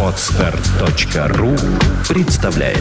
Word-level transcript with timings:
Отстар.ру 0.00 1.50
представляет 2.08 2.78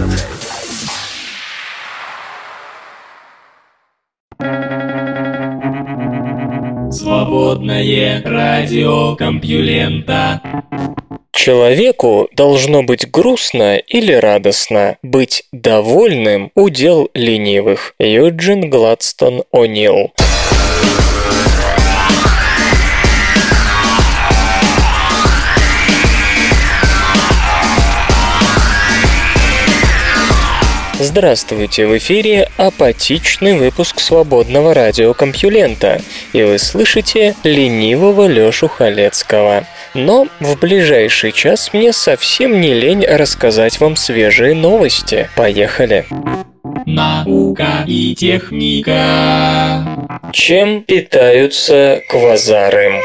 Свободное 6.94 8.22
радио 8.24 9.16
Компьюлента 9.16 10.42
Человеку 11.32 12.30
должно 12.36 12.84
быть 12.84 13.10
грустно 13.10 13.78
или 13.78 14.14
радостно. 14.14 14.98
Быть 15.02 15.46
довольным– 15.52 16.52
удел 16.56 17.10
ленивых. 17.16 17.96
Юджин 17.98 18.70
Гладстон 18.70 19.44
О'Нил 19.52 20.12
Здравствуйте, 31.06 31.86
в 31.86 31.98
эфире 31.98 32.50
апатичный 32.56 33.58
выпуск 33.58 34.00
свободного 34.00 34.74
радиокомпьюлента, 34.74 36.02
и 36.32 36.44
вы 36.44 36.58
слышите 36.58 37.36
ленивого 37.44 38.26
Лёшу 38.26 38.70
Халецкого. 38.70 39.66
Но 39.94 40.30
в 40.40 40.58
ближайший 40.58 41.34
час 41.34 41.74
мне 41.74 41.92
совсем 41.92 42.62
не 42.62 42.74
лень 42.74 43.06
рассказать 43.06 43.82
вам 43.82 43.98
свежие 43.98 44.56
новости. 44.56 45.30
Поехали! 45.36 46.06
Наука 46.86 47.84
и 47.86 48.16
техника. 48.16 49.86
Чем 50.32 50.84
питаются 50.84 52.02
квазары? 52.08 53.02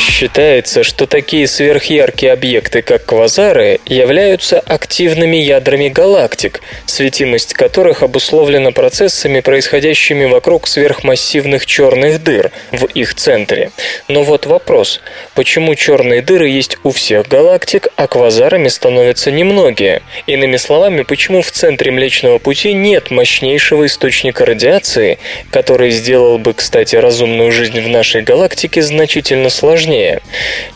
Считается, 0.00 0.82
что 0.82 1.06
такие 1.06 1.46
сверхяркие 1.46 2.32
объекты, 2.32 2.80
как 2.80 3.04
квазары, 3.04 3.80
являются 3.84 4.58
активными 4.58 5.36
ядрами 5.36 5.88
галактик, 5.88 6.62
светимость 6.86 7.52
которых 7.52 8.02
обусловлена 8.02 8.70
процессами, 8.70 9.40
происходящими 9.40 10.24
вокруг 10.24 10.68
сверхмассивных 10.68 11.66
черных 11.66 12.22
дыр 12.22 12.50
в 12.72 12.86
их 12.86 13.14
центре. 13.14 13.72
Но 14.08 14.22
вот 14.22 14.46
вопрос, 14.46 15.02
почему 15.34 15.74
черные 15.74 16.22
дыры 16.22 16.48
есть 16.48 16.78
у 16.82 16.92
всех 16.92 17.28
галактик, 17.28 17.88
а 17.96 18.06
квазарами 18.06 18.68
становятся 18.68 19.30
немногие? 19.30 20.00
Иными 20.26 20.56
словами, 20.56 21.02
почему 21.02 21.42
в 21.42 21.50
центре 21.50 21.90
Млечного 21.90 22.38
Пути 22.38 22.72
нет 22.72 23.10
мощнейшего 23.10 23.84
источника 23.84 24.46
радиации, 24.46 25.18
который 25.50 25.90
сделал 25.90 26.38
бы, 26.38 26.54
кстати, 26.54 26.96
разумную 26.96 27.52
жизнь 27.52 27.80
в 27.82 27.88
нашей 27.88 28.22
галактике 28.22 28.80
значительно 28.80 29.50
сложнее? 29.50 29.89
Вселенная. 29.90 30.20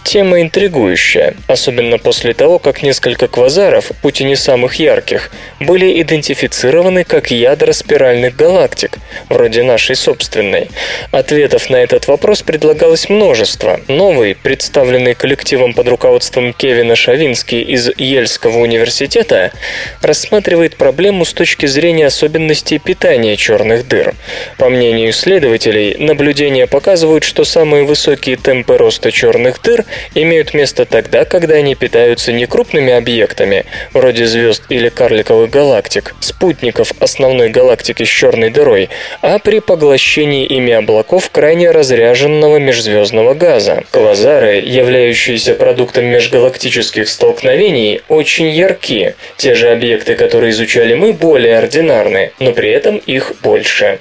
Тема 0.05 0.43
интригующая, 0.43 1.35
особенно 1.49 1.99
после 1.99 2.35
того, 2.35 2.59
как 2.59 2.83
несколько 2.83 3.27
квазаров, 3.27 3.91
пусть 4.03 4.21
и 4.21 4.25
не 4.25 4.37
самых 4.37 4.75
ярких, 4.77 5.31
были 5.61 6.01
идентифицированы 6.03 7.05
как 7.05 7.31
ядра 7.31 7.73
спиральных 7.73 8.37
галактик, 8.37 8.99
вроде 9.29 9.63
нашей 9.63 9.97
собственной. 9.97 10.71
Ответов 11.11 11.71
на 11.71 11.77
этот 11.77 12.07
вопрос 12.07 12.43
предлагалось 12.43 13.09
множество. 13.09 13.81
Новый, 13.89 14.35
представленный 14.35 15.15
коллективом 15.15 15.73
под 15.73 15.89
руководством 15.89 16.53
Кевина 16.53 16.97
Шавински 16.97 17.57
из 17.57 17.91
Ельского 17.97 18.59
университета, 18.59 19.53
рассматривает 20.03 20.77
проблему 20.77 21.25
с 21.25 21.33
точки 21.33 21.67
зрения 21.67 22.07
особенностей 22.07 22.79
питания 22.79 23.37
черных 23.37 23.89
дыр. 23.89 24.15
По 24.59 24.69
мнению 24.69 25.11
исследователей, 25.11 25.97
наблюдения 25.99 26.67
показывают, 26.67 27.25
что 27.25 27.45
самые 27.45 27.85
высокие 27.85 28.37
темпы 28.37 28.77
роста 28.77 29.04
черных 29.11 29.61
дыр 29.63 29.85
имеют 30.15 30.55
место 30.55 30.85
тогда, 30.85 31.25
когда 31.25 31.55
они 31.55 31.75
питаются 31.75 32.33
не 32.33 32.47
крупными 32.47 32.93
объектами, 32.93 33.65
вроде 33.93 34.27
звезд 34.27 34.63
или 34.69 34.89
карликовых 34.89 35.51
галактик, 35.51 36.15
спутников 36.21 36.93
основной 37.01 37.49
галактики 37.49 38.05
с 38.05 38.09
черной 38.09 38.51
дырой, 38.51 38.89
а 39.23 39.39
при 39.39 39.61
поглощении 39.61 40.47
ими 40.47 40.73
облаков 40.73 41.31
крайне 41.31 41.71
разряженного 41.71 42.59
межзвездного 42.59 43.35
газа. 43.35 43.85
Квазары, 43.91 44.63
являющиеся 44.65 45.55
продуктом 45.55 46.07
межгалактических 46.07 47.09
столкновений, 47.09 48.03
очень 48.09 48.49
ярки. 48.49 49.15
Те 49.37 49.55
же 49.55 49.71
объекты, 49.71 50.15
которые 50.15 50.51
изучали 50.51 50.95
мы, 50.95 51.13
более 51.13 51.59
ординарны, 51.59 52.33
но 52.39 52.53
при 52.53 52.71
этом 52.71 52.99
их 52.99 53.33
больше 53.43 53.99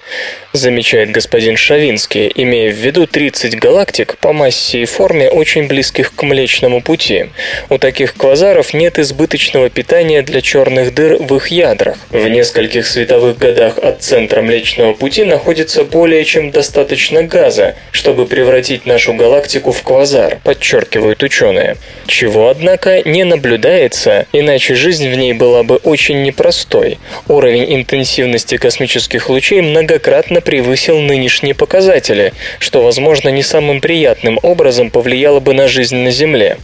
замечает 0.53 1.11
господин 1.11 1.57
Шавинский, 1.57 2.31
имея 2.35 2.71
в 2.71 2.75
виду 2.75 3.07
30 3.07 3.57
галактик 3.57 4.17
по 4.19 4.33
массе 4.33 4.83
и 4.83 4.85
форме 4.85 5.29
очень 5.29 5.67
близких 5.67 6.13
к 6.13 6.21
Млечному 6.23 6.81
Пути. 6.81 7.29
У 7.69 7.79
таких 7.79 8.13
квазаров 8.13 8.73
нет 8.73 8.99
избыточного 8.99 9.69
питания 9.69 10.21
для 10.21 10.41
черных 10.41 10.93
дыр 10.93 11.17
в 11.17 11.35
их 11.35 11.47
ядрах. 11.47 11.97
В 12.11 12.27
нескольких 12.27 12.85
световых 12.85 13.37
годах 13.37 13.79
от 13.79 14.03
центра 14.03 14.41
Млечного 14.41 14.93
Пути 14.93 15.25
находится 15.25 15.83
более 15.83 16.23
чем 16.23 16.51
достаточно 16.51 17.23
газа, 17.23 17.75
чтобы 17.91 18.27
превратить 18.27 18.85
нашу 18.85 19.13
галактику 19.13 19.71
в 19.71 19.81
квазар, 19.81 20.39
подчеркивают 20.43 21.23
ученые. 21.23 21.77
Чего, 22.05 22.49
однако, 22.49 23.01
не 23.09 23.23
наблюдается, 23.23 24.27
иначе 24.31 24.75
жизнь 24.75 25.09
в 25.09 25.15
ней 25.15 25.33
была 25.33 25.63
бы 25.63 25.77
очень 25.77 26.21
непростой. 26.21 26.99
Уровень 27.27 27.73
интенсивности 27.73 28.57
космических 28.57 29.29
лучей 29.29 29.61
многократно 29.61 30.41
превысил 30.43 30.99
нынешние 30.99 31.55
показатели, 31.55 32.33
что, 32.59 32.83
возможно, 32.83 33.29
не 33.29 33.43
самым 33.43 33.81
приятным 33.81 34.39
образом 34.41 34.89
повлияло 34.89 35.39
бы 35.39 35.53
на 35.53 35.67
жизнь 35.67 35.97
на 35.97 36.11
Земле. 36.11 36.57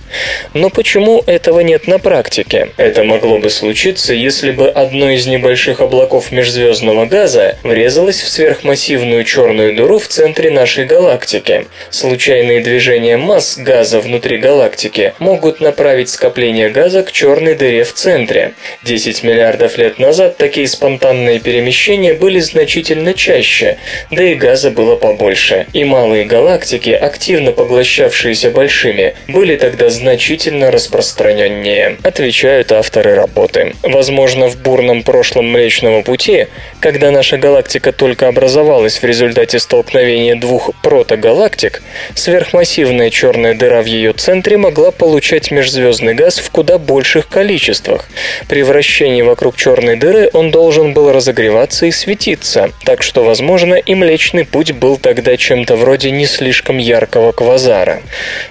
Но 0.53 0.69
почему 0.69 1.23
этого 1.25 1.61
нет 1.61 1.87
на 1.87 1.99
практике? 1.99 2.69
Это 2.77 3.03
могло 3.03 3.39
бы 3.39 3.49
случиться, 3.49 4.13
если 4.13 4.51
бы 4.51 4.69
одно 4.69 5.09
из 5.09 5.25
небольших 5.25 5.81
облаков 5.81 6.31
межзвездного 6.31 7.05
газа 7.05 7.57
врезалось 7.63 8.21
в 8.21 8.29
сверхмассивную 8.29 9.23
черную 9.23 9.75
дыру 9.75 9.99
в 9.99 10.07
центре 10.07 10.51
нашей 10.51 10.85
галактики. 10.85 11.67
Случайные 11.89 12.61
движения 12.61 13.17
масс 13.17 13.57
газа 13.57 13.99
внутри 13.99 14.37
галактики 14.37 15.13
могут 15.19 15.61
направить 15.61 16.09
скопление 16.09 16.69
газа 16.69 17.03
к 17.03 17.11
черной 17.11 17.55
дыре 17.55 17.83
в 17.83 17.93
центре. 17.93 18.53
10 18.83 19.23
миллиардов 19.23 19.77
лет 19.77 19.99
назад 19.99 20.37
такие 20.37 20.67
спонтанные 20.67 21.39
перемещения 21.39 22.13
были 22.13 22.39
значительно 22.39 23.13
чаще, 23.13 23.68
да 24.11 24.23
и 24.23 24.35
газа 24.35 24.71
было 24.71 24.95
побольше. 24.95 25.67
И 25.73 25.83
малые 25.83 26.25
галактики, 26.25 26.89
активно 26.89 27.51
поглощавшиеся 27.51 28.51
большими, 28.51 29.15
были 29.27 29.55
тогда 29.55 29.89
значительно 29.89 30.71
распространеннее, 30.71 31.97
отвечают 32.03 32.71
авторы 32.71 33.15
работы. 33.15 33.75
Возможно, 33.83 34.47
в 34.47 34.57
бурном 34.57 35.03
прошлом 35.03 35.51
Млечного 35.51 36.01
Пути, 36.01 36.47
когда 36.79 37.11
наша 37.11 37.37
галактика 37.37 37.91
только 37.91 38.27
образовалась 38.27 39.01
в 39.01 39.03
результате 39.03 39.59
столкновения 39.59 40.35
двух 40.35 40.71
протогалактик, 40.81 41.81
сверхмассивная 42.15 43.09
черная 43.09 43.53
дыра 43.53 43.81
в 43.81 43.85
ее 43.85 44.13
центре 44.13 44.57
могла 44.57 44.91
получать 44.91 45.51
межзвездный 45.51 46.13
газ 46.13 46.39
в 46.39 46.49
куда 46.51 46.77
больших 46.77 47.27
количествах. 47.27 48.07
При 48.47 48.63
вращении 48.63 49.21
вокруг 49.21 49.55
черной 49.55 49.95
дыры 49.95 50.29
он 50.33 50.51
должен 50.51 50.93
был 50.93 51.11
разогреваться 51.11 51.85
и 51.85 51.91
светиться, 51.91 52.71
так 52.85 53.03
что, 53.03 53.23
возможно, 53.23 53.58
Возможно, 53.59 53.75
и 53.75 53.93
Млечный 53.93 54.45
Путь 54.45 54.71
был 54.71 54.95
тогда 54.95 55.35
чем-то 55.35 55.75
вроде 55.75 56.11
не 56.11 56.25
слишком 56.27 56.77
яркого 56.77 57.33
квазара. 57.33 58.01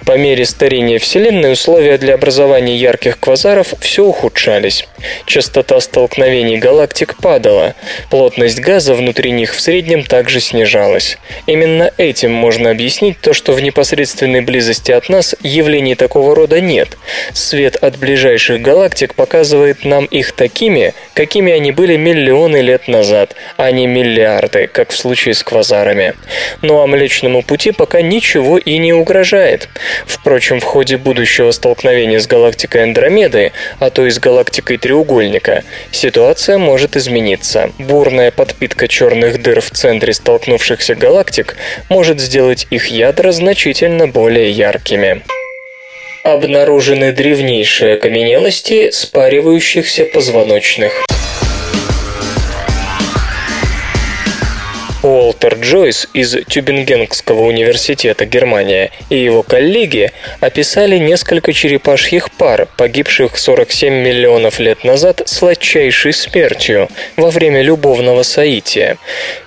По 0.05 0.15
мере 0.19 0.45
старения 0.45 0.99
Вселенной 0.99 1.53
условия 1.53 1.97
для 1.97 2.13
образования 2.13 2.77
ярких 2.77 3.19
квазаров 3.19 3.73
все 3.79 4.05
ухудшались. 4.05 4.85
Частота 5.25 5.79
столкновений 5.79 6.57
галактик 6.57 7.15
падала, 7.15 7.73
плотность 8.11 8.59
газа 8.59 8.93
внутри 8.93 9.31
них 9.31 9.55
в 9.55 9.59
среднем 9.59 10.03
также 10.03 10.39
снижалась. 10.41 11.17
Именно 11.47 11.91
этим 11.97 12.31
можно 12.31 12.69
объяснить 12.69 13.19
то, 13.19 13.33
что 13.33 13.53
в 13.53 13.61
непосредственной 13.61 14.41
близости 14.41 14.91
от 14.91 15.09
нас 15.09 15.33
явлений 15.41 15.95
такого 15.95 16.35
рода 16.35 16.61
нет. 16.61 16.97
Свет 17.33 17.77
от 17.77 17.97
ближайших 17.97 18.61
галактик 18.61 19.15
показывает 19.15 19.85
нам 19.85 20.05
их 20.05 20.33
такими, 20.33 20.93
какими 21.15 21.51
они 21.51 21.71
были 21.71 21.95
миллионы 21.97 22.57
лет 22.57 22.87
назад, 22.87 23.35
а 23.57 23.71
не 23.71 23.87
миллиарды, 23.87 24.67
как 24.67 24.91
в 24.91 24.98
случае 24.99 25.33
с 25.33 25.43
квазарами. 25.43 26.13
Ну 26.61 26.81
а 26.81 26.87
Млечному 26.87 27.43
Пути 27.43 27.71
пока 27.71 28.01
ничего 28.01 28.57
и 28.57 28.77
не 28.77 28.93
угрожает. 28.93 29.69
Впрочем, 30.05 30.59
в 30.59 30.63
ходе 30.63 30.97
будущего 30.97 31.51
столкновения 31.51 32.19
с 32.19 32.27
галактикой 32.27 32.83
Андромеды, 32.83 33.51
а 33.79 33.89
то 33.89 34.05
и 34.05 34.09
с 34.09 34.19
галактикой 34.19 34.77
Треугольника, 34.77 35.63
ситуация 35.91 36.57
может 36.57 36.95
измениться. 36.95 37.71
Бурная 37.79 38.31
подпитка 38.31 38.87
черных 38.87 39.41
дыр 39.41 39.61
в 39.61 39.71
центре 39.71 40.13
столкнувшихся 40.13 40.95
галактик 40.95 41.55
может 41.89 42.19
сделать 42.19 42.67
их 42.69 42.87
ядра 42.87 43.31
значительно 43.31 44.07
более 44.07 44.51
яркими 44.51 45.21
обнаружены 46.23 47.11
древнейшие 47.11 47.95
окаменелости 47.95 48.91
спаривающихся 48.91 50.05
позвоночных. 50.05 51.05
Уолтер 55.01 55.55
Джойс 55.55 56.09
из 56.13 56.35
Тюбингенского 56.45 57.43
университета 57.43 58.25
Германия 58.25 58.91
и 59.09 59.17
его 59.17 59.43
коллеги 59.43 60.11
описали 60.41 60.97
несколько 60.97 61.53
черепашьих 61.53 62.29
пар, 62.31 62.67
погибших 62.75 63.37
47 63.37 63.93
миллионов 63.93 64.59
лет 64.59 64.83
назад 64.83 65.21
сладчайшей 65.25 66.11
смертью 66.11 66.89
во 67.15 67.31
время 67.31 67.61
любовного 67.61 68.23
соития. 68.23 68.97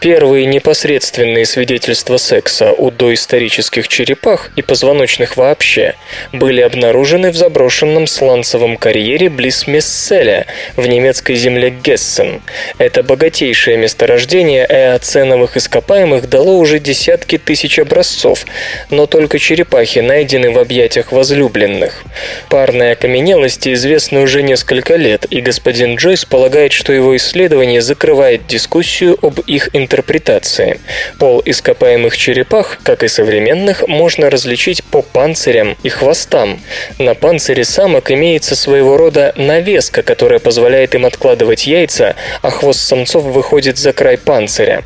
Первые 0.00 0.46
непосредственные 0.46 1.44
свидетельства 1.44 2.16
секса 2.16 2.72
у 2.72 2.90
доисторических 2.90 3.88
черепах 3.88 4.50
и 4.56 4.62
позвоночных 4.62 5.36
вообще 5.36 5.96
были 6.32 6.62
обнаружены 6.62 7.30
в 7.30 7.36
заброшенном 7.36 8.06
сланцевом 8.06 8.78
карьере 8.78 9.28
близ 9.28 9.66
Месселя 9.66 10.46
в 10.76 10.86
немецкой 10.86 11.34
земле 11.34 11.68
Гессен. 11.68 12.40
Это 12.78 13.02
богатейшее 13.02 13.76
месторождение 13.76 14.64
эоценовых 14.66 15.42
новых 15.52 15.56
ископаемых 15.56 16.28
дало 16.28 16.58
уже 16.58 16.78
десятки 16.78 17.38
тысяч 17.38 17.78
образцов, 17.78 18.46
но 18.90 19.06
только 19.06 19.38
черепахи 19.38 20.00
найдены 20.00 20.50
в 20.50 20.58
объятиях 20.58 21.12
возлюбленных. 21.12 22.04
Парные 22.48 22.92
окаменелости 22.92 23.72
известны 23.74 24.20
уже 24.20 24.42
несколько 24.42 24.96
лет, 24.96 25.26
и 25.30 25.40
господин 25.40 25.96
Джойс 25.96 26.24
полагает, 26.24 26.72
что 26.72 26.92
его 26.92 27.14
исследование 27.16 27.80
закрывает 27.80 28.46
дискуссию 28.46 29.18
об 29.22 29.40
их 29.40 29.68
интерпретации. 29.72 30.78
Пол 31.18 31.42
ископаемых 31.44 32.16
черепах, 32.16 32.78
как 32.82 33.02
и 33.02 33.08
современных, 33.08 33.86
можно 33.88 34.30
различить 34.30 34.82
по 34.84 35.02
панцирям 35.02 35.76
и 35.84 35.88
хвостам. 35.88 36.60
На 36.98 37.14
панцире 37.14 37.64
самок 37.64 38.10
имеется 38.10 38.56
своего 38.56 38.96
рода 38.96 39.32
навеска, 39.36 40.02
которая 40.02 40.38
позволяет 40.38 40.94
им 40.94 41.04
откладывать 41.06 41.66
яйца, 41.66 42.14
а 42.42 42.50
хвост 42.50 42.80
самцов 42.80 43.24
выходит 43.24 43.78
за 43.78 43.92
край 43.92 44.16
панциря. 44.16 44.82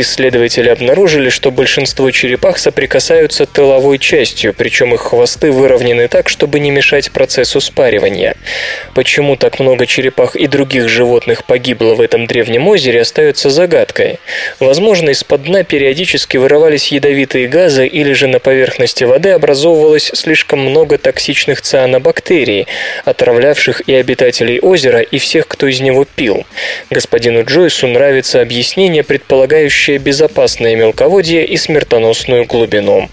Исследователи 0.00 0.68
обнаружили, 0.68 1.28
что 1.28 1.50
большинство 1.50 2.10
черепах 2.12 2.58
соприкасаются 2.58 3.46
тыловой 3.46 3.98
частью, 3.98 4.54
причем 4.54 4.94
их 4.94 5.00
хвосты 5.00 5.50
выровнены 5.50 6.06
так, 6.06 6.28
чтобы 6.28 6.60
не 6.60 6.70
мешать 6.70 7.10
процессу 7.10 7.60
спаривания. 7.60 8.36
Почему 8.94 9.34
так 9.34 9.58
много 9.58 9.86
черепах 9.86 10.36
и 10.36 10.46
других 10.46 10.88
животных 10.88 11.44
погибло 11.44 11.96
в 11.96 12.00
этом 12.00 12.28
древнем 12.28 12.68
озере, 12.68 13.00
остается 13.00 13.50
загадкой. 13.50 14.20
Возможно, 14.60 15.10
из-под 15.10 15.42
дна 15.42 15.64
периодически 15.64 16.36
вырывались 16.36 16.92
ядовитые 16.92 17.48
газы 17.48 17.84
или 17.86 18.12
же 18.12 18.28
на 18.28 18.38
поверхности 18.38 19.02
воды 19.02 19.30
образовывалось 19.30 20.12
слишком 20.14 20.60
много 20.60 20.98
токсичных 20.98 21.60
цианобактерий, 21.60 22.68
отравлявших 23.04 23.82
и 23.88 23.94
обитателей 23.94 24.60
озера, 24.60 25.00
и 25.00 25.18
всех, 25.18 25.48
кто 25.48 25.66
из 25.66 25.80
него 25.80 26.04
пил. 26.04 26.46
Господину 26.88 27.44
Джойсу 27.44 27.88
нравится 27.88 28.40
объяснение, 28.40 29.02
предполагающее 29.02 29.87
обеспечивающее 29.88 29.98
безопасное 29.98 30.76
мелководье 30.76 31.46
и 31.46 31.56
смертоносную 31.56 32.44
глубину. 32.44 33.08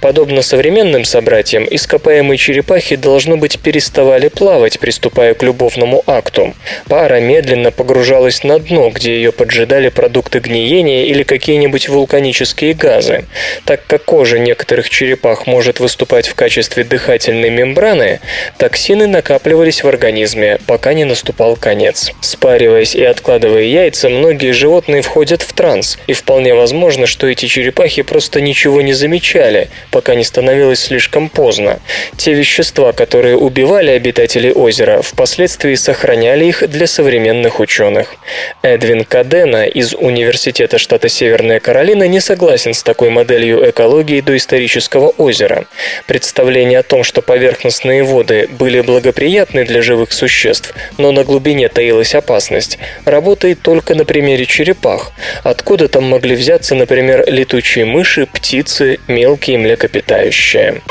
Подобно 0.00 0.42
современным 0.42 1.04
собратьям, 1.04 1.66
ископаемые 1.68 2.38
черепахи, 2.38 2.96
должно 2.96 3.36
быть, 3.36 3.58
переставали 3.58 4.28
плавать, 4.28 4.78
приступая 4.78 5.34
к 5.34 5.42
любовному 5.42 6.02
акту. 6.06 6.54
Пара 6.88 7.20
медленно 7.20 7.70
погружалась 7.70 8.44
на 8.44 8.58
дно, 8.58 8.90
где 8.90 9.16
ее 9.16 9.32
поджидали 9.32 9.88
продукты 9.88 10.38
гниения 10.38 11.04
или 11.06 11.22
какие-нибудь 11.22 11.88
вулканические 11.88 12.74
газы. 12.74 13.24
Так 13.64 13.86
как 13.86 14.04
кожа 14.04 14.38
некоторых 14.38 14.90
черепах 14.90 15.46
может 15.46 15.80
выступать 15.80 16.28
в 16.28 16.34
качестве 16.34 16.84
дыхательной 16.84 17.50
мембраны, 17.50 18.20
токсины 18.58 19.06
накапливались 19.06 19.82
в 19.82 19.88
организме, 19.88 20.58
пока 20.66 20.92
не 20.92 21.04
наступал 21.04 21.56
конец. 21.56 22.12
Спариваясь 22.20 22.94
и 22.94 23.04
откладывая 23.04 23.62
яйца, 23.62 24.08
многие 24.08 24.52
животные 24.52 25.02
входят 25.02 25.42
в 25.42 25.52
транс, 25.52 25.98
и 26.06 26.12
вполне 26.12 26.54
возможно, 26.54 27.06
что 27.06 27.26
эти 27.26 27.46
черепахи 27.46 28.02
просто 28.02 28.40
ничего 28.40 28.82
не 28.82 28.92
замечали, 28.92 29.47
ждали, 29.48 29.68
пока 29.90 30.14
не 30.14 30.24
становилось 30.24 30.80
слишком 30.80 31.28
поздно. 31.28 31.80
Те 32.16 32.34
вещества, 32.34 32.92
которые 32.92 33.36
убивали 33.36 33.90
обитателей 33.90 34.52
озера, 34.52 35.02
впоследствии 35.02 35.74
сохраняли 35.74 36.44
их 36.46 36.68
для 36.68 36.86
современных 36.86 37.60
ученых. 37.60 38.16
Эдвин 38.62 39.04
Кадена 39.04 39.66
из 39.66 39.94
Университета 39.94 40.78
штата 40.78 41.08
Северная 41.08 41.60
Каролина 41.60 42.08
не 42.08 42.20
согласен 42.20 42.74
с 42.74 42.82
такой 42.82 43.10
моделью 43.10 43.68
экологии 43.68 44.20
доисторического 44.20 45.08
озера. 45.18 45.64
Представление 46.06 46.80
о 46.80 46.82
том, 46.82 47.04
что 47.04 47.22
поверхностные 47.22 48.02
воды 48.02 48.48
были 48.58 48.80
благоприятны 48.80 49.64
для 49.64 49.82
живых 49.82 50.12
существ, 50.12 50.74
но 50.98 51.12
на 51.12 51.24
глубине 51.24 51.68
таилась 51.68 52.14
опасность, 52.14 52.78
работает 53.04 53.62
только 53.62 53.94
на 53.94 54.04
примере 54.04 54.46
черепах. 54.46 55.12
Откуда 55.42 55.88
там 55.88 56.04
могли 56.04 56.36
взяться, 56.36 56.74
например, 56.74 57.24
летучие 57.26 57.84
мыши, 57.84 58.26
птицы, 58.26 58.98
мелкие 59.08 59.37
мелкие 59.38 59.58
млекопитающие. 59.58 60.82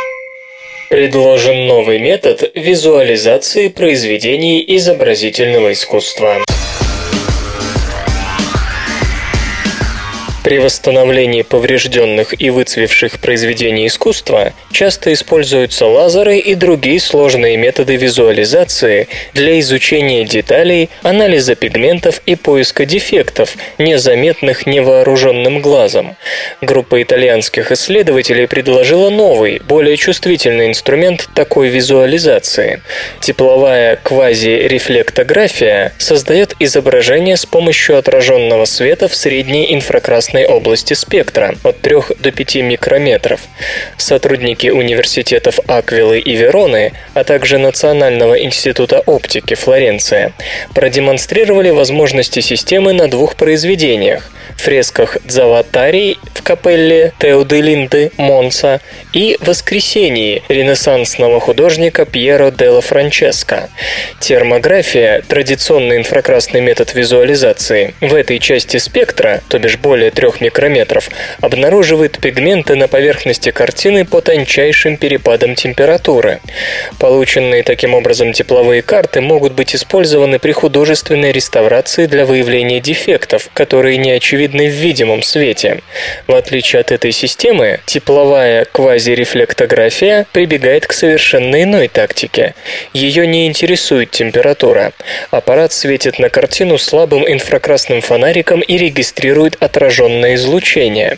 Предложен 0.90 1.68
новый 1.68 2.00
метод 2.00 2.50
визуализации 2.56 3.68
произведений 3.68 4.64
изобразительного 4.66 5.74
искусства. 5.74 6.38
При 10.48 10.60
восстановлении 10.60 11.42
поврежденных 11.42 12.34
и 12.42 12.50
выцвевших 12.52 13.20
произведений 13.20 13.88
искусства 13.88 14.54
часто 14.72 15.12
используются 15.12 15.86
лазеры 15.86 16.38
и 16.38 16.56
другие 16.56 17.02
сложные 17.02 17.58
методы 17.58 17.98
визуализации 17.98 19.10
для 19.34 19.60
изучения 19.60 20.24
деталей, 20.24 20.90
анализа 21.04 21.56
пигментов 21.56 22.22
и 22.26 22.36
поиска 22.36 22.86
дефектов, 22.86 23.58
незаметных 23.78 24.66
невооруженным 24.66 25.60
глазом. 25.60 26.16
Группа 26.62 27.02
итальянских 27.02 27.74
исследователей 27.74 28.48
предложила 28.48 29.10
новый, 29.10 29.60
более 29.68 29.98
чувствительный 29.98 30.68
инструмент 30.68 31.28
такой 31.36 31.68
визуализации. 31.68 32.82
Тепловая 33.20 33.98
квазирефлектография 33.98 35.92
создает 35.98 36.56
изображение 36.60 37.36
с 37.36 37.46
помощью 37.46 37.98
отраженного 37.98 38.64
света 38.64 39.10
в 39.10 39.16
средней 39.16 39.74
инфракрасной 39.74 40.37
красной 40.38 40.46
области 40.46 40.94
спектра 40.94 41.56
от 41.64 41.82
3 41.82 41.96
до 42.20 42.32
5 42.32 42.56
микрометров. 42.58 43.42
Сотрудники 43.98 44.68
университетов 44.68 45.60
Аквилы 45.68 46.20
и 46.20 46.36
Вероны, 46.36 46.94
а 47.14 47.24
также 47.24 47.58
Национального 47.58 48.40
института 48.44 49.02
оптики 49.06 49.56
Флоренция 49.56 50.34
продемонстрировали 50.76 51.72
возможности 51.72 52.42
системы 52.42 52.94
на 52.94 53.08
двух 53.08 53.36
произведениях 53.36 54.32
фресках 54.58 55.18
Дзаватарий 55.24 56.20
в 56.34 56.44
капелле 56.44 57.14
Теоделинды 57.20 58.12
Монса 58.18 58.82
и 59.14 59.38
«Воскресении» 59.40 60.44
ренессансного 60.50 61.40
художника 61.40 62.06
Пьеро 62.06 62.52
делла 62.52 62.82
Франческо. 62.82 63.70
Термография– 64.20 65.22
традиционный 65.28 65.98
инфракрасный 65.98 66.62
метод 66.62 66.94
визуализации. 66.94 67.94
В 68.02 68.14
этой 68.14 68.40
части 68.40 68.78
спектра, 68.78 69.42
то 69.48 69.60
бишь 69.60 69.78
более 69.78 70.12
3 70.12 70.27
микрометров, 70.42 71.10
обнаруживает 71.42 72.20
пигменты 72.20 72.76
на 72.76 72.88
поверхности 72.88 73.52
картины 73.52 74.06
по 74.06 74.22
тончайшим 74.22 74.98
перепадам 74.98 75.56
температуры. 75.56 76.40
Полученные 77.00 77.64
таким 77.64 77.94
образом 77.94 78.34
тепловые 78.34 78.82
карты 78.82 79.22
могут 79.22 79.54
быть 79.54 79.76
использованы 79.76 80.40
при 80.40 80.52
художественной 80.52 81.32
реставрации 81.32 82.06
для 82.06 82.26
выявления 82.26 82.80
дефектов, 82.80 83.50
которые 83.54 83.98
не 83.98 84.12
очевидны 84.12 84.68
в 84.68 84.74
видимом 84.74 85.24
свете. 85.24 85.82
В 86.28 86.34
отличие 86.34 86.82
от 86.82 86.92
этой 86.92 87.12
системы, 87.12 87.80
тепловая 87.86 88.66
квазирефлектография 88.66 90.28
прибегает 90.32 90.88
к 90.88 90.94
совершенно 90.94 91.64
иной 91.64 91.88
тактике. 91.88 92.54
Ее 92.94 93.28
не 93.28 93.48
интересует 93.48 94.12
температура. 94.12 94.94
Аппарат 95.32 95.74
светит 95.74 96.20
на 96.20 96.30
картину 96.30 96.78
слабым 96.78 97.28
инфракрасным 97.28 98.02
фонариком 98.02 98.62
и 98.62 98.78
регистрирует 98.78 99.58
отраженное 100.18 100.36
излучение. 100.36 101.18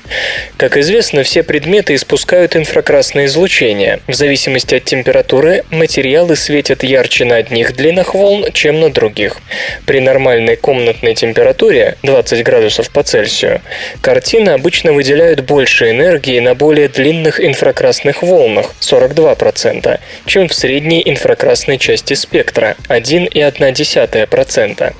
Как 0.58 0.78
известно, 0.78 1.24
все 1.24 1.44
предметы 1.44 1.96
испускают 1.96 2.56
инфракрасное 2.56 3.26
излучение. 3.26 4.00
В 4.08 4.14
зависимости 4.14 4.76
от 4.76 4.86
температуры 4.86 5.64
материалы 5.72 6.36
светят 6.36 6.84
ярче 6.84 7.26
на 7.26 7.38
одних 7.38 7.76
длинах 7.76 8.14
волн, 8.14 8.46
чем 8.54 8.80
на 8.80 8.92
других. 8.92 9.38
При 9.86 10.00
нормальной 10.00 10.56
комнатной 10.56 11.14
температуре 11.14 11.98
20 12.04 12.44
градусов 12.44 12.90
по 12.90 13.04
Цельсию 13.04 13.62
картины 14.02 14.50
обычно 14.50 14.94
выделяют 14.94 15.42
больше 15.42 15.92
энергии 15.92 16.40
на 16.40 16.56
более 16.56 16.88
длинных 16.88 17.40
инфракрасных 17.40 18.24
волнах 18.24 18.74
42%, 18.82 20.00
чем 20.26 20.48
в 20.48 20.54
средней 20.54 21.04
инфракрасной 21.06 21.78
части 21.78 22.16
спектра 22.16 22.76
1,1%. 22.90 24.94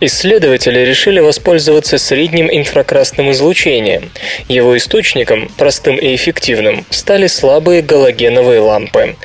Исследователи 0.00 0.80
решили 0.80 1.20
воспользоваться 1.20 1.98
средним 1.98 2.48
инфракрасным 2.50 3.27
инфракрасным 3.28 3.32
излучением. 3.32 4.10
Его 4.48 4.76
источником, 4.76 5.48
простым 5.56 5.96
и 5.96 6.14
эффективным, 6.14 6.84
стали 6.90 7.26
слабые 7.26 7.82
галогеновые 7.82 8.60
лампы. 8.60 9.16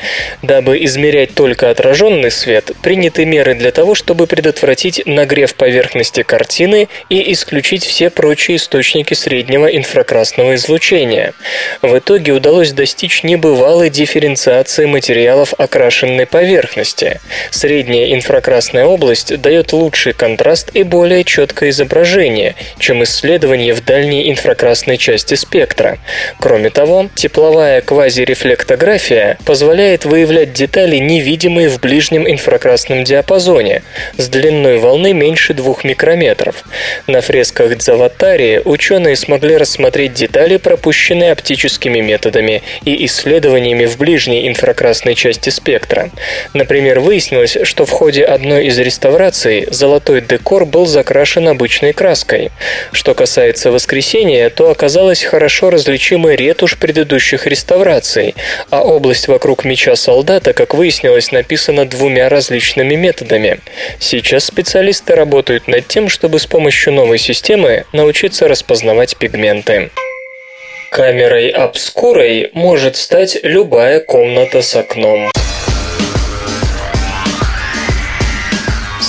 Дабы 0.42 0.84
измерять 0.84 1.34
только 1.34 1.70
отраженный 1.70 2.32
свет, 2.32 2.72
приняты 2.82 3.26
меры 3.26 3.56
для 3.56 3.72
того, 3.72 3.96
чтобы 3.96 4.28
предотвратить 4.28 5.06
нагрев 5.06 5.56
поверхности 5.56 6.24
картины 6.24 6.88
и 7.10 7.32
исключить 7.34 7.84
все 7.84 8.10
прочие 8.10 8.58
источники 8.58 9.14
среднего 9.14 9.68
инфракрасного 9.68 10.56
излучения. 10.56 11.34
В 11.82 11.98
итоге 11.98 12.34
удалось 12.34 12.72
достичь 12.72 13.24
небывалой 13.24 13.90
дифференциации 13.90 14.86
материалов 14.86 15.54
окрашенной 15.58 16.26
поверхности. 16.26 17.20
Средняя 17.52 18.14
инфракрасная 18.14 18.86
область 18.86 19.40
дает 19.42 19.74
лучший 19.74 20.14
контраст 20.14 20.70
и 20.74 20.84
более 20.84 21.24
четкое 21.24 21.70
изображение, 21.70 22.56
чем 22.80 23.04
исследование 23.04 23.74
в 23.74 23.82
дальней 23.94 24.32
инфракрасной 24.32 24.98
части 24.98 25.36
спектра. 25.36 26.00
Кроме 26.40 26.72
того, 26.72 27.10
тепловая 27.14 27.80
квазирефлектография 27.82 29.38
позволяет 29.46 30.04
выявлять 30.04 30.52
детали, 30.52 30.96
невидимые 30.96 31.70
в 31.70 31.80
ближнем 31.80 32.28
инфракрасном 32.28 33.04
диапазоне, 33.04 33.84
с 34.18 34.30
длиной 34.30 34.80
волны 34.80 35.14
меньше 35.14 35.54
2 35.54 35.76
микрометров. 35.84 36.64
На 37.06 37.22
фресках 37.22 37.78
Дзаватарии 37.78 38.64
ученые 38.66 39.16
смогли 39.16 39.58
рассмотреть 39.58 40.16
детали, 40.16 40.58
пропущенные 40.58 41.32
оптическими 41.32 42.00
методами 42.00 42.64
и 42.86 43.06
исследованиями 43.06 43.86
в 43.86 44.00
ближней 44.00 44.48
инфракрасной 44.48 45.14
части 45.14 45.52
спектра. 45.52 46.10
Например, 46.56 47.00
выяснилось, 47.00 47.58
что 47.62 47.86
в 47.86 47.92
ходе 47.92 48.24
одной 48.24 48.66
из 48.66 48.80
реставраций 48.80 49.68
золотой 49.70 50.22
декор 50.22 50.66
был 50.66 50.88
закрашен 50.88 51.48
обычной 51.48 51.94
краской. 51.94 52.50
Что 52.92 53.14
касается 53.14 53.70
воскресения, 53.84 54.50
то 54.50 54.70
оказалась 54.70 55.24
хорошо 55.24 55.70
различимой 55.70 56.38
ретушь 56.38 56.78
предыдущих 56.78 57.48
реставраций, 57.48 58.34
а 58.70 58.82
область 58.82 59.28
вокруг 59.28 59.66
меча 59.66 59.98
солдата, 59.98 60.54
как 60.54 60.74
выяснилось, 60.74 61.34
написана 61.34 61.86
двумя 61.86 62.30
различными 62.30 62.96
методами. 62.96 63.60
Сейчас 64.00 64.46
специалисты 64.46 65.16
работают 65.16 65.68
над 65.68 65.86
тем, 65.86 66.08
чтобы 66.08 66.40
с 66.40 66.46
помощью 66.46 66.94
новой 66.94 67.18
системы 67.18 67.84
научиться 67.92 68.48
распознавать 68.48 69.18
пигменты. 69.18 69.90
Камерой 70.90 71.50
обскурой 71.50 72.52
может 72.54 72.96
стать 72.96 73.38
любая 73.44 74.00
комната 74.00 74.62
с 74.62 74.76
окном. 74.78 75.30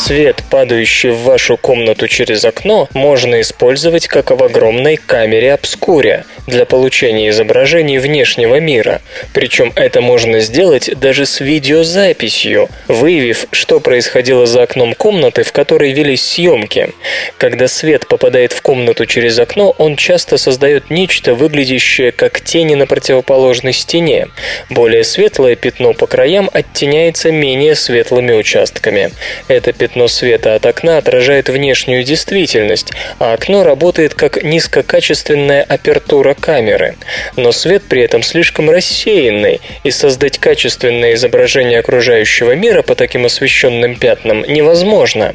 Свет, 0.07 0.43
падающий 0.51 1.13
в 1.13 1.23
вашу 1.23 1.57
комнату 1.57 2.09
через 2.09 2.45
окно, 2.45 2.91
можно 2.93 3.41
использовать 3.41 4.07
как 4.07 4.33
в 4.33 4.45
огромной 4.45 4.97
камере 4.97 5.55
обскуре 5.55 6.27
для 6.47 6.67
получения 6.67 7.31
изображений 7.31 7.99
внешнего 7.99 8.61
мира. 8.61 9.01
Причем 9.33 9.73
это 9.77 10.01
можно 10.01 10.41
сделать 10.41 10.91
даже 10.99 11.27
с 11.27 11.41
видеозаписью, 11.41 12.69
выявив, 12.89 13.47
что 13.51 13.81
происходило 13.81 14.47
за 14.47 14.63
окном 14.63 14.95
комнаты, 14.95 15.43
в 15.43 15.53
которой 15.53 15.93
велись 15.93 16.25
съемки. 16.25 16.91
Когда 17.39 17.69
свет 17.69 18.07
попадает 18.09 18.53
в 18.53 18.63
комнату 18.63 19.07
через 19.07 19.39
окно, 19.39 19.75
он 19.79 19.97
часто 19.97 20.37
создает 20.37 20.91
нечто, 20.91 21.35
выглядящее 21.35 22.13
как 22.13 22.41
тени 22.41 22.75
на 22.75 22.87
противоположной 22.87 23.73
стене. 23.73 24.29
Более 24.71 25.05
светлое 25.05 25.57
пятно 25.57 25.95
по 25.95 26.07
краям 26.07 26.51
оттеняется 26.53 27.31
менее 27.31 27.75
светлыми 27.75 28.33
участками. 28.33 29.11
Это 29.49 29.73
пятно 29.73 30.09
света 30.09 30.55
от 30.55 30.67
окна 30.67 30.99
отражает 30.99 31.49
внешнюю 31.49 32.05
действительность, 32.05 32.93
а 33.19 33.33
окно 33.33 33.65
работает 33.65 34.15
как 34.15 34.43
низкокачественная 34.43 35.63
апертура 35.63 36.34
камеры. 36.35 36.97
Но 37.37 37.53
свет 37.53 37.85
при 37.89 38.03
этом 38.03 38.23
слишком 38.23 38.71
рассеянный, 38.71 39.61
и 39.83 39.91
создать 39.91 40.39
качественное 40.39 41.15
изображение 41.15 41.79
окружающего 41.79 42.55
мира 42.55 42.83
по 42.83 42.95
таким 42.95 43.27
освещенным 43.27 43.97
пятнам 43.97 44.43
невозможно. 44.43 45.35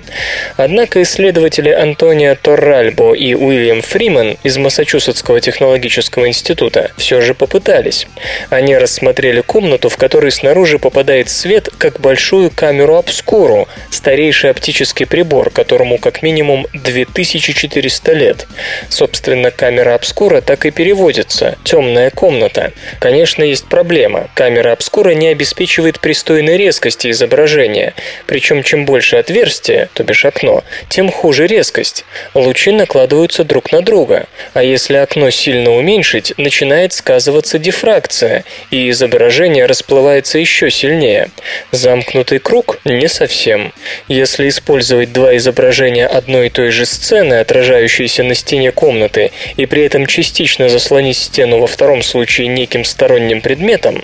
Однако 0.58 1.02
исследователи 1.02 1.70
Антонио 1.70 2.36
Торральбо 2.36 3.14
и 3.14 3.34
Уильям 3.34 3.82
Фриман 3.82 4.38
из 4.44 4.58
Массачусетского 4.58 5.42
технологического 5.42 6.28
института 6.28 6.92
все 6.98 7.22
же 7.22 7.34
попытались. 7.34 8.08
Они 8.50 8.78
рассмотрели 8.78 9.42
комнату, 9.42 9.90
в 9.90 9.98
которой 9.98 10.32
снаружи 10.32 10.80
попадает 10.80 11.30
свет, 11.30 11.70
как 11.78 12.00
большую 12.00 12.52
камеру 12.52 12.96
обскуру, 12.96 13.68
старейший 13.90 14.52
оптический 14.52 15.06
прибор, 15.06 15.50
которому 15.50 15.98
как 15.98 16.22
минимум 16.22 16.68
2400 16.74 18.14
лет. 18.14 18.48
Собственно, 18.90 19.52
камера 19.52 19.96
обскура 19.96 20.42
так 20.42 20.66
и 20.66 20.72
переводится– 20.90 21.56
темная 21.64 22.10
комната. 22.10 22.74
Конечно, 23.00 23.44
есть 23.44 23.68
проблема. 23.68 24.28
Камера 24.34 24.72
обскура 24.72 25.12
не 25.12 25.28
обеспечивает 25.28 26.00
пристойной 26.00 26.58
резкости 26.58 27.12
изображения. 27.12 27.94
Причем, 28.26 28.64
чем 28.64 28.86
больше 28.86 29.18
отверстие, 29.18 29.90
то 29.94 30.04
бишь 30.04 30.26
окно, 30.26 30.64
тем 30.90 31.12
хуже 31.12 31.46
резкость. 31.46 32.06
Лучи 32.34 32.72
накладываются 32.72 33.44
друг 33.44 33.72
на 33.72 33.84
друга. 33.84 34.26
А 34.56 34.64
если 34.64 34.96
окно 34.96 35.30
сильно 35.30 35.70
уменьшить, 35.76 36.34
начинает 36.38 36.94
сказываться 36.94 37.60
дифракция, 37.60 38.44
и 38.72 38.90
изображение 38.90 39.68
расплывается 39.68 40.40
еще 40.40 40.72
сильнее. 40.72 41.30
Замкнутый 41.72 42.40
круг– 42.40 42.80
не 42.84 43.08
совсем. 43.08 43.74
Если 44.08 44.50
использовать 44.50 45.14
два 45.14 45.38
изображения 45.38 46.08
одной 46.08 46.48
и 46.48 46.50
той 46.50 46.72
же 46.72 46.88
сцены, 46.88 47.36
отражающиеся 47.36 48.24
на 48.24 48.34
стене 48.34 48.72
комнаты, 48.72 49.32
и 49.56 49.68
при 49.68 49.84
этом 49.84 50.08
частично 50.08 50.68
заслонить 50.80 51.18
стену 51.18 51.60
во 51.60 51.68
втором 51.68 52.02
случае 52.02 52.48
неким 52.48 52.86
сторонним 52.86 53.42
предметом, 53.42 54.02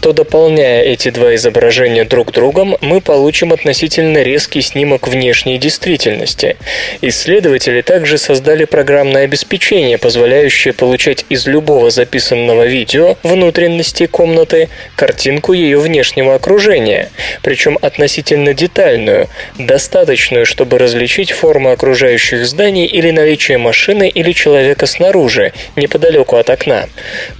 то 0.00 0.12
дополняя 0.12 0.82
эти 0.82 1.10
два 1.10 1.36
изображения 1.36 2.04
друг 2.04 2.32
другом, 2.32 2.76
мы 2.80 3.00
получим 3.00 3.52
относительно 3.52 4.22
резкий 4.22 4.60
снимок 4.60 5.06
внешней 5.06 5.56
действительности. 5.58 6.56
Исследователи 7.00 7.80
также 7.80 8.18
создали 8.18 8.64
программное 8.64 9.22
обеспечение, 9.22 9.98
позволяющее 9.98 10.74
получать 10.74 11.24
из 11.28 11.46
любого 11.46 11.90
записанного 11.90 12.66
видео 12.66 13.16
внутренности 13.22 14.06
комнаты 14.06 14.68
картинку 14.96 15.52
ее 15.52 15.78
внешнего 15.78 16.34
окружения, 16.34 17.10
причем 17.42 17.78
относительно 17.80 18.52
детальную, 18.52 19.28
достаточную, 19.58 20.44
чтобы 20.44 20.78
различить 20.78 21.30
формы 21.30 21.70
окружающих 21.70 22.44
зданий 22.44 22.86
или 22.86 23.12
наличие 23.12 23.58
машины 23.58 24.08
или 24.08 24.32
человека 24.32 24.86
снаружи, 24.86 25.52
неподалеку 25.76 26.15
от 26.22 26.50
окна. 26.50 26.88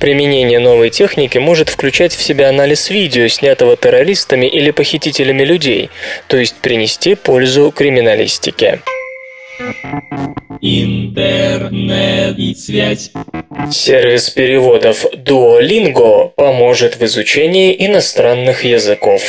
Применение 0.00 0.58
новой 0.58 0.90
техники 0.90 1.38
может 1.38 1.68
включать 1.68 2.14
в 2.14 2.22
себя 2.22 2.48
анализ 2.48 2.90
видео, 2.90 3.28
снятого 3.28 3.76
террористами 3.76 4.46
или 4.46 4.70
похитителями 4.70 5.42
людей, 5.42 5.90
то 6.28 6.36
есть 6.36 6.56
принести 6.56 7.14
пользу 7.14 7.70
криминалистике. 7.70 8.80
Интернет 10.60 12.38
и 12.38 12.54
связь. 12.54 13.10
Сервис 13.70 14.30
переводов 14.30 15.04
Duolingo 15.14 16.30
поможет 16.36 16.96
в 16.96 17.04
изучении 17.04 17.74
иностранных 17.86 18.64
языков. 18.64 19.22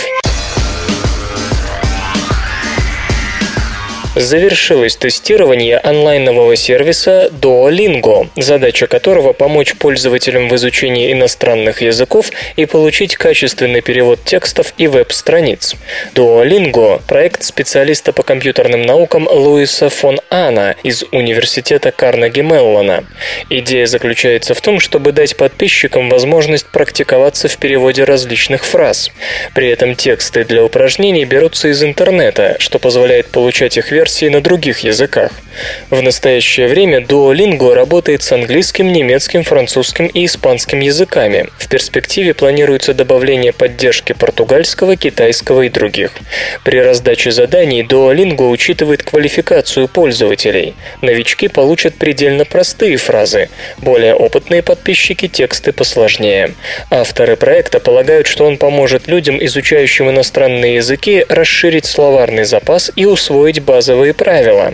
Завершилось 4.19 4.95
тестирование 4.95 5.77
онлайнового 5.77 6.55
сервиса 6.55 7.29
Duolingo, 7.31 8.27
задача 8.35 8.87
которого 8.87 9.33
помочь 9.33 9.75
пользователям 9.75 10.49
в 10.49 10.55
изучении 10.55 11.11
иностранных 11.11 11.81
языков 11.81 12.31
и 12.55 12.65
получить 12.65 13.15
качественный 13.15 13.81
перевод 13.81 14.23
текстов 14.23 14.73
и 14.77 14.87
веб-страниц. 14.87 15.75
Duolingo– 16.13 17.01
проект 17.07 17.43
специалиста 17.43 18.13
по 18.13 18.23
компьютерным 18.23 18.81
наукам 18.81 19.27
Луиса 19.27 19.89
фон 19.89 20.19
Ана 20.29 20.75
из 20.83 21.03
Университета 21.11 21.91
Карнеги 21.91 22.41
Меллона. 22.41 23.05
Идея 23.49 23.85
заключается 23.85 24.53
в 24.53 24.61
том, 24.61 24.79
чтобы 24.79 25.11
дать 25.11 25.37
подписчикам 25.37 26.09
возможность 26.09 26.67
практиковаться 26.67 27.47
в 27.47 27.57
переводе 27.57 28.03
различных 28.03 28.65
фраз. 28.65 29.11
При 29.53 29.69
этом 29.69 29.95
тексты 29.95 30.43
для 30.43 30.63
упражнений 30.63 31.25
берутся 31.25 31.67
из 31.69 31.83
интернета, 31.83 32.55
что 32.59 32.79
позволяет 32.79 33.27
получать 33.27 33.77
их 33.77 33.91
версии 33.91 34.06
версии 34.07 34.29
на 34.29 34.39
других 34.39 34.79
языках. 34.79 35.31
В 35.89 36.01
настоящее 36.01 36.67
время 36.67 36.99
Duolingo 36.99 37.73
работает 37.73 38.21
с 38.21 38.31
английским, 38.31 38.93
немецким, 38.93 39.43
французским 39.43 40.05
и 40.07 40.25
испанским 40.25 40.79
языками. 40.79 41.47
В 41.57 41.67
перспективе 41.67 42.33
планируется 42.33 42.93
добавление 42.93 43.51
поддержки 43.51 44.13
португальского, 44.13 44.95
китайского 44.95 45.63
и 45.63 45.69
других. 45.69 46.11
При 46.63 46.79
раздаче 46.79 47.31
заданий 47.31 47.83
Duolingo 47.83 48.49
учитывает 48.49 49.03
квалификацию 49.03 49.87
пользователей. 49.87 50.75
Новички 51.01 51.47
получат 51.49 51.95
предельно 51.95 52.45
простые 52.45 52.97
фразы, 52.97 53.49
более 53.77 54.13
опытные 54.13 54.61
подписчики– 54.61 55.27
тексты 55.37 55.73
посложнее. 55.73 56.53
Авторы 56.89 57.35
проекта 57.35 57.79
полагают, 57.79 58.27
что 58.27 58.45
он 58.45 58.57
поможет 58.57 59.07
людям, 59.07 59.43
изучающим 59.43 60.09
иностранные 60.09 60.75
языки, 60.75 61.25
расширить 61.27 61.85
словарный 61.85 62.45
запас 62.45 62.91
и 62.95 63.05
усвоить 63.05 63.59
базовые 63.59 63.96
базовые 63.97 64.13
правила. 64.13 64.73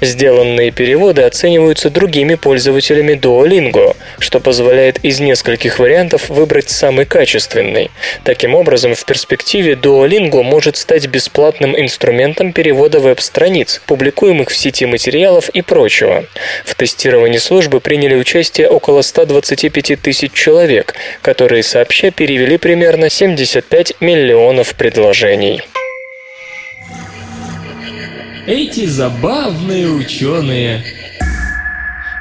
Сделанные 0.00 0.70
переводы 0.70 1.22
оцениваются 1.22 1.90
другими 1.90 2.34
пользователями 2.34 3.12
Duolingo, 3.12 3.96
что 4.18 4.40
позволяет 4.40 4.98
из 5.04 5.20
нескольких 5.20 5.78
вариантов 5.78 6.28
выбрать 6.28 6.70
самый 6.70 7.04
качественный. 7.04 7.90
Таким 8.24 8.54
образом, 8.54 8.94
в 8.94 9.04
перспективе 9.04 9.74
Duolingo 9.74 10.42
может 10.42 10.76
стать 10.76 11.06
бесплатным 11.06 11.78
инструментом 11.78 12.52
перевода 12.52 12.98
веб-страниц, 12.98 13.80
публикуемых 13.86 14.50
в 14.50 14.56
сети 14.56 14.86
материалов 14.86 15.48
и 15.50 15.62
прочего. 15.62 16.24
В 16.64 16.74
тестировании 16.74 17.38
службы 17.38 17.80
приняли 17.80 18.16
участие 18.16 18.68
около 18.68 19.02
125 19.02 20.00
тысяч 20.02 20.32
человек, 20.32 20.94
которые 21.22 21.62
сообща 21.62 22.10
перевели 22.10 22.58
примерно 22.58 23.08
75 23.08 24.00
миллионов 24.00 24.74
предложений. 24.74 25.73
Эти 28.46 28.84
забавные 28.84 29.88
ученые 29.88 30.84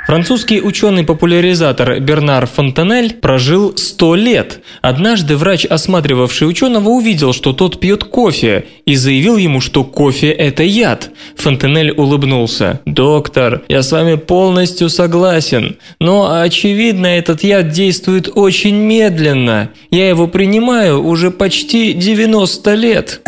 Французский 0.08 0.62
ученый-популяризатор 0.62 2.00
Бернар 2.00 2.46
Фонтанель 2.46 3.14
прожил 3.16 3.76
100 3.76 4.16
лет. 4.16 4.60
Однажды 4.82 5.36
врач, 5.36 5.66
осматривавший 5.66 6.48
ученого, 6.48 6.90
увидел, 6.90 7.34
что 7.34 7.52
тот 7.52 7.80
пьет 7.80 8.04
кофе, 8.06 8.66
и 8.86 8.96
заявил 8.96 9.38
ему, 9.38 9.60
что 9.60 9.84
кофе– 9.84 10.32
это 10.32 10.64
яд. 10.64 11.10
Фонтанель 11.36 11.92
улыбнулся. 11.92 12.82
«Доктор, 12.86 13.64
я 13.68 13.82
с 13.82 13.92
вами 13.92 14.16
полностью 14.16 14.90
согласен, 14.90 15.78
но, 16.00 16.42
очевидно, 16.42 17.08
этот 17.08 17.44
яд 17.44 17.70
действует 17.70 18.30
очень 18.34 18.76
медленно. 18.76 19.72
Я 19.90 20.08
его 20.08 20.28
принимаю 20.28 21.04
уже 21.04 21.32
почти 21.32 21.94
90 21.94 22.74
лет». 22.76 23.22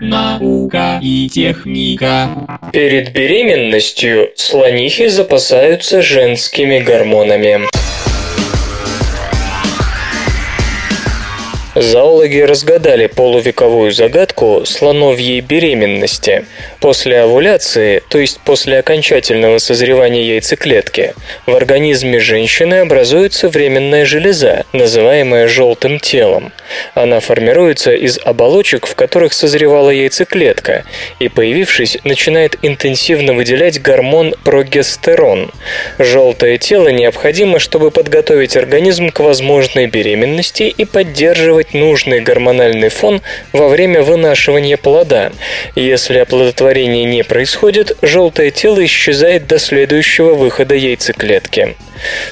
Наука 0.00 0.98
и 1.02 1.28
техника. 1.28 2.28
Перед 2.72 3.12
беременностью 3.12 4.30
слонихи 4.36 5.08
запасаются 5.08 6.02
женскими 6.02 6.80
гормонами. 6.80 7.60
Зоологи 11.74 12.38
разгадали 12.38 13.06
полувековую 13.06 13.92
загадку 13.92 14.62
слоновьей 14.64 15.40
беременности. 15.40 16.46
После 16.80 17.20
овуляции, 17.20 18.02
то 18.08 18.18
есть 18.18 18.38
после 18.44 18.78
окончательного 18.78 19.58
созревания 19.58 20.22
яйцеклетки, 20.22 21.14
в 21.46 21.54
организме 21.54 22.20
женщины 22.20 22.80
образуется 22.80 23.48
временная 23.48 24.04
железа, 24.04 24.64
называемая 24.72 25.48
желтым 25.48 25.98
телом. 25.98 26.52
Она 26.94 27.20
формируется 27.20 27.92
из 27.94 28.18
оболочек, 28.22 28.86
в 28.86 28.94
которых 28.94 29.32
созревала 29.32 29.90
яйцеклетка, 29.90 30.84
и, 31.18 31.28
появившись, 31.28 31.98
начинает 32.04 32.58
интенсивно 32.60 33.32
выделять 33.32 33.80
гормон 33.80 34.34
прогестерон. 34.44 35.50
Желтое 35.98 36.58
тело 36.58 36.88
необходимо, 36.88 37.58
чтобы 37.58 37.90
подготовить 37.90 38.56
организм 38.56 39.08
к 39.10 39.20
возможной 39.20 39.86
беременности 39.86 40.64
и 40.64 40.84
поддерживать 40.84 41.72
нужный 41.72 42.20
гормональный 42.20 42.90
фон 42.90 43.22
во 43.52 43.68
время 43.68 44.02
вынашивания 44.02 44.76
плода. 44.76 45.32
Если 45.74 46.18
оплодотворение 46.18 46.65
не 47.04 47.22
происходит, 47.22 47.96
желтое 48.02 48.50
тело 48.50 48.84
исчезает 48.84 49.46
до 49.46 49.58
следующего 49.58 50.34
выхода 50.34 50.74
яйцеклетки. 50.74 51.76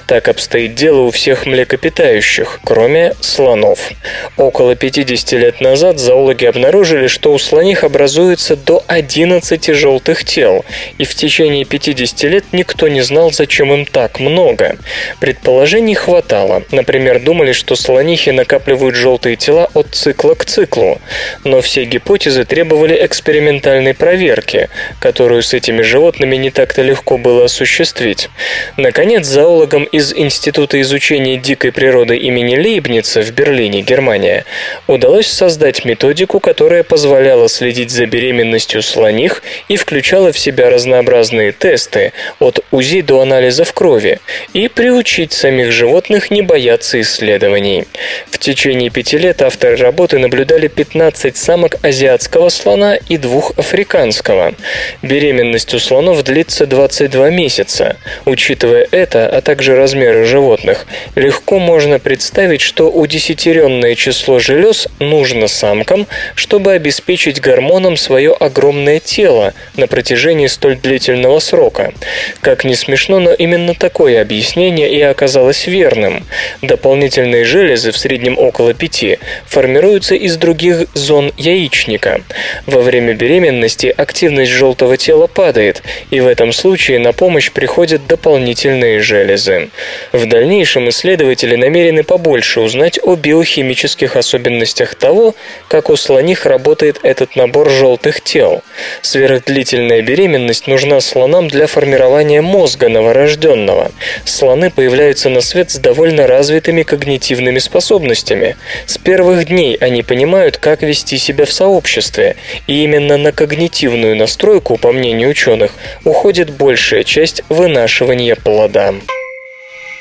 Так 0.07 0.29
обстоит 0.29 0.75
дело 0.75 1.01
у 1.01 1.11
всех 1.11 1.47
млекопитающих, 1.47 2.61
кроме 2.65 3.15
слонов. 3.21 3.91
Около 4.37 4.75
50 4.75 5.33
лет 5.33 5.61
назад 5.61 5.99
зоологи 5.99 6.45
обнаружили, 6.45 7.07
что 7.07 7.33
у 7.33 7.39
слоних 7.39 7.85
образуется 7.85 8.57
до 8.57 8.83
11 8.87 9.75
желтых 9.75 10.25
тел, 10.25 10.65
и 10.99 11.05
в 11.05 11.15
течение 11.15 11.65
50 11.65 12.23
лет 12.25 12.45
никто 12.53 12.89
не 12.89 13.01
знал, 13.01 13.33
зачем 13.33 13.73
им 13.73 13.87
так 13.87 14.21
много. 14.21 14.77
Предположений 15.21 15.95
хватало. 15.95 16.63
Например, 16.71 17.21
думали, 17.21 17.53
что 17.53 17.77
слонихи 17.77 18.31
накапливают 18.31 18.95
желтые 18.95 19.37
тела 19.37 19.71
от 19.75 19.95
цикла 19.95 20.35
к 20.35 20.45
циклу. 20.45 21.01
Но 21.45 21.61
все 21.61 21.85
гипотезы 21.85 22.45
требовали 22.45 23.05
экспериментальной 23.05 23.95
проверки, 23.95 24.69
которую 25.01 25.43
с 25.43 25.55
этими 25.55 25.83
животными 25.83 26.37
не 26.37 26.51
так-то 26.51 26.83
легко 26.83 27.19
было 27.19 27.45
осуществить. 27.45 28.29
Наконец, 28.77 29.27
зоологи 29.27 29.54
зоологам 29.55 29.85
из 29.85 30.13
Института 30.13 30.81
изучения 30.81 31.37
дикой 31.37 31.71
природы 31.71 32.17
имени 32.17 32.57
Лейбница 32.57 33.23
в 33.23 33.31
Берлине, 33.31 33.83
Германия, 33.83 34.45
удалось 34.89 35.29
создать 35.29 35.85
методику, 35.85 36.41
которая 36.41 36.83
позволяла 36.83 37.49
следить 37.49 37.91
за 37.91 38.07
беременностью 38.07 38.83
слоних 38.83 39.43
и 39.69 39.77
включала 39.77 40.33
в 40.33 40.39
себя 40.39 40.71
разнообразные 40.71 41.53
тесты 41.53 42.13
от 42.41 42.65
УЗИ 42.73 43.03
до 43.03 43.21
анализов 43.21 43.73
крови 43.73 44.19
и 44.55 44.67
приучить 44.67 45.33
самих 45.33 45.71
животных 45.71 46.33
не 46.33 46.43
бояться 46.43 47.01
исследований. 47.01 47.85
В 48.31 48.39
течение 48.39 48.91
пяти 48.91 49.19
лет 49.19 49.41
авторы 49.41 49.77
работы 49.77 50.19
наблюдали 50.19 50.67
15 50.67 51.37
самок 51.37 51.77
азиатского 51.83 52.49
слона 52.49 52.97
и 53.09 53.19
двух 53.19 53.53
африканского. 53.57 54.55
Беременность 55.03 55.73
у 55.75 55.79
слонов 55.79 56.25
длится 56.25 56.67
22 56.67 57.31
месяца. 57.31 57.97
Учитывая 58.25 58.89
это, 58.91 59.29
также 59.45 59.77
размеры 59.77 60.25
животных, 60.25 60.87
легко 61.15 61.59
можно 61.59 61.99
представить, 61.99 62.63
что 62.63 62.91
удесятеренное 62.91 63.95
число 63.95 64.39
желез 64.39 64.89
нужно 64.99 65.47
самкам, 65.47 66.07
чтобы 66.35 66.73
обеспечить 66.73 67.41
гормоном 67.41 67.97
свое 67.97 68.33
огромное 68.33 68.99
тело 68.99 69.53
на 69.77 69.87
протяжении 69.87 70.47
столь 70.47 70.77
длительного 70.77 71.39
срока. 71.39 71.93
Как 72.41 72.65
ни 72.65 72.75
смешно, 72.75 73.21
но 73.21 73.33
именно 73.33 73.75
такое 73.75 74.21
объяснение 74.21 74.91
и 74.91 75.01
оказалось 75.03 75.67
верным. 75.67 76.25
Дополнительные 76.63 77.45
железы, 77.45 77.93
в 77.93 77.99
среднем 77.99 78.39
около 78.39 78.73
пяти, 78.73 79.19
формируются 79.47 80.15
из 80.15 80.37
других 80.37 80.87
зон 80.95 81.33
яичника. 81.37 82.23
Во 82.67 82.81
время 82.81 83.13
беременности 83.13 83.95
активность 83.95 84.51
желтого 84.51 84.97
тела 84.97 85.27
падает, 85.27 85.83
и 86.11 86.21
в 86.21 86.27
этом 86.27 86.53
случае 86.53 86.99
на 86.99 87.13
помощь 87.13 87.53
приходят 87.53 88.07
дополнительные 88.07 89.01
железы 89.01 89.34
анализы. 89.35 89.71
В 90.13 90.27
дальнейшем 90.27 90.89
исследователи 90.89 91.57
намерены 91.57 92.03
побольше 92.05 92.61
узнать 92.61 92.99
о 93.03 93.17
биохимических 93.17 94.17
особенностях 94.17 94.95
того, 94.95 95.35
как 95.69 95.91
у 95.91 95.97
слоних 95.97 96.47
работает 96.47 97.01
этот 97.03 97.37
набор 97.37 97.71
желтых 97.71 98.21
тел. 98.21 98.63
Сверхдлительная 99.03 100.03
беременность 100.03 100.67
нужна 100.67 101.01
слонам 101.01 101.49
для 101.49 101.67
формирования 101.67 102.43
мозга 102.43 102.89
новорожденного. 102.89 103.91
Слоны 104.25 104.71
появляются 104.71 105.29
на 105.29 105.41
свет 105.41 105.71
с 105.71 105.79
довольно 105.79 106.27
развитыми 106.27 106.83
когнитивными 106.83 107.59
способностями. 107.59 108.57
С 108.87 108.99
первых 108.99 109.47
дней 109.47 109.77
они 109.81 110.03
понимают, 110.03 110.59
как 110.59 110.83
вести 110.83 111.19
себя 111.19 111.45
в 111.45 111.53
сообществе, 111.53 112.37
и 112.67 112.85
именно 112.85 113.17
на 113.17 113.33
когнитивную 113.33 114.17
настройку, 114.17 114.77
по 114.77 114.93
мнению 114.93 115.31
ученых, 115.31 115.73
уходит 116.05 116.51
большая 116.51 117.05
часть 117.05 117.43
вынашивания 117.49 118.37
плода. 118.37 118.95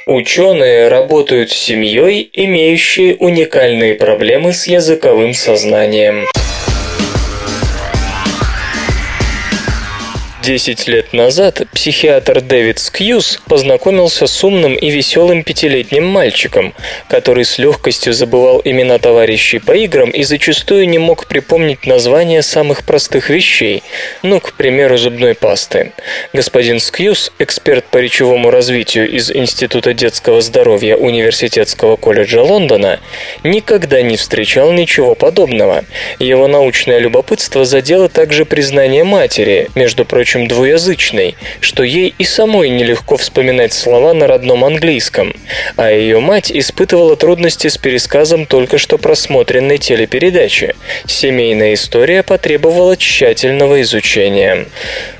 Ученые 0.05 0.89
работают 0.89 1.49
с 1.49 1.53
семьей, 1.53 2.29
имеющей 2.33 3.15
уникальные 3.17 3.95
проблемы 3.95 4.51
с 4.51 4.67
языковым 4.67 5.33
сознанием. 5.33 6.25
Десять 10.43 10.89
лет 10.89 11.13
назад 11.13 11.61
психиатр 11.71 12.41
Дэвид 12.41 12.77
Скьюз 12.77 13.39
познакомился 13.47 14.27
с 14.27 14.43
умным 14.43 14.75
и 14.75 14.89
веселым 14.89 15.41
пятилетним 15.41 16.05
мальчиком, 16.05 16.73
который 17.07 17.45
с 17.45 17.57
легкостью 17.57 18.11
забывал 18.11 18.61
имена 18.65 18.97
товарищей 18.97 19.59
по 19.59 19.71
играм 19.71 20.09
и 20.09 20.23
зачастую 20.23 20.89
не 20.89 20.97
мог 20.97 21.27
припомнить 21.27 21.85
названия 21.85 22.41
самых 22.41 22.83
простых 22.83 23.29
вещей, 23.29 23.83
ну, 24.21 24.41
к 24.41 24.51
примеру, 24.55 24.97
зубной 24.97 25.33
пасты. 25.33 25.93
Господин 26.33 26.81
Скьюз, 26.81 27.31
эксперт 27.39 27.85
по 27.85 27.99
речевому 27.99 28.51
развитию 28.51 29.09
из 29.09 29.31
Института 29.31 29.93
детского 29.93 30.41
здоровья 30.41 30.97
Университетского 30.97 31.95
колледжа 31.95 32.43
Лондона, 32.43 32.99
никогда 33.45 34.01
не 34.01 34.17
встречал 34.17 34.73
ничего 34.73 35.15
подобного. 35.15 35.85
Его 36.19 36.49
научное 36.49 36.99
любопытство 36.99 37.63
задело 37.63 38.09
также 38.09 38.43
признание 38.43 39.05
матери, 39.05 39.69
между 39.75 40.03
прочим, 40.03 40.32
прочим, 40.33 40.47
двуязычной, 40.47 41.35
что 41.59 41.83
ей 41.83 42.13
и 42.17 42.23
самой 42.23 42.69
нелегко 42.69 43.17
вспоминать 43.17 43.73
слова 43.73 44.13
на 44.13 44.27
родном 44.27 44.63
английском, 44.63 45.33
а 45.75 45.91
ее 45.91 46.19
мать 46.19 46.51
испытывала 46.51 47.15
трудности 47.15 47.67
с 47.67 47.77
пересказом 47.77 48.45
только 48.45 48.77
что 48.77 48.97
просмотренной 48.97 49.77
телепередачи. 49.77 50.75
Семейная 51.05 51.75
история 51.75 52.23
потребовала 52.23 52.97
тщательного 52.97 53.81
изучения. 53.81 54.65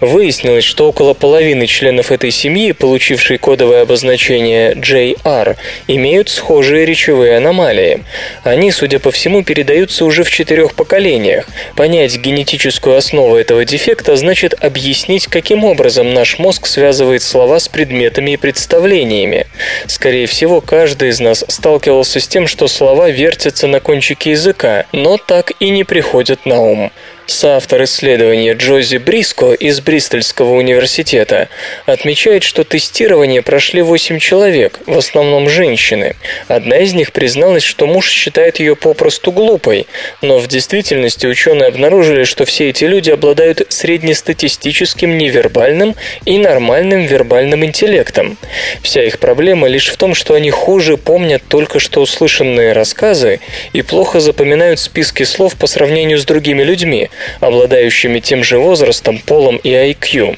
Выяснилось, 0.02 0.64
что 0.64 0.90
около 0.90 1.14
половины 1.14 1.68
членов 1.68 2.12
этой 2.12 2.32
семьи, 2.32 2.72
получившей 2.72 3.38
кодовое 3.38 3.84
обозначение 3.84 4.74
JR, 4.74 5.56
имеют 5.88 6.30
схожие 6.30 6.86
речевые 6.86 7.38
аномалии. 7.38 8.04
Они, 8.44 8.72
судя 8.72 9.00
по 9.00 9.12
всему, 9.12 9.44
передаются 9.44 10.06
уже 10.06 10.24
в 10.24 10.32
четырех 10.32 10.74
поколениях. 10.74 11.48
Понять 11.76 12.18
генетическую 12.18 12.98
основу 12.98 13.36
этого 13.36 13.66
дефекта 13.66 14.16
значит 14.16 14.54
объяснить, 14.60 15.03
каким 15.28 15.64
образом 15.64 16.14
наш 16.14 16.40
мозг 16.40 16.66
связывает 16.66 17.24
слова 17.24 17.60
с 17.60 17.68
предметами 17.68 18.32
и 18.32 18.38
представлениями. 18.38 19.48
Скорее 19.88 20.28
всего, 20.28 20.62
каждый 20.62 21.10
из 21.10 21.20
нас 21.20 21.44
сталкивался 21.48 22.20
с 22.20 22.28
тем, 22.28 22.48
что 22.48 22.68
слова 22.68 23.10
вертятся 23.10 23.68
на 23.68 23.80
кончике 23.80 24.32
языка, 24.32 24.86
но 24.92 25.18
так 25.18 25.52
и 25.60 25.70
не 25.70 25.84
приходят 25.84 26.46
на 26.46 26.62
ум. 26.62 26.92
Соавтор 27.26 27.84
исследования 27.84 28.54
Джози 28.54 28.98
Бриско 28.98 29.54
из 29.54 29.80
Бристольского 29.80 30.56
университета 30.56 31.48
отмечает, 31.86 32.44
что 32.44 32.66
тестирование 32.66 33.42
прошли 33.42 33.82
8 33.82 34.20
человек, 34.20 34.80
в 34.86 34.98
основном 34.98 35.48
женщины. 35.50 36.16
Одна 36.50 36.78
из 36.80 36.94
них 36.94 37.14
призналась, 37.14 37.64
что 37.64 37.88
муж 37.88 38.10
считает 38.10 38.60
ее 38.60 38.76
попросту 38.76 39.32
глупой, 39.32 39.88
но 40.22 40.38
в 40.38 40.48
действительности 40.48 41.26
ученые 41.26 41.70
обнаружили, 41.70 42.26
что 42.26 42.44
все 42.44 42.70
эти 42.70 42.84
люди 42.84 43.10
обладают 43.10 43.66
среднестатистическим 43.70 45.18
невербальным 45.18 45.96
и 46.26 46.38
нормальным 46.38 47.06
вербальным 47.06 47.64
интеллектом. 47.64 48.38
Вся 48.82 49.02
их 49.02 49.20
проблема 49.20 49.68
лишь 49.68 49.88
в 49.88 49.96
том, 49.96 50.14
что 50.14 50.34
они 50.34 50.52
хуже 50.52 50.98
помнят 50.98 51.42
только 51.48 51.80
что 51.80 52.02
услышанные 52.02 52.74
рассказы 52.74 53.40
и 53.72 53.82
плохо 53.82 54.20
запоминают 54.20 54.80
списки 54.80 55.24
слов 55.24 55.56
по 55.56 55.68
сравнению 55.68 56.18
с 56.18 56.26
другими 56.26 56.64
людьми, 56.64 57.10
обладающими 57.40 58.20
тем 58.20 58.44
же 58.44 58.60
возрастом, 58.60 59.20
полом 59.20 59.58
и 59.58 59.70
IQ. 59.70 60.38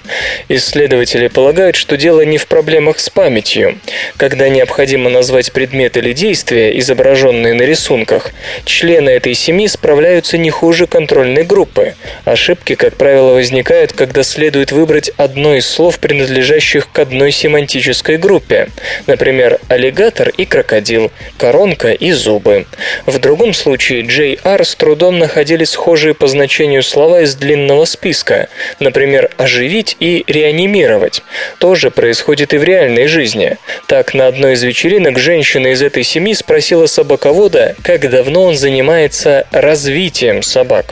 Исследователи 0.50 1.28
полагают, 1.28 1.76
что 1.76 1.98
дело 1.98 2.22
не 2.22 2.38
в 2.38 2.48
проблемах 2.48 3.00
с 3.00 3.10
памятью. 3.10 3.80
Когда 4.18 4.50
необходимо 4.50 5.10
назвать 5.10 5.52
предмет 5.52 5.98
или 5.98 6.14
действие, 6.14 6.78
изображенные 6.80 7.54
на 7.54 7.64
рисунках, 7.64 8.32
члены 8.66 9.10
этой 9.10 9.34
семьи 9.34 9.68
справляются 9.68 10.38
не 10.38 10.50
хуже 10.50 10.88
контрольной 10.88 11.44
группы. 11.44 11.96
Ошибки, 12.26 12.76
как 12.76 12.96
правило, 12.96 13.34
возникают, 13.34 13.94
когда 13.94 14.24
следует 14.24 14.72
выбрать 14.72 15.12
одно 15.18 15.56
из 15.56 15.68
слов, 15.68 16.00
принадлежащих 16.00 16.92
к 16.92 17.00
одной 17.00 17.32
семантической 17.32 18.18
группе. 18.18 18.70
Например, 19.08 19.60
аллигатор 19.68 20.30
и 20.30 20.46
крокодил, 20.46 21.12
коронка 21.38 21.92
и 21.92 22.12
зубы. 22.12 22.66
В 23.06 23.20
другом 23.20 23.54
случае 23.54 24.02
JR 24.02 24.64
с 24.64 24.76
трудом 24.76 25.20
находили 25.20 25.64
схожие 25.64 26.14
по 26.14 26.28
значению 26.28 26.65
значению 26.66 26.84
слова 26.84 27.22
из 27.22 27.36
длинного 27.36 27.86
списка, 27.86 28.50
например, 28.80 29.30
«оживить» 29.38 29.96
и 30.00 30.24
«реанимировать». 30.26 31.22
Тоже 31.60 31.92
происходит 31.92 32.56
и 32.56 32.58
в 32.58 32.64
реальной 32.64 33.06
жизни. 33.06 33.58
Так, 33.88 34.16
на 34.16 34.26
одной 34.26 34.54
из 34.54 34.64
вечеринок 34.64 35.20
женщина 35.20 35.68
из 35.68 35.84
этой 35.84 36.04
семьи 36.04 36.34
спросила 36.34 36.88
собаковода, 36.88 37.76
как 37.84 38.10
давно 38.10 38.46
он 38.46 38.56
занимается 38.56 39.46
развитием 39.52 40.42
собак. 40.42 40.86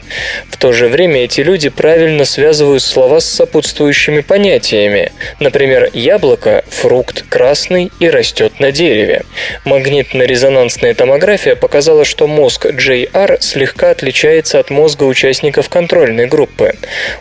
В 0.51 0.57
то 0.57 0.73
же 0.73 0.87
время 0.87 1.23
эти 1.23 1.41
люди 1.41 1.69
правильно 1.69 2.23
связывают 2.23 2.83
слова 2.83 3.19
с 3.19 3.25
сопутствующими 3.25 4.21
понятиями. 4.21 5.11
Например, 5.39 5.89
яблоко– 5.93 6.63
фрукт, 6.69 7.25
красный 7.29 7.91
и 7.99 8.09
растет 8.09 8.59
на 8.59 8.71
дереве. 8.71 9.23
Магнитно-резонансная 9.65 10.93
томография 10.93 11.55
показала, 11.55 12.05
что 12.05 12.27
мозг 12.27 12.67
JR 12.67 13.41
слегка 13.41 13.89
отличается 13.89 14.59
от 14.59 14.69
мозга 14.69 15.05
участников 15.05 15.62
участников 15.63 15.69
контрольной 15.69 16.27
группы. 16.27 16.73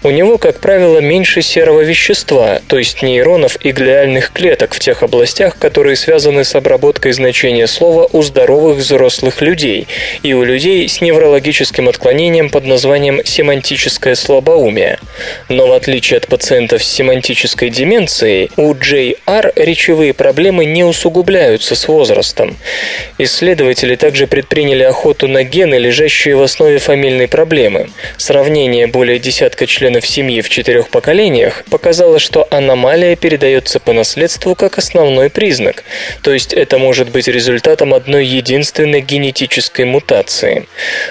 У 0.02 0.10
него, 0.10 0.38
как 0.38 0.60
правило, 0.60 1.00
меньше 1.00 1.42
серого 1.42 1.80
вещества, 1.80 2.60
то 2.68 2.78
есть 2.78 3.02
нейронов 3.02 3.56
и 3.64 3.72
глиальных 3.72 4.32
клеток 4.32 4.74
в 4.74 4.78
тех 4.78 5.02
областях, 5.02 5.58
которые 5.58 5.96
связаны 5.96 6.44
с 6.44 6.54
обработкой 6.54 7.12
значения 7.12 7.66
слова 7.66 8.08
у 8.12 8.22
здоровых 8.22 8.78
взрослых 8.78 9.42
людей 9.42 9.86
и 10.22 10.34
у 10.34 10.44
людей 10.44 10.88
с 10.88 11.00
неврологическим 11.00 11.88
отклонением 11.88 12.50
под 12.50 12.66
названием 12.66 13.20
семантическое 13.24 14.14
слабоумие. 14.14 14.98
Но 15.48 15.66
в 15.66 15.72
отличие 15.72 16.18
от 16.18 16.26
пациентов 16.26 16.82
с 16.82 16.92
семантической 16.92 17.70
деменцией, 17.70 18.50
у 18.56 18.74
JR 18.74 19.52
речевые 19.56 20.12
проблемы 20.12 20.64
не 20.64 20.84
усугубляются 20.84 21.74
с 21.74 21.88
возрастом. 21.88 22.56
Исследователи 23.18 23.96
также 23.96 24.26
предприняли 24.26 24.84
охоту 24.84 25.28
на 25.28 25.44
гены, 25.44 25.78
лежащие 25.78 26.36
в 26.36 26.42
основе 26.42 26.78
фамильной 26.78 27.28
проблемы. 27.28 27.88
Сравнение 28.32 28.86
более 28.86 29.18
десятка 29.18 29.66
членов 29.66 30.06
семьи 30.06 30.40
в 30.40 30.48
четырех 30.48 30.88
поколениях 30.88 31.64
показало, 31.68 32.18
что 32.18 32.48
аномалия 32.50 33.14
передается 33.14 33.78
по 33.78 33.92
наследству 33.92 34.54
как 34.54 34.78
основной 34.78 35.28
признак, 35.28 35.84
то 36.22 36.32
есть 36.32 36.54
это 36.54 36.78
может 36.78 37.10
быть 37.10 37.28
результатом 37.28 37.92
одной 37.92 38.24
единственной 38.24 39.02
генетической 39.02 39.84
мутации. 39.84 40.66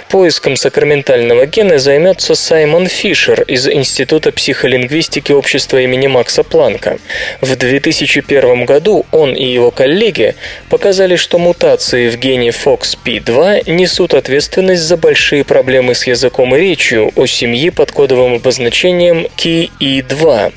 Поиском 0.10 0.56
сакраментального 0.56 1.46
гена 1.46 1.78
займется 1.78 2.34
Саймон 2.34 2.88
Фишер 2.88 3.44
из 3.44 3.68
Института 3.68 4.32
психолингвистики 4.32 5.32
общества 5.32 5.80
имени 5.80 6.08
Макса 6.08 6.42
Планка. 6.42 6.98
В 7.40 7.56
2001 7.56 8.66
году 8.66 9.06
он 9.12 9.36
и 9.36 9.46
его 9.46 9.70
коллеги 9.70 10.34
показали, 10.70 11.18
что 11.18 11.38
мутации 11.38 12.10
в 12.10 12.18
гене 12.18 12.50
FOXP2 12.50 13.70
несут 13.70 14.16
ответственность 14.16 14.82
за 14.82 14.98
большие 14.98 15.44
проблемы 15.44 15.94
с 15.94 16.08
языком 16.08 16.56
и 16.56 16.60
речью, 16.60 17.11
у 17.16 17.26
семьи 17.26 17.70
под 17.70 17.92
кодовым 17.92 18.36
обозначением 18.36 19.28
KE2. 19.38 20.54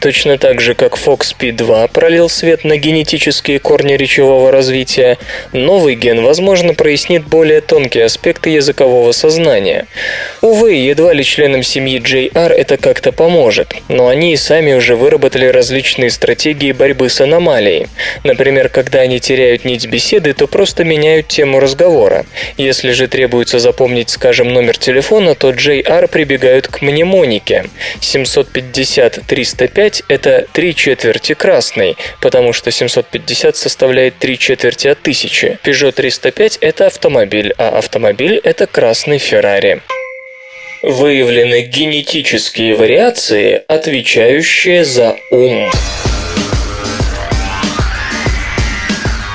Точно 0.00 0.38
так 0.38 0.60
же, 0.60 0.74
как 0.74 0.96
FOXP2 0.96 1.90
пролил 1.92 2.28
свет 2.28 2.64
на 2.64 2.76
генетические 2.76 3.58
корни 3.58 3.94
речевого 3.94 4.50
развития, 4.52 5.18
новый 5.52 5.94
ген, 5.94 6.22
возможно, 6.22 6.74
прояснит 6.74 7.26
более 7.26 7.60
тонкие 7.60 8.04
аспекты 8.04 8.50
языкового 8.50 9.12
сознания. 9.12 9.86
Увы, 10.40 10.74
едва 10.74 11.12
ли 11.12 11.24
членам 11.24 11.62
семьи 11.62 12.00
JR 12.00 12.52
это 12.52 12.76
как-то 12.76 13.12
поможет, 13.12 13.74
но 13.88 14.08
они 14.08 14.32
и 14.32 14.36
сами 14.36 14.72
уже 14.72 14.96
выработали 14.96 15.46
различные 15.46 16.10
стратегии 16.10 16.72
борьбы 16.72 17.08
с 17.08 17.20
аномалией. 17.20 17.88
Например, 18.24 18.68
когда 18.68 19.00
они 19.00 19.20
теряют 19.20 19.64
нить 19.64 19.86
беседы, 19.86 20.32
то 20.32 20.46
просто 20.46 20.84
меняют 20.84 21.28
тему 21.28 21.60
разговора. 21.60 22.26
Если 22.56 22.92
же 22.92 23.08
требуется 23.08 23.58
запомнить, 23.58 24.10
скажем, 24.10 24.52
номер 24.52 24.78
телефона, 24.78 25.34
то 25.34 25.50
JR 25.50 25.97
Ар 25.98 26.06
прибегают 26.06 26.68
к 26.68 26.80
мнемонике. 26.80 27.64
750-305– 28.00 30.04
это 30.08 30.46
три 30.52 30.72
четверти 30.74 31.34
красный, 31.34 31.96
потому 32.20 32.52
что 32.52 32.70
750 32.70 33.56
составляет 33.56 34.18
три 34.18 34.38
четверти 34.38 34.86
от 34.88 35.00
тысячи. 35.00 35.58
Peugeot 35.64 35.92
305– 35.92 36.58
это 36.60 36.86
автомобиль, 36.86 37.52
а 37.58 37.78
автомобиль– 37.78 38.40
это 38.44 38.68
красный 38.68 39.18
Феррари. 39.18 39.82
Выявлены 40.82 41.62
генетические 41.62 42.76
вариации, 42.76 43.60
отвечающие 43.66 44.84
за 44.84 45.16
ум. 45.32 45.68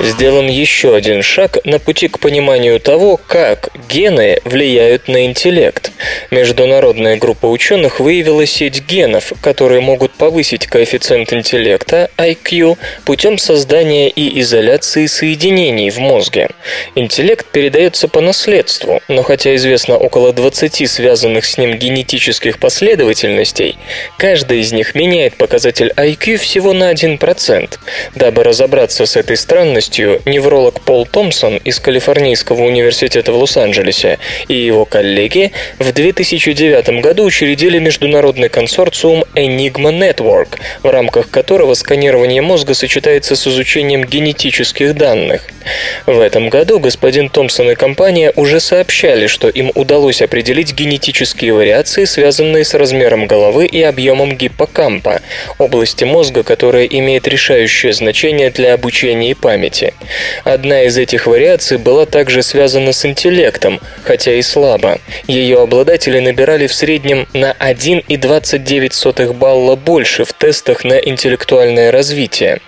Сделан 0.04 0.48
еще 0.48 0.94
один 0.94 1.22
шаг 1.22 1.58
на 1.64 1.78
пути 1.78 2.08
к 2.08 2.18
пониманию 2.18 2.78
того, 2.78 3.16
как 3.16 3.70
гены 3.88 4.38
влияют 4.44 5.08
на 5.08 5.24
интеллект. 5.24 5.92
Международная 6.30 7.16
группа 7.16 7.46
ученых 7.46 8.00
выявила 8.00 8.46
сеть 8.46 8.82
генов, 8.86 9.32
которые 9.40 9.80
могут 9.80 10.12
повысить 10.12 10.66
коэффициент 10.66 11.32
интеллекта, 11.32 12.10
IQ, 12.18 12.76
путем 13.04 13.38
создания 13.38 14.08
и 14.08 14.40
изоляции 14.40 15.06
соединений 15.06 15.90
в 15.90 15.98
мозге. 15.98 16.50
Интеллект 16.94 17.46
передается 17.46 18.08
по 18.08 18.20
наследству, 18.20 19.00
но 19.08 19.22
хотя 19.22 19.54
известно 19.56 19.96
около 19.96 20.32
20 20.32 20.90
связанных 20.90 21.44
с 21.44 21.58
ним 21.58 21.76
генетических 21.76 22.58
последовательностей, 22.58 23.78
каждая 24.18 24.58
из 24.58 24.72
них 24.72 24.94
меняет 24.94 25.36
показатель 25.36 25.92
IQ 25.96 26.36
всего 26.36 26.72
на 26.72 26.92
1%. 26.92 27.78
Дабы 28.14 28.44
разобраться 28.44 29.06
с 29.06 29.16
этой 29.16 29.36
странностью, 29.36 29.93
скоростью 29.94 30.22
невролог 30.24 30.80
Пол 30.80 31.06
Томпсон 31.06 31.58
из 31.58 31.78
Калифорнийского 31.78 32.62
университета 32.62 33.32
в 33.32 33.36
Лос-Анджелесе 33.36 34.18
и 34.48 34.54
его 34.54 34.84
коллеги 34.84 35.52
в 35.78 35.92
2009 35.92 37.00
году 37.00 37.24
учредили 37.24 37.78
международный 37.78 38.48
консорциум 38.48 39.24
Enigma 39.34 39.92
Network, 39.92 40.58
в 40.82 40.90
рамках 40.90 41.30
которого 41.30 41.74
сканирование 41.74 42.42
мозга 42.42 42.74
сочетается 42.74 43.36
с 43.36 43.46
изучением 43.46 44.04
генетических 44.04 44.96
данных. 44.96 45.46
В 46.06 46.20
этом 46.20 46.48
году 46.48 46.78
господин 46.78 47.28
Томпсон 47.28 47.70
и 47.70 47.74
компания 47.74 48.32
уже 48.36 48.60
сообщали, 48.60 49.26
что 49.26 49.48
им 49.48 49.70
удалось 49.74 50.22
определить 50.22 50.74
генетические 50.74 51.54
вариации, 51.54 52.04
связанные 52.04 52.64
с 52.64 52.74
размером 52.74 53.26
головы 53.26 53.66
и 53.66 53.80
объемом 53.82 54.36
гиппокампа, 54.36 55.20
области 55.58 56.04
мозга, 56.04 56.42
которая 56.42 56.84
имеет 56.84 57.28
решающее 57.28 57.92
значение 57.92 58.50
для 58.50 58.74
обучения 58.74 59.30
и 59.30 59.34
памяти. 59.34 59.83
Одна 60.44 60.82
из 60.82 60.96
этих 60.96 61.26
вариаций 61.26 61.78
была 61.78 62.06
также 62.06 62.42
связана 62.42 62.92
с 62.92 63.04
интеллектом, 63.04 63.80
хотя 64.04 64.32
и 64.32 64.42
слабо. 64.42 64.98
Ее 65.26 65.60
обладатели 65.60 66.18
набирали 66.18 66.66
в 66.66 66.74
среднем 66.74 67.26
на 67.32 67.52
1,29 67.52 69.32
балла 69.32 69.76
больше 69.76 70.24
в 70.24 70.32
тестах 70.32 70.84
на 70.84 70.94
интеллектуальное 70.94 71.90
развитие. 71.90 72.60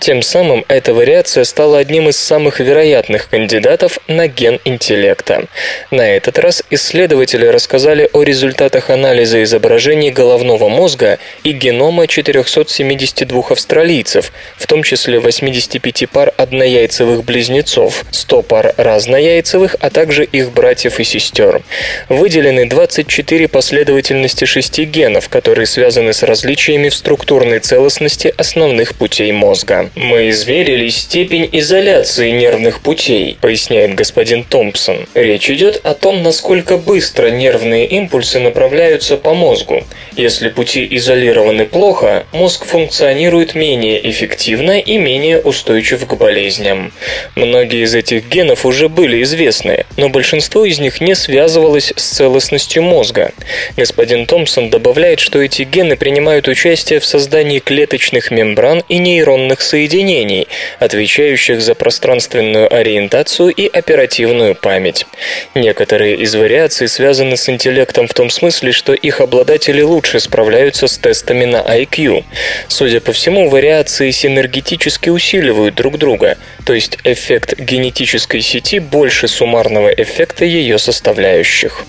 Тем 0.00 0.22
самым 0.22 0.64
эта 0.68 0.94
вариация 0.94 1.44
стала 1.44 1.78
одним 1.78 2.08
из 2.08 2.16
самых 2.16 2.60
вероятных 2.60 3.28
кандидатов 3.28 3.98
на 4.08 4.28
ген 4.28 4.60
интеллекта. 4.64 5.46
На 5.90 6.08
этот 6.08 6.38
раз 6.38 6.62
исследователи 6.70 7.46
рассказали 7.46 8.08
о 8.12 8.22
результатах 8.22 8.90
анализа 8.90 9.42
изображений 9.42 10.10
головного 10.10 10.68
мозга 10.68 11.18
и 11.44 11.52
генома 11.52 12.06
472 12.06 13.42
австралийцев, 13.50 14.32
в 14.56 14.66
том 14.66 14.82
числе 14.82 15.18
85 15.18 16.08
пар 16.10 16.32
однояйцевых 16.62 17.24
близнецов, 17.24 18.04
100 18.12 18.42
пар 18.42 18.74
разнояйцевых, 18.76 19.76
а 19.80 19.90
также 19.90 20.24
их 20.24 20.52
братьев 20.52 21.00
и 21.00 21.04
сестер. 21.04 21.62
Выделены 22.08 22.66
24 22.66 23.48
последовательности 23.48 24.44
шести 24.44 24.84
генов, 24.84 25.28
которые 25.28 25.66
связаны 25.66 26.12
с 26.12 26.22
различиями 26.22 26.88
в 26.88 26.94
структурной 26.94 27.58
целостности 27.58 28.32
основных 28.36 28.94
путей 28.94 29.32
мозга. 29.32 29.90
Мы 29.96 30.30
измерили 30.30 30.88
степень 30.88 31.48
изоляции 31.50 32.30
нервных 32.30 32.80
путей, 32.80 33.36
поясняет 33.40 33.94
господин 33.94 34.44
Томпсон. 34.44 35.06
Речь 35.14 35.50
идет 35.50 35.80
о 35.82 35.94
том, 35.94 36.22
насколько 36.22 36.76
быстро 36.76 37.30
нервные 37.30 37.86
импульсы 37.86 38.38
направляются 38.38 39.16
по 39.16 39.34
мозгу. 39.34 39.82
Если 40.16 40.48
пути 40.48 40.86
изолированы 40.90 41.64
плохо, 41.64 42.24
мозг 42.32 42.66
функционирует 42.66 43.54
менее 43.54 43.98
эффективно 44.10 44.78
и 44.78 44.98
менее 44.98 45.40
устойчив 45.40 46.06
к 46.06 46.12
болезням. 46.42 46.92
Многие 47.36 47.84
из 47.84 47.94
этих 47.94 48.28
генов 48.28 48.66
уже 48.66 48.88
были 48.88 49.22
известны, 49.22 49.86
но 49.96 50.08
большинство 50.08 50.64
из 50.64 50.80
них 50.80 51.00
не 51.00 51.14
связывалось 51.14 51.92
с 51.94 52.02
целостностью 52.02 52.82
мозга. 52.82 53.32
Господин 53.76 54.26
Томпсон 54.26 54.70
добавляет, 54.70 55.20
что 55.20 55.40
эти 55.40 55.62
гены 55.62 55.96
принимают 55.96 56.48
участие 56.48 56.98
в 56.98 57.04
создании 57.04 57.60
клеточных 57.60 58.30
мембран 58.30 58.82
и 58.88 58.98
нейронных 58.98 59.60
соединений, 59.60 60.48
отвечающих 60.80 61.60
за 61.60 61.74
пространственную 61.74 62.72
ориентацию 62.74 63.50
и 63.50 63.66
оперативную 63.66 64.54
память. 64.56 65.06
Некоторые 65.54 66.16
из 66.16 66.34
вариаций 66.34 66.88
связаны 66.88 67.36
с 67.36 67.48
интеллектом 67.48 68.08
в 68.08 68.14
том 68.14 68.30
смысле, 68.30 68.72
что 68.72 68.94
их 68.94 69.20
обладатели 69.20 69.82
лучше 69.82 70.18
справляются 70.18 70.88
с 70.88 70.98
тестами 70.98 71.44
на 71.44 71.58
IQ. 71.58 72.24
Судя 72.68 73.00
по 73.00 73.12
всему, 73.12 73.48
вариации 73.48 74.10
синергетически 74.10 75.08
усиливают 75.08 75.74
друг 75.74 75.98
друга, 75.98 76.31
то 76.64 76.72
есть 76.72 76.98
эффект 77.04 77.58
генетической 77.58 78.40
сети 78.40 78.78
больше 78.78 79.28
суммарного 79.28 79.88
эффекта 79.88 80.44
ее 80.44 80.78
составляющих. 80.78 81.84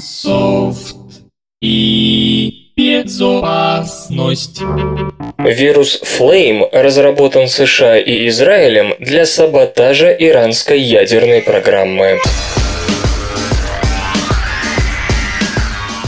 Софт 0.00 0.96
и 1.60 2.72
безопасность. 2.76 4.60
Вирус 5.38 6.02
Flame 6.02 6.68
разработан 6.72 7.48
США 7.48 7.98
и 7.98 8.28
Израилем 8.28 8.94
для 8.98 9.26
саботажа 9.26 10.10
иранской 10.10 10.80
ядерной 10.80 11.40
программы. 11.42 12.18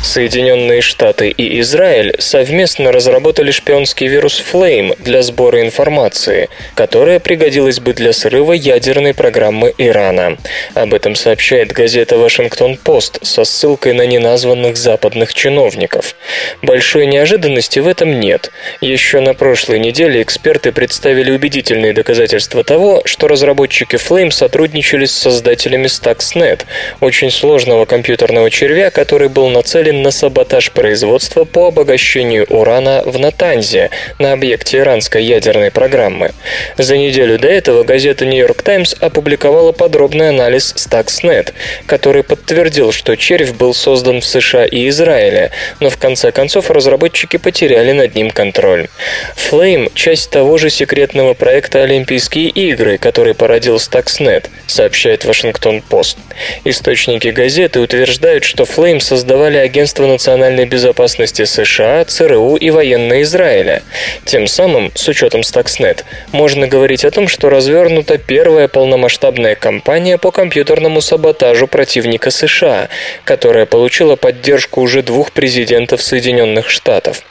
Соединенные 0.02 0.80
Штаты 0.80 1.28
и 1.28 1.60
Израиль 1.60 2.14
совместно 2.18 2.92
разработали 2.92 3.50
шпионский 3.50 4.06
вирус 4.06 4.42
Flame 4.52 4.96
для 5.02 5.22
сбора 5.22 5.60
информации, 5.60 6.48
которая 6.74 7.18
пригодилась 7.18 7.80
бы 7.80 7.92
для 7.92 8.12
срыва 8.12 8.52
ядерной 8.52 9.12
программы 9.12 9.74
Ирана. 9.76 10.38
Об 10.74 10.94
этом 10.94 11.14
сообщает 11.14 11.72
газета 11.72 12.16
«Вашингтон-Пост» 12.16 13.18
со 13.22 13.44
ссылкой 13.44 13.92
на 13.92 14.06
неназванных 14.06 14.76
западных 14.76 15.34
чиновников. 15.34 16.14
Большой 16.62 17.06
неожиданности 17.06 17.80
в 17.80 17.88
этом 17.88 18.18
нет. 18.18 18.50
Еще 18.80 19.20
на 19.20 19.34
прошлой 19.34 19.78
неделе 19.78 20.22
эксперты 20.22 20.72
представили 20.72 21.32
убедительные 21.32 21.92
доказательства 21.92 22.64
того, 22.64 23.02
что 23.04 23.28
разработчики 23.28 23.96
Flame 23.96 24.30
сотрудничали 24.30 25.04
с 25.04 25.12
создателями 25.12 25.86
Stuxnet, 25.86 26.62
очень 27.00 27.30
сложного 27.30 27.84
компьютерного 27.84 28.50
червя, 28.50 28.90
который 28.90 29.28
был 29.28 29.48
нацелен 29.48 29.97
на 29.98 30.10
саботаж 30.10 30.70
производства 30.72 31.44
по 31.44 31.66
обогащению 31.66 32.46
урана 32.48 33.02
в 33.04 33.18
Натанзе 33.18 33.90
на 34.18 34.32
объекте 34.32 34.78
иранской 34.78 35.24
ядерной 35.24 35.70
программы. 35.70 36.32
За 36.76 36.96
неделю 36.96 37.38
до 37.38 37.48
этого 37.48 37.84
газета 37.84 38.24
York 38.24 38.62
Times 38.62 38.94
опубликовала 39.00 39.72
подробный 39.72 40.30
анализ 40.30 40.74
Stuxnet, 40.76 41.52
который 41.86 42.22
подтвердил, 42.22 42.92
что 42.92 43.16
червь 43.16 43.52
был 43.52 43.74
создан 43.74 44.20
в 44.20 44.24
США 44.24 44.64
и 44.64 44.88
Израиле, 44.88 45.50
но 45.80 45.90
в 45.90 45.96
конце 45.96 46.32
концов 46.32 46.70
разработчики 46.70 47.36
потеряли 47.36 47.92
над 47.92 48.14
ним 48.14 48.30
контроль. 48.30 48.88
Flame– 49.36 49.90
часть 49.94 50.30
того 50.30 50.58
же 50.58 50.70
секретного 50.70 51.34
проекта 51.34 51.82
Олимпийские 51.82 52.48
игры, 52.48 52.98
который 52.98 53.34
породил 53.34 53.76
Stuxnet, 53.76 54.46
сообщает 54.66 55.24
Вашингтон-Пост. 55.24 56.18
Источники 56.64 57.28
газеты 57.28 57.80
утверждают, 57.80 58.44
что 58.44 58.64
Flame 58.64 59.00
создавали 59.00 59.56
агентство 59.56 59.77
Агентство 59.78 60.06
национальной 60.06 60.66
безопасности 60.66 61.44
США, 61.44 62.04
ЦРУ 62.04 62.56
и 62.56 62.70
военные 62.70 63.22
Израиля. 63.22 63.84
Тем 64.24 64.48
самым, 64.48 64.90
с 64.96 65.06
учетом 65.06 65.42
Stuxnet, 65.42 66.02
можно 66.32 66.66
говорить 66.66 67.04
о 67.04 67.12
том, 67.12 67.28
что 67.28 67.48
развернута 67.48 68.18
первая 68.18 68.66
полномасштабная 68.66 69.54
кампания 69.54 70.18
по 70.18 70.32
компьютерному 70.32 71.00
саботажу 71.00 71.68
противника 71.68 72.32
США, 72.32 72.88
которая 73.22 73.66
получила 73.66 74.16
поддержку 74.16 74.80
уже 74.80 75.04
двух 75.04 75.30
президентов 75.30 76.02
Соединенных 76.02 76.70
Штатов. 76.70 77.22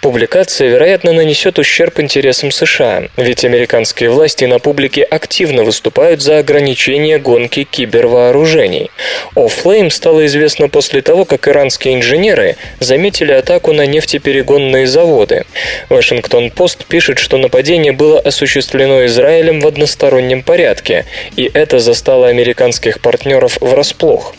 Публикация, 0.00 0.68
вероятно, 0.68 1.12
нанесет 1.12 1.58
ущерб 1.58 2.00
интересам 2.00 2.50
США, 2.50 3.08
ведь 3.16 3.44
американские 3.44 4.10
власти 4.10 4.44
на 4.44 4.58
публике 4.58 5.02
активно 5.02 5.64
выступают 5.64 6.22
за 6.22 6.38
ограничение 6.38 7.18
гонки 7.18 7.64
кибервооружений. 7.64 8.90
О 9.34 9.48
Flame 9.48 9.90
стало 9.90 10.26
известно 10.26 10.68
после 10.68 11.02
того, 11.02 11.24
как 11.24 11.48
иранские 11.48 11.87
инженеры 11.94 12.56
заметили 12.80 13.32
атаку 13.32 13.72
на 13.72 13.86
нефтеперегонные 13.86 14.86
заводы. 14.86 15.44
Вашингтон-Пост 15.88 16.86
пишет, 16.86 17.18
что 17.18 17.38
нападение 17.38 17.92
было 17.92 18.20
осуществлено 18.20 19.06
Израилем 19.06 19.60
в 19.60 19.66
одностороннем 19.66 20.42
порядке, 20.42 21.04
и 21.36 21.50
это 21.52 21.78
застало 21.78 22.28
американских 22.28 23.00
партнеров 23.00 23.58
врасплох. 23.60 24.34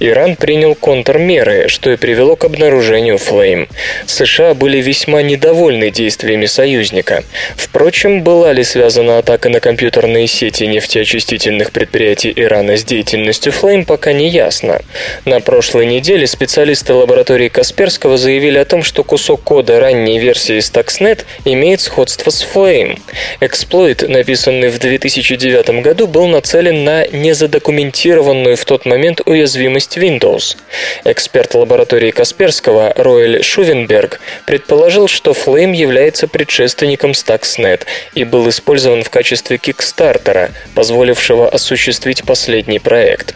Иран 0.00 0.36
принял 0.36 0.74
контрмеры, 0.74 1.68
что 1.68 1.90
и 1.90 1.96
привело 1.96 2.36
к 2.36 2.44
обнаружению 2.44 3.16
Flame. 3.16 3.68
США 4.06 4.54
были 4.54 4.78
весьма 4.80 5.22
недовольны 5.22 5.90
действиями 5.90 6.46
союзника. 6.46 7.22
Впрочем, 7.56 8.22
была 8.22 8.52
ли 8.52 8.64
связана 8.64 9.18
атака 9.18 9.48
на 9.48 9.60
компьютерные 9.60 10.26
сети 10.26 10.64
нефтеочистительных 10.64 11.72
предприятий 11.72 12.32
Ирана 12.34 12.76
с 12.76 12.84
деятельностью 12.84 13.52
Flame, 13.52 13.84
пока 13.84 14.12
не 14.12 14.28
ясно. 14.28 14.80
На 15.24 15.40
прошлой 15.40 15.86
неделе 15.86 16.26
специалисты 16.26 16.94
лаборатории 16.94 17.48
Касперского 17.48 18.16
заявили 18.16 18.58
о 18.58 18.64
том, 18.64 18.82
что 18.82 19.04
кусок 19.04 19.42
кода 19.42 19.80
ранней 19.80 20.18
версии 20.18 20.58
Stuxnet 20.58 21.24
имеет 21.44 21.80
сходство 21.80 22.30
с 22.30 22.44
Flame. 22.44 22.98
Эксплойт, 23.40 24.08
написанный 24.08 24.68
в 24.68 24.78
2009 24.78 25.82
году, 25.82 26.06
был 26.06 26.26
нацелен 26.26 26.84
на 26.84 27.06
незадокументированную 27.06 28.56
в 28.56 28.64
тот 28.64 28.86
момент 28.86 29.20
уязвимость 29.26 29.59
уязвимость 29.60 29.98
Windows. 29.98 30.56
Эксперт 31.04 31.54
лаборатории 31.54 32.10
Касперского 32.10 32.92
Роэль 32.96 33.42
Шувенберг 33.42 34.20
предположил, 34.46 35.06
что 35.06 35.32
Flame 35.32 35.74
является 35.74 36.26
предшественником 36.28 37.10
Stuxnet 37.10 37.82
и 38.14 38.24
был 38.24 38.48
использован 38.48 39.02
в 39.02 39.10
качестве 39.10 39.58
кикстартера, 39.58 40.50
позволившего 40.74 41.48
осуществить 41.48 42.24
последний 42.24 42.78
проект. 42.78 43.34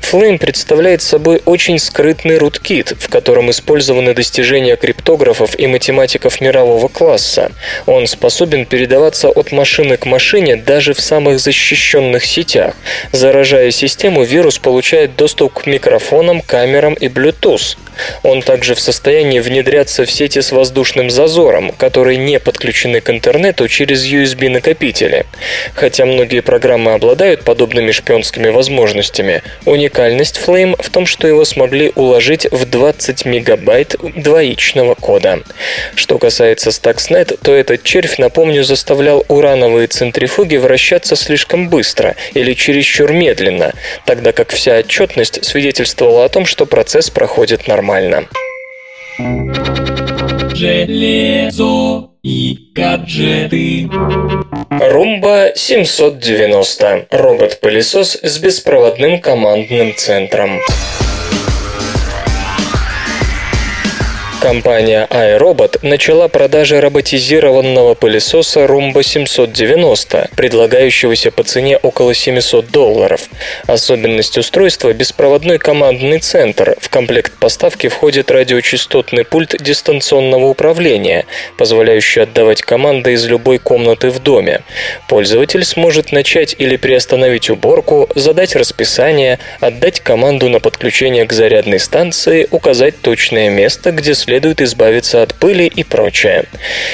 Flame 0.00 0.38
представляет 0.38 1.00
собой 1.00 1.40
очень 1.46 1.78
скрытный 1.78 2.36
руткит, 2.36 2.94
в 2.98 3.08
котором 3.08 3.50
использованы 3.50 4.14
достижения 4.14 4.76
криптографов 4.76 5.58
и 5.58 5.66
математиков 5.66 6.40
мирового 6.40 6.88
класса. 6.88 7.50
Он 7.86 8.06
способен 8.06 8.66
передаваться 8.66 9.28
от 9.28 9.52
машины 9.52 9.96
к 9.96 10.04
машине 10.04 10.56
даже 10.56 10.92
в 10.92 11.00
самых 11.00 11.40
защищенных 11.40 12.24
сетях. 12.24 12.74
Заражая 13.12 13.70
систему, 13.70 14.24
вирус 14.24 14.58
получает 14.58 15.16
доступ 15.16 15.61
микрофонам, 15.66 16.40
камерам 16.40 16.94
и 16.94 17.08
Bluetooth. 17.08 17.76
Он 18.22 18.42
также 18.42 18.74
в 18.74 18.80
состоянии 18.80 19.40
внедряться 19.40 20.04
в 20.04 20.10
сети 20.10 20.40
с 20.40 20.52
воздушным 20.52 21.10
зазором, 21.10 21.72
которые 21.72 22.16
не 22.16 22.38
подключены 22.38 23.00
к 23.00 23.10
интернету 23.10 23.68
через 23.68 24.04
USB-накопители. 24.04 25.26
Хотя 25.74 26.06
многие 26.06 26.40
программы 26.40 26.94
обладают 26.94 27.42
подобными 27.42 27.90
шпионскими 27.92 28.48
возможностями, 28.48 29.42
уникальность 29.64 30.40
Flame 30.44 30.80
в 30.82 30.90
том, 30.90 31.06
что 31.06 31.26
его 31.26 31.44
смогли 31.44 31.92
уложить 31.94 32.46
в 32.50 32.64
20 32.64 33.24
мегабайт 33.24 33.96
двоичного 34.16 34.94
кода. 34.94 35.40
Что 35.94 36.18
касается 36.18 36.70
Stuxnet, 36.70 37.38
то 37.42 37.54
этот 37.54 37.82
червь, 37.82 38.18
напомню, 38.18 38.64
заставлял 38.64 39.24
урановые 39.28 39.86
центрифуги 39.88 40.56
вращаться 40.56 41.16
слишком 41.16 41.68
быстро 41.68 42.16
или 42.34 42.54
чересчур 42.54 43.12
медленно, 43.12 43.72
тогда 44.06 44.32
как 44.32 44.52
вся 44.52 44.78
отчетность 44.78 45.44
свидетельствовала 45.52 46.24
о 46.24 46.28
том, 46.30 46.46
что 46.46 46.64
процесс 46.64 47.10
проходит 47.10 47.68
нормально 47.68 47.82
нормально. 47.82 48.26
Железо 50.54 52.08
и 52.22 52.70
гаджеты. 52.74 53.90
Румба 54.70 55.52
790. 55.54 57.06
Робот-пылесос 57.10 58.18
с 58.22 58.38
беспроводным 58.38 59.20
командным 59.20 59.94
центром. 59.94 60.58
Компания 64.42 65.06
iRobot 65.08 65.78
начала 65.82 66.26
продажи 66.26 66.80
роботизированного 66.80 67.94
пылесоса 67.94 68.64
Roomba 68.64 69.04
790, 69.04 70.30
предлагающегося 70.34 71.30
по 71.30 71.44
цене 71.44 71.76
около 71.76 72.12
700 72.12 72.68
долларов. 72.72 73.28
Особенность 73.68 74.36
устройства– 74.36 74.92
беспроводной 74.94 75.58
командный 75.58 76.18
центр. 76.18 76.74
В 76.80 76.88
комплект 76.88 77.34
поставки 77.38 77.86
входит 77.86 78.32
радиочастотный 78.32 79.24
пульт 79.24 79.54
дистанционного 79.62 80.46
управления, 80.46 81.24
позволяющий 81.56 82.22
отдавать 82.22 82.62
команды 82.62 83.12
из 83.12 83.24
любой 83.26 83.58
комнаты 83.58 84.10
в 84.10 84.18
доме. 84.18 84.62
Пользователь 85.06 85.64
сможет 85.64 86.10
начать 86.10 86.56
или 86.58 86.74
приостановить 86.74 87.48
уборку, 87.48 88.08
задать 88.16 88.56
расписание, 88.56 89.38
отдать 89.60 90.00
команду 90.00 90.48
на 90.48 90.58
подключение 90.58 91.26
к 91.26 91.32
зарядной 91.32 91.78
станции, 91.78 92.48
указать 92.50 93.00
точное 93.00 93.48
место, 93.48 93.92
где 93.92 94.14
следует 94.14 94.31
следует 94.32 94.62
избавиться 94.62 95.22
от 95.22 95.34
пыли 95.34 95.66
и 95.66 95.84
прочее. 95.84 96.44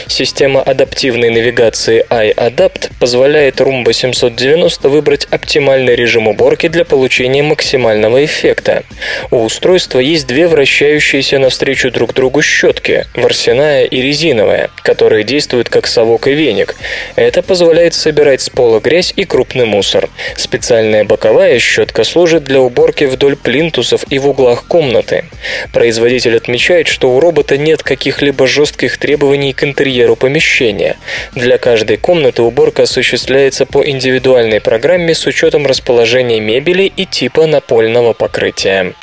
Система 0.08 0.60
адаптивной 0.60 1.30
навигации 1.30 2.04
iAdapt 2.10 2.90
позволяет 2.98 3.60
Roomba 3.60 3.92
790 3.92 4.88
выбрать 4.88 5.28
оптимальный 5.30 5.94
режим 5.94 6.26
уборки 6.26 6.66
для 6.66 6.84
получения 6.84 7.44
максимального 7.44 8.24
эффекта. 8.24 8.82
У 9.30 9.44
устройства 9.44 10.00
есть 10.00 10.26
две 10.26 10.48
вращающиеся 10.48 11.38
навстречу 11.38 11.92
друг 11.92 12.12
другу 12.12 12.42
щетки, 12.42 13.06
ворсяная 13.14 13.84
и 13.84 14.02
резиновая, 14.02 14.70
которые 14.82 15.22
действуют 15.22 15.68
как 15.68 15.86
совок 15.86 16.26
и 16.26 16.32
веник. 16.32 16.74
Это 17.14 17.42
позволяет 17.42 17.94
собирать 17.94 18.40
с 18.40 18.50
пола 18.50 18.80
грязь 18.80 19.12
и 19.14 19.24
крупный 19.24 19.64
мусор. 19.64 20.08
Специальная 20.34 21.04
боковая 21.04 21.60
щетка 21.60 22.02
служит 22.02 22.42
для 22.42 22.60
уборки 22.60 23.04
вдоль 23.04 23.36
плинтусов 23.36 24.04
и 24.10 24.18
в 24.18 24.28
углах 24.28 24.66
комнаты. 24.66 25.24
Производитель 25.72 26.36
отмечает, 26.36 26.88
что 26.88 27.12
у 27.12 27.20
робота 27.28 27.58
нет 27.58 27.82
каких-либо 27.82 28.46
жестких 28.46 28.96
требований 28.96 29.52
к 29.52 29.62
интерьеру 29.62 30.16
помещения. 30.16 30.96
Для 31.34 31.58
каждой 31.58 31.98
комнаты 31.98 32.40
уборка 32.40 32.84
осуществляется 32.84 33.66
по 33.66 33.86
индивидуальной 33.86 34.62
программе 34.62 35.14
с 35.14 35.26
учетом 35.26 35.66
расположения 35.66 36.40
мебели 36.40 36.90
и 36.96 37.04
типа 37.04 37.46
напольного 37.46 38.14
покрытия. 38.14 38.94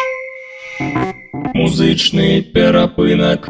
Музычный 1.54 2.41
перапынок. 2.41 3.50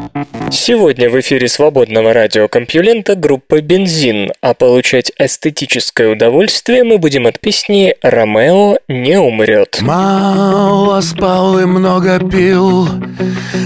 Сегодня 0.52 1.10
в 1.10 1.20
эфире 1.20 1.48
свободного 1.48 2.14
радиокомпьюлента 2.14 3.16
группа 3.16 3.62
«Бензин», 3.62 4.32
а 4.42 4.54
получать 4.54 5.12
эстетическое 5.18 6.10
удовольствие 6.10 6.84
мы 6.84 6.98
будем 6.98 7.28
от 7.28 7.40
песни 7.40 7.96
«Ромео 8.02 8.78
не 8.88 9.20
умрет». 9.20 9.80
Мало 9.82 11.02
спал 11.02 11.60
и 11.60 11.66
много 11.66 12.20
пил, 12.20 12.88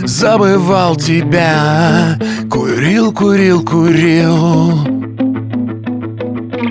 забывал 0.06 0.96
тебя, 0.96 2.18
курил, 2.50 3.14
курил, 3.14 3.66
курил. 3.66 5.00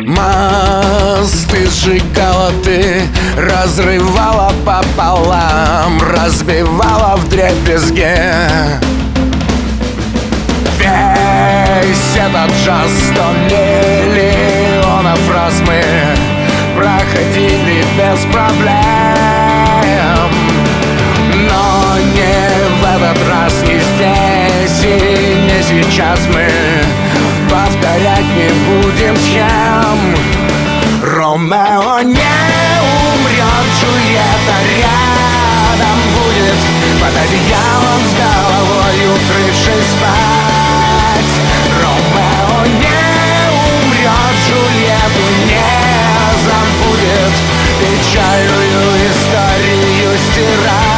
Мосты 0.09 1.69
сжигала 1.69 2.51
ты, 2.65 3.03
разрывала 3.37 4.51
пополам, 4.65 6.01
разбивала 6.01 7.17
в 7.17 7.29
дребезге. 7.29 8.81
Весь 10.79 12.17
этот 12.17 12.51
джаз 12.57 12.91
сто 13.13 13.33
миллионов 13.51 15.21
раз 15.31 15.53
мы 15.67 15.83
проходили 16.75 17.85
без 17.99 18.21
проблем. 18.33 18.73
Но 21.51 21.99
не 22.15 22.49
в 22.81 22.83
этот 22.97 23.19
раз, 23.29 23.53
не 23.61 23.79
здесь 23.79 24.85
и 24.85 24.87
не 25.45 25.63
сейчас 25.63 26.19
мы 26.33 26.49
повторять 27.79 28.25
не 28.35 28.49
будем 28.67 29.17
схем 29.17 29.99
Ромео 31.03 32.01
не 32.03 32.37
умрет, 33.15 33.67
Джульетта 33.79 34.57
рядом 34.77 35.99
будет. 36.15 36.61
Под 37.01 37.15
одеялом 37.17 38.03
с 38.05 38.13
головой 38.15 38.99
укрывшись 39.15 39.91
спать. 39.93 41.35
Ромео 41.81 42.61
не 42.67 43.03
умрет, 43.85 44.35
Джульетту 44.45 45.27
не 45.47 45.71
забудет. 46.47 47.35
Печальную 47.79 48.89
историю 49.09 50.13
стирать. 50.33 50.89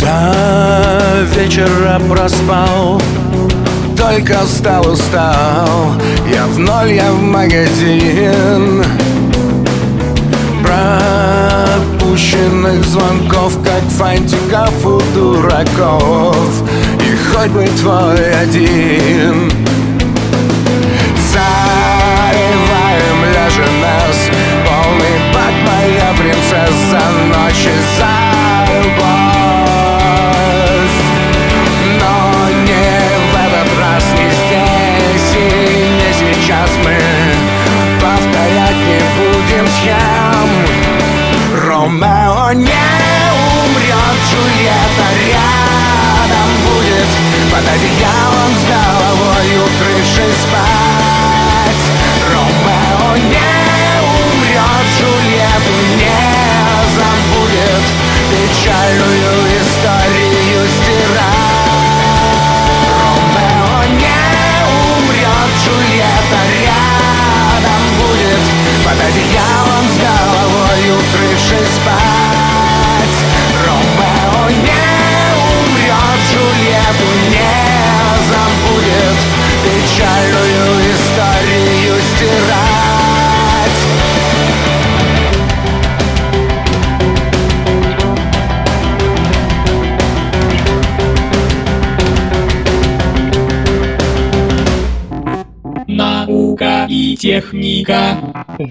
Да, 0.00 0.81
вечера 1.24 2.00
проспал 2.08 3.02
Только 3.96 4.38
встал, 4.44 4.86
устал. 4.90 5.92
Я 6.32 6.46
в 6.46 6.58
ноль, 6.58 6.92
я 6.92 7.12
в 7.12 7.22
магазин. 7.22 8.84
Пропущенных 10.62 12.84
звонков 12.84 13.58
Как 13.62 13.82
фантиков 13.90 14.86
у 14.86 15.00
дураков. 15.14 16.62
И 17.00 17.16
хоть 17.30 17.50
бы 17.50 17.68
твой 17.80 18.34
один. 18.34 19.52
Заливаем 21.32 23.18
ляжем 23.32 23.74
нас 23.80 24.18
Полный 24.66 25.16
бак, 25.32 25.54
моя 25.64 26.08
принцесса 26.18 27.02
Ночи 27.30 27.74
за 27.96 28.21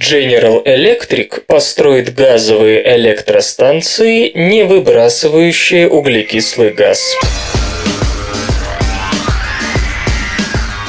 General 0.01 0.63
Electric 0.65 1.43
построит 1.45 2.15
газовые 2.15 2.95
электростанции, 2.95 4.31
не 4.33 4.63
выбрасывающие 4.63 5.87
углекислый 5.87 6.71
газ. 6.71 7.15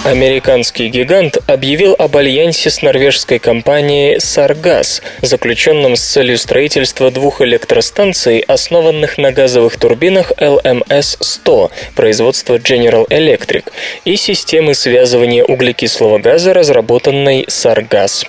Американский 0.05 0.89
гигант 0.89 1.39
объявил 1.47 1.95
об 1.97 2.17
альянсе 2.17 2.71
с 2.71 2.83
норвежской 2.83 3.39
компанией 3.39 4.17
Sargas, 4.17 5.01
заключенном 5.21 5.95
с 5.95 6.01
целью 6.01 6.39
строительства 6.39 7.13
двух 7.13 7.41
электростанций, 7.41 8.41
основанных 8.41 9.17
на 9.17 9.31
газовых 9.31 9.79
турбинах 9.79 10.33
LMS-100 10.39 11.71
производства 11.95 12.57
General 12.57 13.07
Electric 13.11 13.71
и 14.05 14.17
системы 14.17 14.75
связывания 14.75 15.45
углекислого 15.45 16.19
газа, 16.19 16.53
разработанной 16.53 17.45
Sargas. 17.45 18.27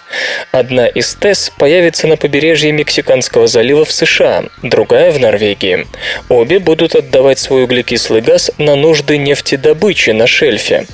Одна 0.52 0.86
из 0.86 1.16
ТЭС 1.16 1.52
появится 1.58 2.06
на 2.06 2.18
побережье 2.18 2.72
Мексиканского 2.72 3.48
залива 3.48 3.84
в 3.84 3.92
США, 3.92 4.44
другая 4.62 5.12
в 5.12 5.20
Норвегии. 5.20 5.88
Обе 6.30 6.60
будут 6.60 6.94
отдавать 6.94 7.40
свой 7.40 7.64
углекислый 7.64 8.22
газ 8.22 8.52
на 8.60 8.76
нужды 8.76 9.18
нефтедобычи 9.18 10.12
на 10.12 10.28
шельфе. 10.28 10.86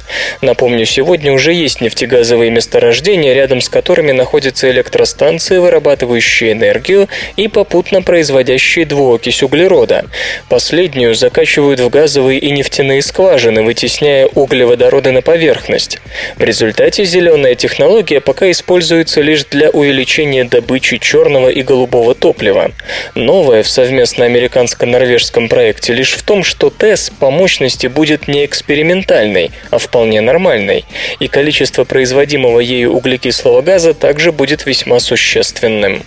Напомню, 0.41 0.68
Напомню, 0.69 0.85
сегодня 0.85 1.33
уже 1.33 1.51
есть 1.51 1.81
нефтегазовые 1.81 2.51
месторождения, 2.51 3.33
рядом 3.33 3.59
с 3.59 3.69
которыми 3.69 4.11
находятся 4.11 4.69
электростанции, 4.69 5.57
вырабатывающие 5.57 6.51
энергию 6.51 7.09
и 7.37 7.47
попутно 7.47 8.03
производящие 8.03 8.85
двуокись 8.85 9.41
углерода. 9.41 10.05
Последнюю 10.47 11.15
закачивают 11.15 11.79
в 11.79 11.89
газовые 11.89 12.37
и 12.37 12.51
нефтяные 12.51 13.01
скважины, 13.01 13.63
вытесняя 13.63 14.27
углеводороды 14.27 15.09
на 15.11 15.23
поверхность. 15.23 15.99
В 16.37 16.43
результате 16.43 17.03
зеленая 17.03 17.55
технология 17.55 18.19
пока 18.19 18.51
используется 18.51 19.21
лишь 19.21 19.45
для 19.45 19.71
увеличения 19.71 20.43
добычи 20.43 20.99
черного 20.99 21.49
и 21.49 21.63
голубого 21.63 22.13
топлива. 22.13 22.73
Новое 23.15 23.63
в 23.63 23.69
совместно 23.69 24.25
американско-норвежском 24.25 25.49
проекте 25.49 25.93
лишь 25.93 26.13
в 26.13 26.21
том, 26.21 26.43
что 26.43 26.69
ТЭС 26.69 27.09
по 27.19 27.31
мощности 27.31 27.87
будет 27.87 28.27
не 28.27 28.45
экспериментальной, 28.45 29.49
а 29.71 29.79
вполне 29.79 30.21
нормальной 30.21 30.58
минимальной, 30.59 30.85
и 31.19 31.27
количество 31.27 31.83
производимого 31.83 32.59
ею 32.59 32.93
углекислого 32.93 33.61
газа 33.61 33.93
также 33.93 34.31
будет 34.31 34.65
весьма 34.65 34.99
существенным. 34.99 36.03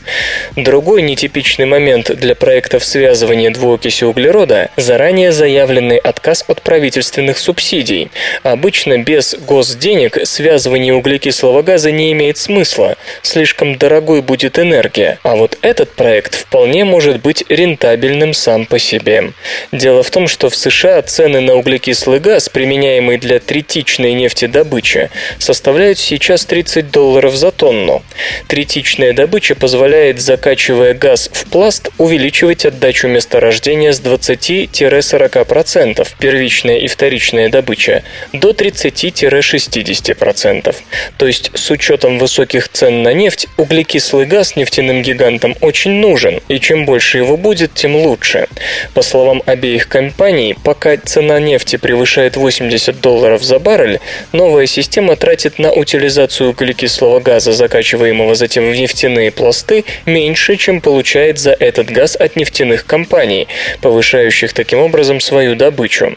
Другой 0.57 1.03
нетипичный 1.03 1.66
момент 1.66 2.14
для 2.14 2.34
проектов 2.34 2.84
связывания 2.84 3.50
двуокиси 3.50 4.05
углерода– 4.05 4.70
заранее 4.76 5.32
заявленный 5.32 5.98
отказ 5.98 6.44
от 6.48 6.62
правительственных 6.62 7.38
субсидий. 7.38 8.11
Обычно 8.42 8.98
без 8.98 9.34
госденег 9.34 10.18
связывание 10.24 10.94
углекислого 10.94 11.62
газа 11.62 11.90
не 11.90 12.12
имеет 12.12 12.38
смысла, 12.38 12.96
слишком 13.22 13.76
дорогой 13.76 14.22
будет 14.22 14.59
энергия, 14.59 15.18
а 15.22 15.36
вот 15.36 15.59
этот 15.62 15.92
проект 15.92 16.34
вполне 16.34 16.84
может 16.84 17.20
быть 17.22 17.44
рентабельным 17.48 18.34
сам 18.34 18.66
по 18.66 18.78
себе. 18.78 19.32
Дело 19.72 20.03
в 20.03 20.11
том, 20.11 20.28
что 20.28 20.50
в 20.50 20.57
США 20.57 21.03
цены 21.03 21.40
на 21.40 21.55
углекислый 21.55 22.20
газ, 22.20 22.48
применяемый 22.48 23.18
для 23.18 23.38
третичной 23.38 24.14
нефти 24.14 24.41
добычи 24.47 25.11
составляют 25.38 25.99
сейчас 25.99 26.45
30 26.45 26.90
долларов 26.90 27.34
за 27.34 27.51
тонну. 27.51 28.03
Третичная 28.49 29.12
добыча 29.12 29.55
позволяет, 29.55 30.20
закачивая 30.20 30.95
газ 30.95 31.30
в 31.32 31.47
пласт, 31.47 31.90
увеличивать 31.99 32.66
отдачу 32.66 33.09
месторождения 33.09 33.93
с 33.93 34.01
20-40%, 34.01 36.07
первичная 36.18 36.78
и 36.78 36.86
вторичная 36.86 37.49
добыча, 37.49 38.03
до 38.32 38.51
30-60%. 38.51 40.74
То 41.16 41.26
есть 41.26 41.51
с 41.55 41.70
учетом 41.70 42.18
высоких 42.18 42.68
цен 42.68 43.03
на 43.03 43.12
нефть, 43.12 43.47
углекислый 43.57 44.26
газ 44.26 44.57
нефтяным 44.57 45.03
гигантам 45.03 45.57
очень 45.61 45.93
нужен, 45.93 46.40
и 46.49 46.61
чем 46.61 46.84
больше 46.84 47.18
его 47.18 47.36
будет, 47.36 47.74
тем 47.74 47.97
лучше. 47.97 48.47
По 48.95 49.03
словам 49.03 49.43
обеих 49.47 49.88
компаний, 49.88 50.57
пока 50.64 50.97
цена 50.97 51.40
нефти 51.40 51.76
превышает 51.76 52.36
80 52.36 53.01
долларов 53.01 53.43
за 53.43 53.59
баррель, 53.59 54.01
Новая 54.33 54.64
система 54.64 55.16
тратит 55.16 55.59
на 55.59 55.72
утилизацию 55.72 56.51
углекислого 56.51 57.20
газа, 57.20 57.53
закачиваемого 57.53 58.35
затем 58.35 58.70
в 58.70 58.74
нефтяные 58.74 59.30
пласты, 59.30 59.85
меньше, 60.07 60.57
чем 60.57 60.80
получает 60.80 61.39
за 61.39 61.53
этот 61.53 61.91
газ 61.91 62.16
от 62.16 62.37
нефтяных 62.37 62.87
компаний, 62.87 63.47
повышающих 63.83 64.55
таким 64.55 64.78
образом 64.78 65.20
свою 65.20 65.55
добычу. 65.55 66.16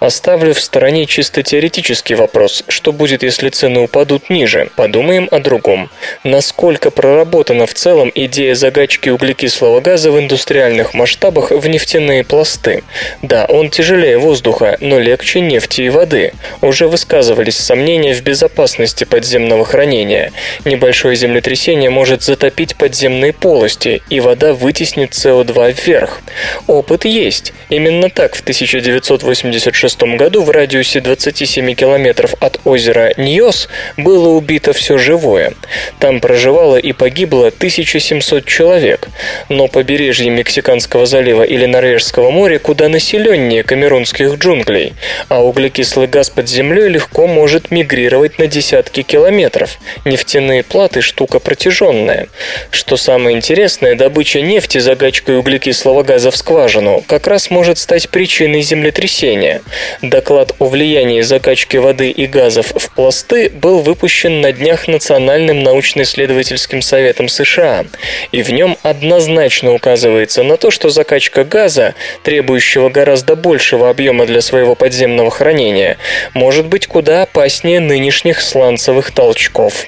Оставлю 0.00 0.52
в 0.52 0.60
стороне 0.60 1.06
чисто 1.06 1.42
теоретический 1.42 2.14
вопрос, 2.14 2.62
что 2.68 2.92
будет, 2.92 3.22
если 3.22 3.48
цены 3.48 3.80
упадут 3.80 4.28
ниже. 4.28 4.68
Подумаем 4.76 5.26
о 5.30 5.38
другом. 5.38 5.88
Насколько 6.24 6.90
проработана 6.90 7.66
в 7.66 7.72
целом 7.72 8.12
идея 8.14 8.54
загачки 8.54 9.08
углекислого 9.08 9.80
газа 9.80 10.10
в 10.10 10.18
индустриальных 10.18 10.92
масштабах 10.92 11.52
в 11.52 11.66
нефтяные 11.66 12.22
пласты? 12.22 12.84
Да, 13.22 13.46
он 13.46 13.70
тяжелее 13.70 14.18
воздуха, 14.18 14.76
но 14.80 14.98
легче 14.98 15.40
нефти 15.40 15.82
и 15.82 15.88
воды. 15.88 16.34
Уже 16.60 16.86
высказывали 16.86 17.45
высказывались 17.46 17.56
сомнения 17.56 18.14
в 18.14 18.22
безопасности 18.22 19.04
подземного 19.04 19.64
хранения. 19.64 20.32
Небольшое 20.64 21.16
землетрясение 21.16 21.90
может 21.90 22.22
затопить 22.22 22.76
подземные 22.76 23.32
полости, 23.32 24.02
и 24.10 24.20
вода 24.20 24.52
вытеснит 24.52 25.12
СО2 25.12 25.74
вверх. 25.86 26.20
Опыт 26.66 27.04
есть. 27.04 27.52
Именно 27.70 28.10
так 28.10 28.34
в 28.34 28.40
1986 28.40 30.02
году 30.16 30.42
в 30.42 30.50
радиусе 30.50 31.00
27 31.00 31.74
километров 31.74 32.34
от 32.40 32.60
озера 32.64 33.12
Ньос 33.16 33.68
было 33.96 34.28
убито 34.28 34.72
все 34.72 34.98
живое. 34.98 35.52
Там 35.98 36.20
проживало 36.20 36.76
и 36.76 36.92
погибло 36.92 37.48
1700 37.48 38.44
человек. 38.44 39.08
Но 39.48 39.68
побережье 39.68 40.30
Мексиканского 40.30 41.06
залива 41.06 41.42
или 41.42 41.66
Норвежского 41.66 42.30
моря 42.30 42.58
куда 42.58 42.88
населеннее 42.88 43.62
камерунских 43.62 44.34
джунглей, 44.38 44.94
а 45.28 45.42
углекислый 45.42 46.06
газ 46.06 46.30
под 46.30 46.48
землей 46.48 46.88
легко 46.88 47.26
может 47.36 47.70
мигрировать 47.70 48.38
на 48.38 48.46
десятки 48.46 49.02
километров. 49.02 49.78
Нефтяные 50.06 50.62
платы– 50.62 51.00
штука 51.02 51.38
протяженная. 51.38 52.28
Что 52.70 52.96
самое 52.96 53.36
интересное, 53.36 53.94
добыча 53.94 54.40
нефти 54.40 54.78
загачкой 54.78 55.36
углекислого 55.36 56.02
газа 56.02 56.30
в 56.30 56.36
скважину 56.38 57.04
как 57.06 57.26
раз 57.26 57.50
может 57.50 57.76
стать 57.76 58.08
причиной 58.08 58.62
землетрясения. 58.62 59.60
Доклад 60.00 60.54
о 60.58 60.68
влиянии 60.68 61.20
закачки 61.20 61.76
воды 61.76 62.08
и 62.08 62.26
газов 62.26 62.72
в 62.74 62.94
пласты 62.94 63.50
был 63.50 63.80
выпущен 63.80 64.40
на 64.40 64.52
днях 64.52 64.88
Национальным 64.88 65.62
научно-исследовательским 65.62 66.80
советом 66.80 67.28
США, 67.28 67.84
и 68.32 68.42
в 68.42 68.50
нем 68.50 68.78
однозначно 68.82 69.74
указывается 69.74 70.42
на 70.42 70.56
то, 70.56 70.70
что 70.70 70.88
закачка 70.88 71.44
газа, 71.44 71.94
требующего 72.22 72.88
гораздо 72.88 73.36
большего 73.36 73.90
объема 73.90 74.24
для 74.24 74.40
своего 74.40 74.74
подземного 74.74 75.30
хранения, 75.30 75.98
может 76.32 76.64
быть 76.64 76.86
куда 76.86 77.25
опаснее 77.26 77.80
нынешних 77.80 78.40
сланцевых 78.40 79.10
толчков. 79.10 79.86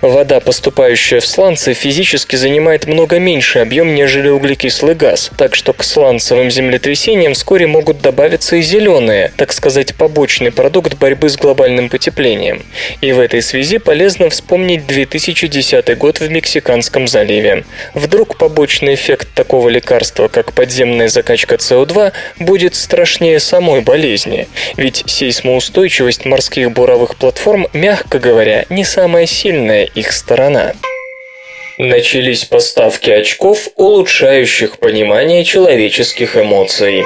Вода, 0.00 0.40
поступающая 0.40 1.20
в 1.20 1.26
сланцы, 1.26 1.74
физически 1.74 2.36
занимает 2.36 2.86
много 2.86 3.18
меньший 3.18 3.62
объем, 3.62 3.94
нежели 3.94 4.28
углекислый 4.28 4.94
газ, 4.94 5.30
так 5.36 5.54
что 5.54 5.72
к 5.72 5.82
сланцевым 5.82 6.50
землетрясениям 6.50 7.34
вскоре 7.34 7.66
могут 7.66 8.00
добавиться 8.00 8.56
и 8.56 8.62
зеленые, 8.62 9.32
так 9.36 9.52
сказать, 9.52 9.94
побочный 9.94 10.52
продукт 10.52 10.94
борьбы 10.94 11.28
с 11.28 11.36
глобальным 11.36 11.88
потеплением. 11.88 12.62
И 13.00 13.12
в 13.12 13.18
этой 13.18 13.42
связи 13.42 13.78
полезно 13.78 14.30
вспомнить 14.30 14.86
2010 14.86 15.98
год 15.98 16.20
в 16.20 16.30
Мексиканском 16.30 17.08
заливе. 17.08 17.64
Вдруг 17.94 18.38
побочный 18.38 18.94
эффект 18.94 19.28
такого 19.34 19.68
лекарства, 19.68 20.28
как 20.28 20.52
подземная 20.52 21.08
закачка 21.08 21.56
СО2, 21.56 22.12
будет 22.38 22.74
страшнее 22.74 23.40
самой 23.40 23.80
болезни, 23.80 24.46
ведь 24.76 25.02
сейсмоустойчивость 25.06 26.24
морских 26.24 26.59
таких 26.60 26.74
буровых 26.74 27.16
платформ, 27.16 27.66
мягко 27.72 28.18
говоря, 28.18 28.66
не 28.68 28.84
самая 28.84 29.24
сильная 29.24 29.84
их 29.84 30.12
сторона. 30.12 30.74
Начались 31.78 32.44
поставки 32.44 33.08
очков, 33.08 33.68
улучшающих 33.76 34.78
понимание 34.78 35.42
человеческих 35.44 36.36
эмоций. 36.36 37.04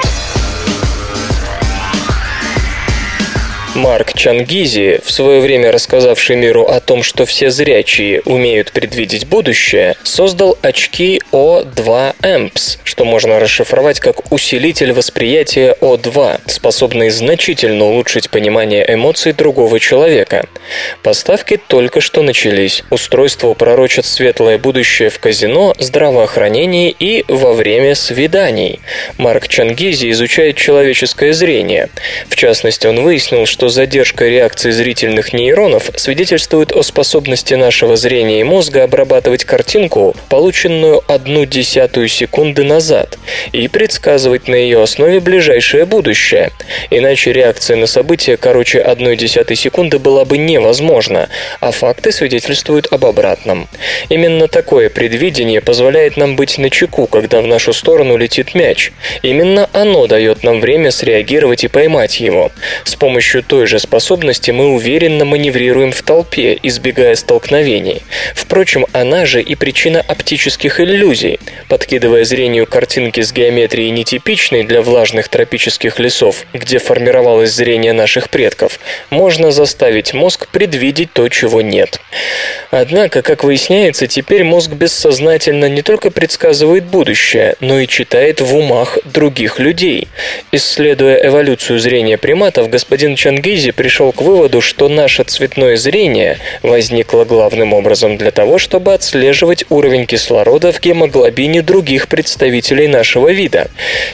Марк 3.75 4.13
Чангизи, 4.13 5.01
в 5.03 5.11
свое 5.11 5.41
время 5.41 5.69
рассказавший 5.69 6.37
миру 6.37 6.63
о 6.63 6.79
том, 6.79 7.03
что 7.03 7.25
все 7.25 7.49
зрячие 7.51 8.21
умеют 8.21 8.71
предвидеть 8.71 9.27
будущее, 9.27 9.95
создал 10.01 10.57
очки 10.61 11.21
O2 11.33 12.15
Amps, 12.21 12.77
что 12.85 13.03
можно 13.03 13.37
расшифровать 13.37 13.99
как 13.99 14.31
усилитель 14.31 14.93
восприятия 14.93 15.75
O2, 15.81 16.39
способный 16.45 17.09
значительно 17.09 17.83
улучшить 17.83 18.29
понимание 18.29 18.85
эмоций 18.87 19.33
другого 19.33 19.81
человека. 19.81 20.47
Поставки 21.03 21.57
только 21.57 21.99
что 21.99 22.21
начались. 22.21 22.81
Устройство 22.89 23.53
пророчит 23.55 24.05
светлое 24.05 24.57
будущее 24.57 25.09
в 25.09 25.19
казино, 25.19 25.75
здравоохранении 25.79 26.95
и 26.97 27.25
во 27.27 27.51
время 27.51 27.95
свиданий. 27.95 28.79
Марк 29.17 29.49
Чангизи 29.49 30.09
изучает 30.11 30.55
человеческое 30.55 31.33
зрение. 31.33 31.89
В 32.29 32.37
частности, 32.37 32.87
он 32.87 33.01
выяснил, 33.01 33.45
что 33.45 33.64
что 33.65 33.69
задержка 33.69 34.25
реакции 34.25 34.69
зрительных 34.69 35.33
нейронов 35.33 35.89
свидетельствует 35.95 36.71
о 36.71 36.83
способности 36.83 37.55
нашего 37.55 37.95
зрения 37.95 38.41
и 38.41 38.43
мозга 38.43 38.83
обрабатывать 38.83 39.43
картинку, 39.43 40.15
полученную 40.29 41.01
одну 41.07 41.45
десятую 41.45 42.07
секунды 42.07 42.63
назад, 42.63 43.17
и 43.53 43.67
предсказывать 43.67 44.47
на 44.47 44.53
ее 44.53 44.83
основе 44.83 45.19
ближайшее 45.19 45.85
будущее. 45.85 46.51
Иначе 46.91 47.33
реакция 47.33 47.75
на 47.75 47.87
события 47.87 48.37
короче 48.37 48.81
одной 48.81 49.17
десятой 49.17 49.55
секунды 49.55 49.97
была 49.97 50.25
бы 50.25 50.37
невозможна, 50.37 51.29
а 51.59 51.71
факты 51.71 52.11
свидетельствуют 52.11 52.93
об 52.93 53.03
обратном. 53.03 53.67
Именно 54.09 54.47
такое 54.47 54.91
предвидение 54.91 55.59
позволяет 55.59 56.17
нам 56.17 56.35
быть 56.35 56.59
начеку, 56.59 57.07
когда 57.07 57.41
в 57.41 57.47
нашу 57.47 57.73
сторону 57.73 58.15
летит 58.15 58.53
мяч. 58.53 58.91
Именно 59.23 59.71
оно 59.73 60.05
дает 60.05 60.43
нам 60.43 60.61
время 60.61 60.91
среагировать 60.91 61.63
и 61.63 61.67
поймать 61.67 62.19
его. 62.19 62.51
С 62.83 62.93
помощью 62.93 63.41
той 63.55 63.67
же 63.67 63.79
способности 63.79 64.51
мы 64.51 64.73
уверенно 64.73 65.23
маневрируем 65.23 65.93
в 65.93 66.01
толпе, 66.01 66.59
избегая 66.61 67.15
столкновений. 67.15 68.01
Впрочем, 68.35 68.85
она 68.91 69.25
же 69.25 69.41
и 69.41 69.55
причина 69.55 70.01
оптических 70.01 70.81
иллюзий. 70.81 71.39
Подкидывая 71.69 72.25
зрению 72.25 72.67
картинки 72.67 73.21
с 73.21 73.31
геометрией 73.31 73.91
нетипичной 73.91 74.65
для 74.65 74.81
влажных 74.81 75.29
тропических 75.29 75.99
лесов, 75.99 76.45
где 76.51 76.79
формировалось 76.79 77.53
зрение 77.53 77.93
наших 77.93 78.29
предков, 78.29 78.77
можно 79.09 79.51
заставить 79.51 80.13
мозг 80.13 80.49
предвидеть 80.49 81.13
то, 81.13 81.29
чего 81.29 81.61
нет. 81.61 82.01
Однако, 82.71 83.21
как 83.21 83.45
выясняется, 83.45 84.05
теперь 84.07 84.43
мозг 84.43 84.71
бессознательно 84.71 85.69
не 85.69 85.81
только 85.81 86.11
предсказывает 86.11 86.83
будущее, 86.83 87.55
но 87.61 87.79
и 87.79 87.87
читает 87.87 88.41
в 88.41 88.53
умах 88.53 88.97
других 89.05 89.59
людей. 89.59 90.09
Исследуя 90.51 91.25
эволюцию 91.25 91.79
зрения 91.79 92.17
приматов, 92.17 92.69
господин 92.69 93.15
Чангизи 93.45 93.69
пришел 93.69 94.11
к 94.11 94.23
выводу, 94.23 94.59
что 94.59 94.89
наше 94.89 95.23
цветное 95.23 95.77
зрение 95.77 96.39
возникло 96.63 97.25
главным 97.25 97.73
образом 97.73 98.17
для 98.17 98.31
того, 98.31 98.57
чтобы 98.57 98.91
отслеживать 98.91 99.65
уровень 99.69 100.07
кислорода 100.07 100.71
в 100.71 100.81
гемоглобине 100.81 101.61
других 101.61 102.07
представителей 102.07 102.87
нашего 102.87 103.31
вида. 103.31 103.67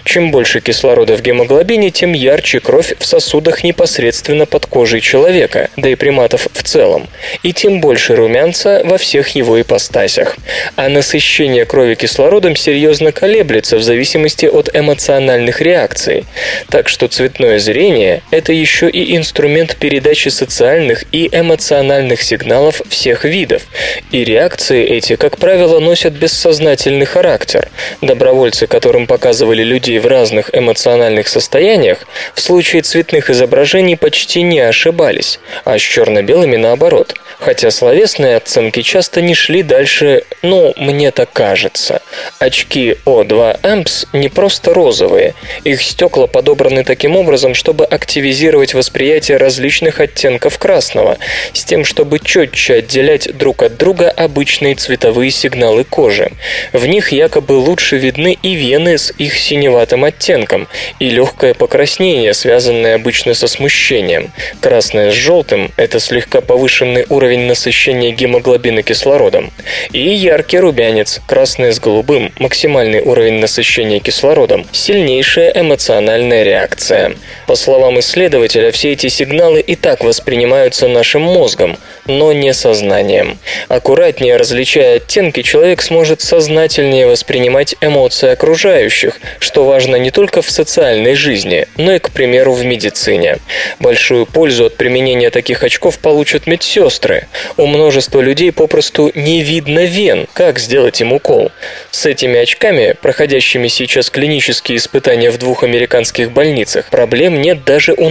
Чем 0.04 0.32
больше 0.32 0.60
кислорода 0.60 1.16
в 1.16 1.22
гемоглобине, 1.22 1.92
тем 1.92 2.12
ярче 2.12 2.60
кровь 2.60 2.94
в 3.00 3.06
сосудах 3.06 3.64
непосредственно 3.64 4.46
под 4.46 4.66
кожей 4.66 5.00
человека, 5.00 5.70
да 5.78 5.88
и 5.88 5.96
приматов 5.96 6.50
в 6.52 6.64
целом, 6.64 7.08
и 7.42 7.54
тем 7.54 7.80
больше 7.80 8.18
румянца 8.18 8.82
во 8.84 8.98
всех 8.98 9.30
его 9.30 9.62
ипостасях. 9.62 10.36
А 10.76 10.90
насыщение 10.90 11.64
крови 11.64 11.96
кислородом 11.96 12.58
серьезно 12.58 13.14
колеблется 13.14 13.78
в 13.78 13.82
зависимости 13.82 14.46
от 14.46 14.76
эмоциональных 14.76 15.62
реакций. 15.62 16.26
Так 16.70 16.90
что 16.90 17.08
цветное 17.08 17.60
зрение– 17.60 18.24
это 18.32 18.52
еще 18.52 18.90
и 18.90 19.20
инструмент 19.22 19.76
передачи 19.76 20.30
социальных 20.30 21.05
и 21.11 21.30
эмоциональных 21.32 22.24
сигналов 22.24 22.82
всех 22.89 23.24
видов. 23.24 23.61
И 24.09 24.24
реакции 24.24 24.84
эти, 24.84 25.15
как 25.15 25.38
правило, 25.38 25.80
носят 25.80 26.13
бессознательный 26.13 27.05
характер. 27.05 27.69
Добровольцы, 28.01 28.65
которым 28.65 29.05
показывали 29.05 29.63
людей 29.63 29.99
в 29.99 30.07
разных 30.07 30.49
эмоциональных 30.53 31.28
состояниях, 31.28 31.99
в 32.34 32.41
случае 32.41 32.82
цветных 32.82 33.30
изображений 33.30 33.95
почти 33.95 34.41
не 34.41 34.59
ошибались, 34.59 35.39
а 35.65 35.78
с 35.78 35.82
черно-белыми 35.82 36.55
наоборот. 36.55 37.13
Хотя 37.39 37.69
словесные 37.72 38.38
оценки 38.38 38.82
часто 38.82 39.22
не 39.22 39.36
шли 39.36 39.61
дальше 39.61 40.24
«ну, 40.41 40.74
мне 40.78 41.11
так 41.11 41.32
кажется». 41.32 42.01
Очки 42.39 42.97
O2 43.05 43.61
Amps 43.61 44.07
не 44.13 44.30
просто 44.30 44.74
розовые. 44.74 45.34
Их 45.63 45.82
стекла 45.82 46.28
подобраны 46.28 46.84
таким 46.84 47.15
образом, 47.15 47.53
чтобы 47.53 47.86
активизировать 47.86 48.74
восприятие 48.74 49.01
различных 49.38 49.99
оттенков 49.99 50.58
красного, 50.58 51.18
с 51.54 51.64
тем, 51.64 51.86
чтобы 51.86 52.20
четче 52.20 52.76
отделять 52.76 53.36
друг 53.38 53.64
от 53.64 53.78
друга 53.78 54.10
обычные 54.10 54.76
цветовые 54.76 55.32
сигналы 55.32 55.84
кожи. 55.84 56.32
В 56.74 56.86
них 56.86 57.12
якобы 57.12 57.54
лучше 57.54 57.97
видны 57.97 58.38
и 58.41 58.54
вены 58.54 58.97
с 58.97 59.12
их 59.18 59.38
синеватым 59.38 60.04
оттенком, 60.04 60.68
и 60.99 61.10
легкое 61.10 61.54
покраснение, 61.54 62.34
связанное 62.34 62.95
обычно 62.95 63.34
со 63.34 63.47
смущением. 63.47 64.32
Красное 64.60 65.12
с 65.12 65.14
желтым– 65.14 65.72
это 65.78 65.99
слегка 65.99 66.41
повышенный 66.41 67.06
уровень 67.10 67.47
насыщения 67.47 68.12
гемоглобина 68.12 68.84
кислородом. 68.84 69.52
И 69.91 69.99
яркий 69.99 70.60
румянец, 70.60 71.22
красное 71.28 71.72
с 71.72 71.80
голубым, 71.80 72.32
максимальный 72.39 73.02
уровень 73.02 73.39
насыщения 73.39 73.99
кислородом, 73.99 74.66
сильнейшая 74.72 75.52
эмоциональная 75.56 76.43
реакция. 76.43 77.14
По 77.47 77.56
словам 77.56 77.99
исследователя, 77.99 78.72
все 78.72 78.91
эти 78.94 79.08
сигналы 79.08 79.60
и 79.62 79.76
так 79.76 80.04
воспринимаются 80.04 80.88
нашим 80.88 81.24
мозгом, 81.24 81.78
но 82.06 82.34
не 82.34 82.54
сознанием. 82.54 83.38
Аккуратнее 83.68 84.38
различая 84.38 84.98
оттенки, 84.98 85.42
человек 85.42 85.82
сможет 85.82 86.22
сознательнее 86.22 87.08
воспринимать 87.08 87.76
эмоции 87.82 88.30
окружающих, 88.30 89.20
что 89.39 89.66
важно 89.66 89.96
не 89.96 90.12
только 90.12 90.42
в 90.42 90.50
социальной 90.50 91.16
жизни, 91.16 91.68
но 91.78 91.94
и, 91.94 92.00
к 92.00 92.12
примеру, 92.12 92.54
в 92.54 92.66
медицине. 92.66 93.38
Большую 93.80 94.26
пользу 94.26 94.66
от 94.66 94.78
применения 94.78 95.30
таких 95.30 95.64
очков 95.64 96.00
получат 96.00 96.48
медсестры. 96.48 97.28
У 97.58 97.66
множества 97.66 98.22
людей 98.22 98.52
попросту 98.52 99.12
не 99.16 99.42
видно 99.42 99.86
вен, 99.86 100.28
как 100.34 100.60
сделать 100.60 101.02
им 101.02 101.14
укол. 101.14 101.52
С 101.92 102.06
этими 102.06 102.39
очками, 102.39 102.96
проходящими 103.02 103.68
сейчас 103.68 104.10
клинические 104.10 104.78
испытания 104.78 105.32
в 105.32 105.38
двух 105.38 105.64
американских 105.64 106.32
больницах, 106.32 106.86
проблем 106.89 107.42
нет 107.42 107.64
даже 107.64 107.94
у 107.94 108.10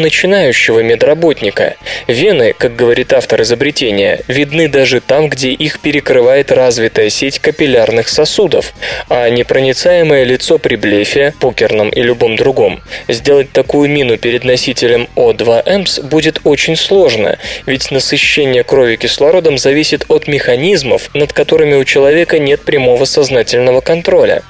начинающего 0.70 0.80
медработника. 0.80 1.76
Вены, 2.06 2.54
как 2.56 2.76
говорит 2.76 3.12
автор 3.12 3.42
изобретения, 3.42 4.20
видны 4.28 4.68
даже 4.68 5.00
там, 5.00 5.28
где 5.28 5.50
их 5.50 5.80
перекрывает 5.80 6.52
развитая 6.52 7.10
сеть 7.10 7.38
капиллярных 7.38 8.08
сосудов, 8.08 8.72
а 9.08 9.28
непроницаемое 9.28 10.24
лицо 10.24 10.58
при 10.58 10.76
блефе, 10.76 11.34
покерном 11.40 11.90
и 11.90 12.02
любом 12.02 12.36
другом, 12.36 12.80
сделать 13.08 13.52
такую 13.52 13.90
мину 13.90 14.16
перед 14.16 14.44
носителем 14.44 15.08
O2EMS 15.16 16.02
будет 16.06 16.40
очень 16.44 16.76
сложно, 16.76 17.38
ведь 17.66 17.90
насыщение 17.90 18.64
крови 18.64 18.96
кислородом 18.96 19.58
зависит 19.58 20.04
от 20.08 20.28
механизмов, 20.28 21.10
над 21.14 21.32
которыми 21.32 21.74
у 21.74 21.84
человека 21.84 22.38
нет 22.38 22.62
прямого 22.62 23.04
сознательного 23.04 23.80
контроля. 23.80 24.42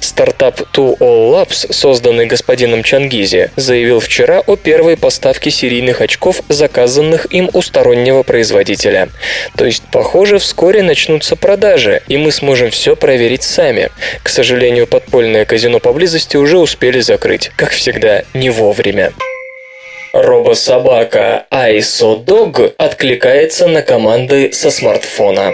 Стартап 0.00 0.60
Two 0.72 0.96
All 0.98 1.32
Labs, 1.32 1.72
созданный 1.72 2.26
господином 2.26 2.82
Чангизи, 2.82 3.50
заявил 3.56 4.00
вчера 4.00 4.40
о 4.40 4.56
первой 4.56 4.96
поставке 4.96 5.49
серийных 5.50 6.00
очков, 6.00 6.42
заказанных 6.48 7.26
им 7.32 7.50
у 7.52 7.62
стороннего 7.62 8.22
производителя. 8.22 9.08
То 9.56 9.64
есть, 9.64 9.82
похоже, 9.92 10.38
вскоре 10.38 10.82
начнутся 10.82 11.36
продажи, 11.36 12.02
и 12.08 12.16
мы 12.16 12.32
сможем 12.32 12.70
все 12.70 12.96
проверить 12.96 13.42
сами. 13.42 13.90
К 14.22 14.28
сожалению, 14.28 14.86
подпольное 14.86 15.44
казино 15.44 15.78
поблизости 15.78 16.36
уже 16.36 16.58
успели 16.58 17.00
закрыть, 17.00 17.50
как 17.56 17.70
всегда, 17.70 18.24
не 18.34 18.50
вовремя. 18.50 19.12
Робособака 20.12 21.46
ISO 21.52 22.24
Dog 22.24 22.74
откликается 22.78 23.68
на 23.68 23.82
команды 23.82 24.52
со 24.52 24.70
смартфона. 24.70 25.52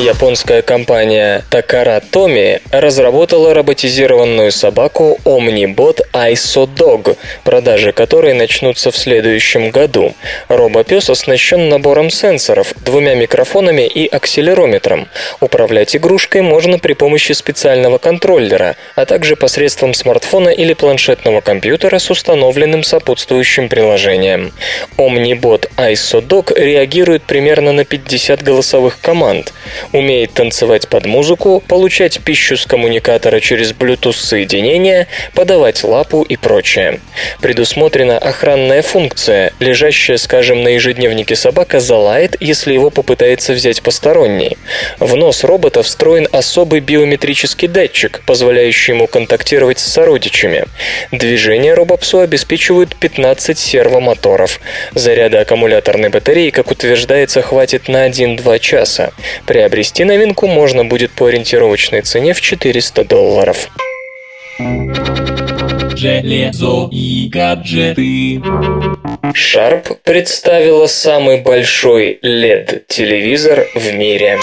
Японская 0.00 0.62
компания 0.62 1.44
Takara 1.50 2.02
Tomy 2.10 2.62
разработала 2.70 3.52
роботизированную 3.52 4.50
собаку 4.50 5.18
OmniBot 5.26 6.00
ISO 6.14 6.66
Dog, 6.66 7.18
продажи 7.44 7.92
которой 7.92 8.32
начнутся 8.32 8.90
в 8.90 8.96
следующем 8.96 9.70
году. 9.70 10.14
Робопес 10.48 11.10
оснащен 11.10 11.68
набором 11.68 12.08
сенсоров, 12.08 12.72
двумя 12.82 13.14
микрофонами 13.14 13.86
и 13.86 14.06
акселерометром. 14.06 15.06
Управлять 15.40 15.94
игрушкой 15.94 16.40
можно 16.40 16.78
при 16.78 16.94
помощи 16.94 17.32
специального 17.32 17.98
контроллера, 17.98 18.76
а 18.96 19.04
также 19.04 19.36
посредством 19.36 19.92
смартфона 19.92 20.48
или 20.48 20.72
планшетного 20.72 21.42
компьютера 21.42 21.98
с 21.98 22.08
установленным 22.08 22.84
сопутствующим 22.84 23.68
приложением. 23.68 24.52
OmniBot 24.96 25.68
ISO 25.76 26.26
Dog 26.26 26.58
реагирует 26.58 27.24
примерно 27.24 27.72
на 27.72 27.84
50 27.84 28.42
голосовых 28.42 28.98
команд 29.02 29.52
умеет 29.92 30.32
танцевать 30.32 30.88
под 30.88 31.06
музыку, 31.06 31.62
получать 31.66 32.20
пищу 32.20 32.56
с 32.56 32.66
коммуникатора 32.66 33.40
через 33.40 33.72
Bluetooth-соединение, 33.72 35.08
подавать 35.34 35.82
лапу 35.84 36.22
и 36.22 36.36
прочее. 36.36 37.00
Предусмотрена 37.40 38.18
охранная 38.18 38.82
функция. 38.82 39.52
Лежащая, 39.58 40.16
скажем, 40.16 40.62
на 40.62 40.68
ежедневнике 40.68 41.36
собака 41.36 41.80
залает, 41.80 42.36
если 42.40 42.72
его 42.72 42.90
попытается 42.90 43.52
взять 43.52 43.82
посторонний. 43.82 44.56
В 44.98 45.16
нос 45.16 45.44
робота 45.44 45.82
встроен 45.82 46.28
особый 46.32 46.80
биометрический 46.80 47.68
датчик, 47.68 48.22
позволяющий 48.26 48.92
ему 48.92 49.06
контактировать 49.06 49.78
с 49.78 49.86
сородичами. 49.86 50.64
Движение 51.10 51.74
робопсу 51.74 52.20
обеспечивают 52.20 52.96
15 52.96 53.58
сервомоторов. 53.58 54.60
Заряда 54.94 55.40
аккумуляторной 55.40 56.10
батареи, 56.10 56.50
как 56.50 56.70
утверждается, 56.70 57.42
хватит 57.42 57.88
на 57.88 58.08
1-2 58.08 58.58
часа. 58.60 59.12
Приобрести 59.46 59.79
Приобрести 59.80 60.04
новинку 60.04 60.46
можно 60.46 60.84
будет 60.84 61.10
по 61.10 61.24
ориентировочной 61.24 62.02
цене 62.02 62.34
в 62.34 62.40
400 62.42 63.02
долларов. 63.06 63.70
железо 65.96 66.90
и 66.92 67.30
гаджеты. 67.32 68.42
Sharp 69.32 69.96
представила 70.04 70.86
самый 70.86 71.40
большой 71.40 72.18
LED-телевизор 72.22 73.68
в 73.74 73.94
мире. 73.94 74.38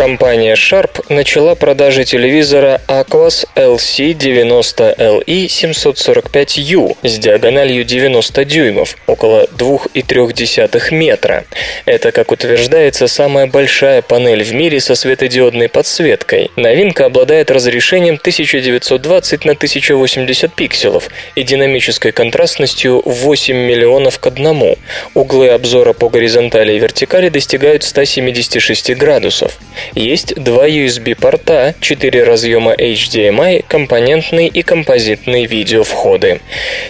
Компания 0.00 0.54
Sharp 0.54 1.04
начала 1.10 1.54
продажи 1.54 2.04
телевизора 2.04 2.80
Aquas 2.88 3.46
LC90LE 3.54 5.24
745U 5.26 6.96
с 7.02 7.18
диагональю 7.18 7.84
90 7.84 8.44
дюймов, 8.46 8.96
около 9.06 9.44
2,3 9.44 10.94
метра. 10.94 11.44
Это, 11.84 12.12
как 12.12 12.32
утверждается, 12.32 13.08
самая 13.08 13.46
большая 13.46 14.00
панель 14.00 14.42
в 14.42 14.54
мире 14.54 14.80
со 14.80 14.94
светодиодной 14.94 15.68
подсветкой. 15.68 16.50
Новинка 16.56 17.04
обладает 17.04 17.50
разрешением 17.50 18.14
1920 18.14 19.44
на 19.44 19.52
1080 19.52 20.54
пикселов 20.54 21.10
и 21.34 21.42
динамической 21.42 22.12
контрастностью 22.12 23.02
8 23.04 23.54
миллионов 23.54 24.18
к 24.18 24.26
одному. 24.26 24.78
Углы 25.12 25.50
обзора 25.50 25.92
по 25.92 26.08
горизонтали 26.08 26.72
и 26.72 26.78
вертикали 26.78 27.28
достигают 27.28 27.82
176 27.82 28.94
градусов. 28.96 29.58
Есть 29.94 30.34
два 30.36 30.68
USB-порта, 30.68 31.74
4 31.80 32.22
разъема 32.22 32.72
HDMI, 32.74 33.64
компонентный 33.66 34.46
и 34.46 34.62
композитный 34.62 35.46
видеовходы. 35.46 36.40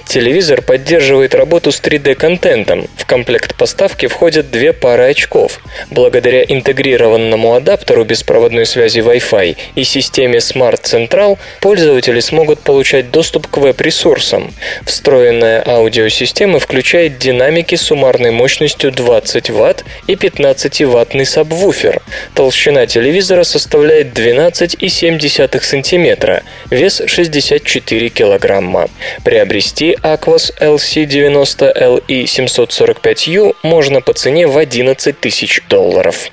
Телевизор 0.06 0.60
поддерживает 0.60 1.34
работу 1.34 1.72
с 1.72 1.80
3D-контентом. 1.80 2.88
В 2.96 3.06
комплект 3.06 3.54
поставки 3.54 4.06
входят 4.06 4.50
две 4.50 4.72
пары 4.72 5.10
очков. 5.10 5.60
Благодаря 5.90 6.42
интегрированному 6.42 7.54
адаптеру 7.54 8.04
беспроводной 8.04 8.66
связи 8.66 9.00
Wi-Fi 9.00 9.56
и 9.74 9.84
системе 9.84 10.38
Smart 10.38 10.82
Central 10.82 11.38
пользователи 11.60 12.20
смогут 12.20 12.60
получать 12.60 13.10
доступ 13.10 13.46
к 13.46 13.56
веб-ресурсам. 13.56 14.52
Встроенная 14.84 15.62
аудиосистема 15.66 16.58
включает 16.58 17.18
динамики 17.18 17.76
суммарной 17.76 18.30
мощностью 18.30 18.92
20 18.92 19.50
Вт 19.50 19.84
и 20.06 20.14
15-ваттный 20.14 21.24
сабвуфер. 21.24 22.02
Толщина 22.34 22.86
телевизора 22.90 23.44
составляет 23.44 24.18
12,7 24.18 25.60
см, 25.60 26.42
вес 26.70 27.02
64 27.06 28.10
кг. 28.10 28.88
Приобрести 29.24 29.96
Aquos 30.02 30.52
LC90LE 30.60 32.24
745U 32.24 33.54
можно 33.62 34.00
по 34.00 34.12
цене 34.12 34.46
в 34.46 34.58
11 34.58 35.18
тысяч 35.20 35.62
долларов. 35.68 36.30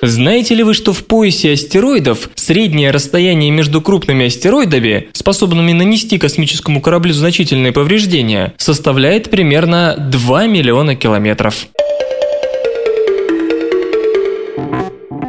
Знаете 0.00 0.54
ли 0.54 0.62
вы, 0.62 0.74
что 0.74 0.92
в 0.92 1.04
поясе 1.06 1.52
астероидов 1.52 2.30
среднее 2.36 2.92
расстояние 2.92 3.50
между 3.50 3.82
крупными 3.82 4.26
астероидами, 4.26 5.08
способными 5.12 5.72
нанести 5.72 6.18
космическому 6.18 6.80
кораблю 6.80 7.12
значительные 7.12 7.72
повреждения, 7.72 8.54
составляет 8.58 9.28
примерно 9.28 9.96
2 9.98 10.46
миллиона 10.46 10.94
километров? 10.94 11.66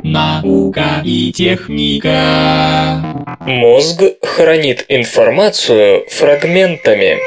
Наука 0.04 1.02
и 1.04 1.32
техника. 1.32 3.04
Мозг 3.42 4.04
хранит 4.22 4.86
информацию 4.88 6.04
фрагментами. 6.10 7.18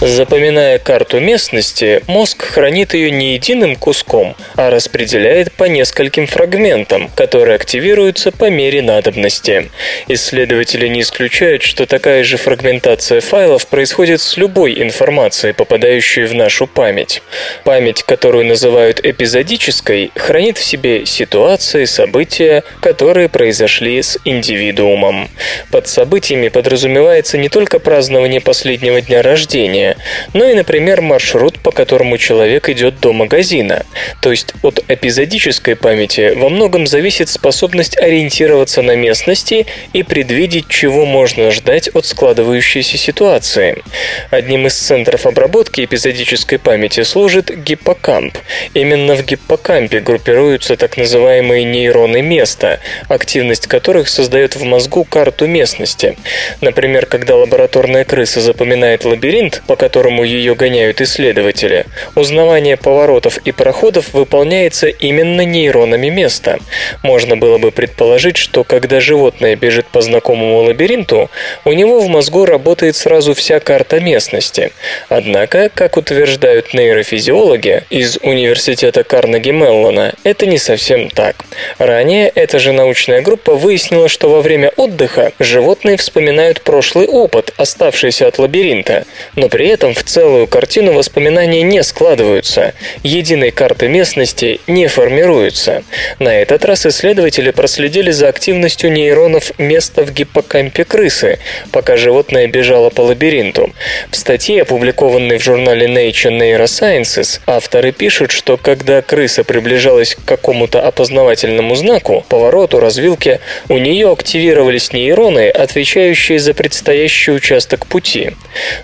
Запоминая 0.00 0.78
карту 0.78 1.20
местности, 1.20 2.02
мозг 2.06 2.42
хранит 2.42 2.94
ее 2.94 3.10
не 3.10 3.34
единым 3.34 3.76
куском, 3.76 4.34
а 4.56 4.70
распределяет 4.70 5.52
по 5.52 5.64
нескольким 5.64 6.26
фрагментам, 6.26 7.10
которые 7.14 7.56
активируются 7.56 8.32
по 8.32 8.48
мере 8.48 8.80
надобности. 8.80 9.70
Исследователи 10.08 10.88
не 10.88 11.02
исключают, 11.02 11.62
что 11.62 11.84
такая 11.84 12.24
же 12.24 12.38
фрагментация 12.38 13.20
файлов 13.20 13.66
происходит 13.66 14.22
с 14.22 14.38
любой 14.38 14.80
информацией, 14.80 15.52
попадающей 15.52 16.24
в 16.24 16.32
нашу 16.32 16.66
память. 16.66 17.22
Память, 17.64 18.02
которую 18.02 18.46
называют 18.46 19.04
эпизодической, 19.04 20.12
хранит 20.16 20.56
в 20.56 20.64
себе 20.64 21.04
ситуации, 21.04 21.84
события, 21.84 22.64
которые 22.80 23.28
произошли 23.28 24.00
с 24.00 24.16
индивидуумом. 24.24 25.28
Под 25.70 25.88
событиями 25.88 26.48
подразумевается 26.48 27.36
не 27.36 27.50
только 27.50 27.78
празднование 27.78 28.40
последнего 28.40 29.02
дня 29.02 29.20
рождения, 29.20 29.89
но 30.32 30.44
и, 30.44 30.54
например, 30.54 31.00
маршрут, 31.00 31.58
по 31.58 31.70
которому 31.70 32.18
человек 32.18 32.68
идет 32.68 33.00
до 33.00 33.12
магазина. 33.12 33.84
То 34.20 34.30
есть 34.30 34.54
от 34.62 34.84
эпизодической 34.88 35.76
памяти 35.76 36.34
во 36.36 36.48
многом 36.48 36.86
зависит 36.86 37.28
способность 37.28 37.96
ориентироваться 37.98 38.82
на 38.82 38.96
местности 38.96 39.66
и 39.92 40.02
предвидеть, 40.02 40.68
чего 40.68 41.06
можно 41.06 41.50
ждать 41.50 41.88
от 41.88 42.06
складывающейся 42.06 42.96
ситуации. 42.96 43.82
Одним 44.30 44.66
из 44.66 44.74
центров 44.74 45.26
обработки 45.26 45.84
эпизодической 45.84 46.58
памяти 46.58 47.02
служит 47.02 47.50
гиппокамп. 47.64 48.36
Именно 48.74 49.14
в 49.14 49.24
гиппокампе 49.24 50.00
группируются 50.00 50.76
так 50.76 50.96
называемые 50.96 51.64
нейроны 51.64 52.22
места, 52.22 52.80
активность 53.08 53.66
которых 53.66 54.08
создает 54.08 54.56
в 54.56 54.64
мозгу 54.64 55.04
карту 55.04 55.46
местности. 55.46 56.16
Например, 56.60 57.06
когда 57.06 57.36
лабораторная 57.36 58.04
крыса 58.04 58.40
запоминает 58.40 59.04
лабиринт, 59.04 59.62
по 59.66 59.76
которому 59.80 60.24
ее 60.24 60.54
гоняют 60.54 61.00
исследователи, 61.00 61.86
узнавание 62.14 62.76
поворотов 62.76 63.38
и 63.38 63.50
проходов 63.50 64.12
выполняется 64.12 64.88
именно 64.88 65.40
нейронами 65.40 66.10
места. 66.10 66.58
Можно 67.02 67.38
было 67.38 67.56
бы 67.56 67.70
предположить, 67.70 68.36
что 68.36 68.62
когда 68.62 69.00
животное 69.00 69.56
бежит 69.56 69.86
по 69.86 70.02
знакомому 70.02 70.58
лабиринту, 70.64 71.30
у 71.64 71.72
него 71.72 72.00
в 72.00 72.08
мозгу 72.08 72.44
работает 72.44 72.94
сразу 72.94 73.32
вся 73.32 73.58
карта 73.58 74.00
местности. 74.00 74.70
Однако, 75.08 75.70
как 75.72 75.96
утверждают 75.96 76.74
нейрофизиологи 76.74 77.84
из 77.88 78.18
университета 78.22 79.02
Карнеги 79.02 79.50
Меллона, 79.50 80.12
это 80.24 80.44
не 80.44 80.58
совсем 80.58 81.08
так. 81.08 81.36
Ранее 81.78 82.28
эта 82.34 82.58
же 82.58 82.72
научная 82.72 83.22
группа 83.22 83.54
выяснила, 83.54 84.08
что 84.10 84.28
во 84.28 84.42
время 84.42 84.72
отдыха 84.76 85.32
животные 85.38 85.96
вспоминают 85.96 86.60
прошлый 86.60 87.06
опыт, 87.06 87.54
оставшийся 87.56 88.26
от 88.26 88.38
лабиринта, 88.38 89.06
но 89.36 89.48
при 89.48 89.69
этом 89.70 89.94
в 89.94 90.02
целую 90.04 90.46
картину 90.46 90.92
воспоминания 90.92 91.62
не 91.62 91.82
складываются, 91.82 92.74
единой 93.02 93.50
карты 93.50 93.88
местности 93.88 94.60
не 94.66 94.86
формируется. 94.86 95.82
На 96.18 96.34
этот 96.34 96.64
раз 96.64 96.86
исследователи 96.86 97.50
проследили 97.50 98.10
за 98.10 98.28
активностью 98.28 98.92
нейронов 98.92 99.58
места 99.58 100.02
в 100.04 100.12
гиппокампе 100.12 100.84
крысы, 100.84 101.38
пока 101.72 101.96
животное 101.96 102.46
бежало 102.46 102.90
по 102.90 103.02
лабиринту. 103.02 103.72
В 104.10 104.16
статье, 104.16 104.62
опубликованной 104.62 105.38
в 105.38 105.42
журнале 105.42 105.86
Nature 105.86 106.38
Neurosciences, 106.38 107.40
авторы 107.46 107.92
пишут, 107.92 108.30
что 108.30 108.56
когда 108.56 109.02
крыса 109.02 109.44
приближалась 109.44 110.14
к 110.14 110.24
какому-то 110.24 110.80
опознавательному 110.82 111.74
знаку, 111.74 112.24
повороту, 112.28 112.80
развилке, 112.80 113.40
у 113.68 113.78
нее 113.78 114.10
активировались 114.10 114.92
нейроны, 114.92 115.48
отвечающие 115.48 116.38
за 116.38 116.54
предстоящий 116.54 117.32
участок 117.32 117.86
пути. 117.86 118.32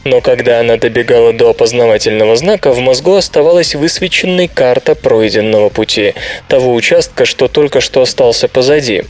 Но 0.05 0.21
когда 0.21 0.61
она 0.61 0.76
добегала 0.79 1.33
до 1.33 1.51
опознавательного 1.51 2.37
знака, 2.37 2.73
в 2.73 2.79
мозгу 2.79 3.15
оставалась 3.15 3.75
высвеченной 3.75 4.49
карта 4.49 4.95
пройденного 4.95 5.69
пути, 5.69 6.15
того 6.49 6.75
участка, 6.75 7.25
что 7.25 7.49
только 7.49 7.81
что 7.81 8.03
остался 8.03 8.49
позади. 8.49 9.05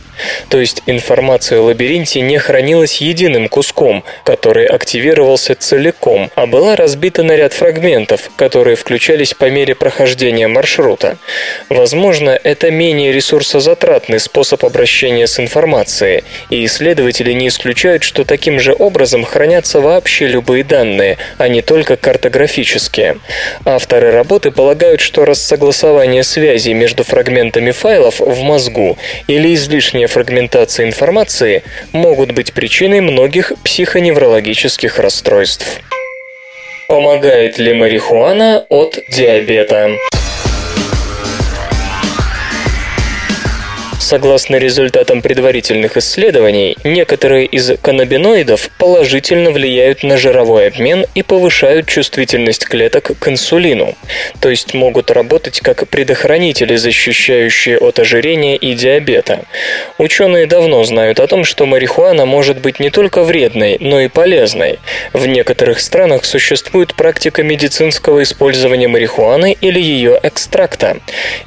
То 0.49 0.59
есть 0.59 0.83
информация 0.87 1.61
о 1.61 1.63
лабиринте 1.63 2.21
не 2.21 2.39
хранилась 2.39 3.01
единым 3.01 3.49
куском, 3.49 4.05
который 4.25 4.67
активировался 4.67 5.55
целиком, 5.55 6.31
а 6.35 6.47
была 6.47 6.77
разбита 6.77 7.23
на 7.23 7.37
ряд 7.37 7.53
фрагментов, 7.53 8.31
которые 8.37 8.77
включались 8.77 9.35
по 9.35 9.51
мере 9.51 9.75
прохождения 9.75 10.49
маршрута. 10.49 11.19
Возможно, 11.69 12.31
это 12.31 12.71
менее 12.71 13.13
ресурсозатратный 13.13 14.21
способ 14.21 14.65
обращения 14.65 15.27
с 15.27 15.39
информацией, 15.41 16.25
и 16.51 16.65
исследователи 16.65 17.33
не 17.33 17.49
исключают, 17.49 18.03
что 18.03 18.25
таким 18.25 18.61
же 18.61 18.75
образом 18.79 19.25
хранятся 19.25 19.81
вообще 19.81 20.27
любые 20.27 20.65
данные, 20.65 21.19
а 21.39 21.49
не 21.49 21.63
только 21.63 21.97
картографические. 21.97 23.19
Авторы 23.65 24.11
работы 24.11 24.51
полагают, 24.51 25.01
что 25.01 25.25
рассогласование 25.25 26.23
связей 26.23 26.75
между 26.75 27.05
фрагментами 27.05 27.71
файлов 27.71 28.21
в 28.21 28.41
мозгу 28.43 28.99
или 29.27 29.55
излишняя 30.07 30.09
фрагментация 30.09 30.87
информации 30.87 31.63
могут 31.93 32.33
быть 32.33 32.53
причиной 32.53 33.01
многих 33.01 33.53
психоневрологических 33.65 34.99
расстройств. 34.99 35.81
Помогает 36.89 37.59
ли 37.59 37.73
марихуана 37.73 38.65
от 38.69 38.99
диабета? 39.11 39.91
Согласно 44.07 44.55
результатам 44.55 45.21
предварительных 45.21 45.97
исследований, 45.97 46.77
некоторые 46.85 47.45
из 47.45 47.73
каннабиноидов 47.83 48.71
положительно 48.79 49.51
влияют 49.51 50.05
на 50.05 50.17
жировой 50.17 50.69
обмен 50.69 51.07
и 51.17 51.25
повышают 51.25 51.89
чувствительность 51.89 52.67
клеток 52.67 53.19
к 53.19 53.27
инсулину, 53.29 53.97
то 54.41 54.49
есть 54.49 54.75
могут 54.75 55.11
работать 55.11 55.59
как 55.59 55.89
предохранители, 55.89 56.77
защищающие 56.77 57.79
от 57.79 57.99
ожирения 57.99 58.55
и 58.55 58.75
диабета. 58.75 59.45
Ученые 59.99 60.47
давно 60.47 60.85
знают 60.85 61.19
о 61.19 61.27
том, 61.27 61.45
что 61.45 61.67
марихуана 61.67 62.27
может 62.27 62.61
быть 62.61 62.79
не 62.79 62.91
только 62.91 63.25
вредной, 63.25 63.77
но 63.81 63.99
и 63.99 64.07
полезной. 64.07 64.79
В 65.15 65.27
некоторых 65.27 65.81
странах 65.81 66.25
существует 66.25 66.95
практика 66.95 67.43
медицинского 67.43 68.23
использования 68.23 68.87
марихуаны 68.87 69.57
или 69.61 69.81
ее 69.81 70.17
экстракта. 70.23 70.99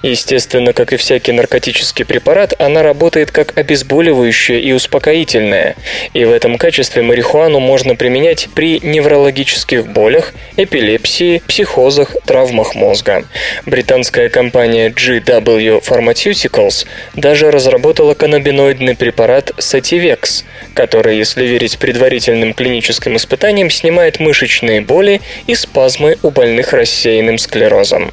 Естественно, 0.03 0.73
как 0.73 0.91
и 0.91 0.97
всякий 0.97 1.31
наркотический 1.31 2.03
препарат, 2.03 2.48
она 2.59 2.83
работает 2.83 3.31
как 3.31 3.57
обезболивающее 3.57 4.61
и 4.61 4.71
успокоительное. 4.71 5.75
И 6.13 6.25
в 6.25 6.31
этом 6.31 6.57
качестве 6.57 7.01
марихуану 7.01 7.59
можно 7.59 7.95
применять 7.95 8.49
при 8.55 8.79
неврологических 8.79 9.87
болях, 9.87 10.33
эпилепсии, 10.57 11.41
психозах, 11.47 12.15
травмах 12.25 12.75
мозга. 12.75 13.25
Британская 13.65 14.29
компания 14.29 14.89
GW 14.89 15.83
Pharmaceuticals 15.83 16.85
даже 17.15 17.51
разработала 17.51 18.13
каннабиноидный 18.13 18.95
препарат 18.95 19.51
Sativex, 19.57 20.43
который, 20.73 21.17
если 21.17 21.45
верить 21.45 21.77
предварительным 21.77 22.53
клиническим 22.53 23.15
испытаниям, 23.15 23.69
снимает 23.69 24.19
мышечные 24.19 24.81
боли 24.81 25.21
и 25.47 25.55
спазмы 25.55 26.17
у 26.23 26.29
больных 26.31 26.73
рассеянным 26.73 27.37
склерозом. 27.37 28.11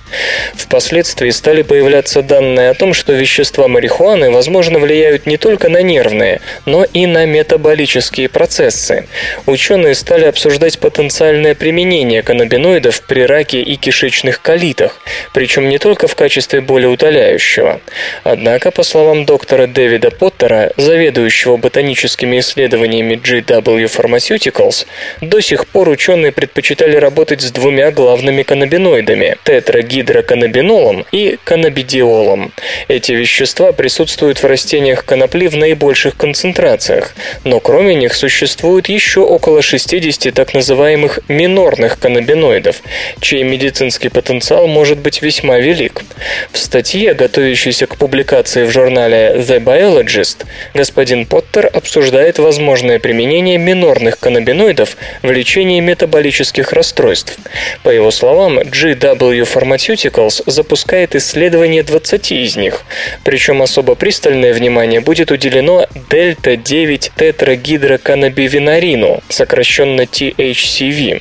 Впоследствии 0.55 1.30
стали 1.30 1.62
появляться 1.62 2.22
данные 2.22 2.70
о 2.70 2.74
том, 2.74 2.95
что 2.95 3.12
вещества 3.12 3.68
марихуаны, 3.68 4.26
возможно, 4.31 4.79
влияют 4.79 5.27
не 5.27 5.37
только 5.37 5.68
на 5.68 5.83
нервные, 5.83 6.41
но 6.64 6.85
и 6.85 7.07
на 7.07 7.27
метаболические 7.27 8.29
процессы. 8.29 9.07
Ученые 9.47 9.95
стали 9.95 10.24
обсуждать 10.24 10.79
потенциальное 10.79 11.55
применение 11.55 12.22
каннабиноидов 12.22 13.03
при 13.03 13.22
раке 13.22 13.61
и 13.61 13.77
кишечных 13.77 14.43
колитах, 14.43 15.01
причем 15.33 15.68
не 15.68 15.79
только 15.79 16.09
в 16.09 16.14
качестве 16.14 16.61
болеутоляющего. 16.61 17.81
Однако, 18.24 18.70
по 18.70 18.83
словам 18.83 19.24
доктора 19.24 19.66
Дэвида 19.66 20.11
Поттера, 20.11 20.72
заведующего 20.77 21.57
ботаническими 21.57 22.41
исследованиями 22.41 23.14
GW 23.14 23.85
Pharmaceuticals, 23.85 24.87
до 25.20 25.41
сих 25.41 25.66
пор 25.66 25.89
ученые 25.89 26.33
предпочитали 26.33 26.97
работать 26.97 27.41
с 27.43 27.51
двумя 27.51 27.91
главными 27.91 28.43
каннабиноидами– 28.43 29.37
тетрагидроканнабинолом 29.45 31.05
и 31.12 31.39
каннабидиолом. 31.45 32.53
Эти 32.89 33.12
вещества 33.12 33.72
присутствуют 33.72 34.16
в 34.17 34.45
растениях 34.45 35.05
конопли 35.05 35.47
в 35.49 35.57
наибольших 35.57 36.17
концентрациях, 36.17 37.14
но 37.45 37.61
кроме 37.61 37.95
них 37.95 38.14
существует 38.14 38.89
еще 38.89 39.21
около 39.21 39.61
60 39.61 40.33
так 40.33 40.55
называемых 40.55 41.21
минорных 41.29 41.99
каннабиноидов, 41.99 42.83
чей 43.21 43.43
медицинский 43.43 44.09
потенциал 44.09 44.67
может 44.67 44.99
быть 44.99 45.21
весьма 45.21 45.59
велик. 45.59 46.03
В 46.51 46.59
статье, 46.59 47.12
готовящейся 47.12 47.87
к 47.87 47.97
публикации 47.97 48.64
в 48.64 48.71
журнале 48.71 49.35
The 49.37 49.62
Biologist, 49.62 50.47
господин 50.73 51.27
Поттер 51.27 51.71
обсуждает 51.73 52.39
возможное 52.39 52.99
применение 52.99 53.59
минорных 53.59 54.19
каннабиноидов 54.19 54.97
в 55.23 55.31
лечении 55.31 55.81
метаболических 55.81 56.73
расстройств. 56.73 57.37
По 57.83 57.91
его 57.91 58.11
словам, 58.11 58.59
GW 58.59 59.43
Pharmaceuticals 59.43 60.43
запускает 60.47 61.14
исследование 61.14 61.83
20 61.83 62.33
из 62.33 62.57
них, 62.57 62.83
причем 63.25 63.61
особо 63.61 63.95
пристальное 64.07 64.53
внимание 64.53 65.01
будет 65.01 65.33
уделено 65.33 65.89
дельта-9 66.11 67.11
тетрагидроканнабивинарину, 67.17 69.21
сокращенно 69.29 70.03
THCV. 70.03 71.21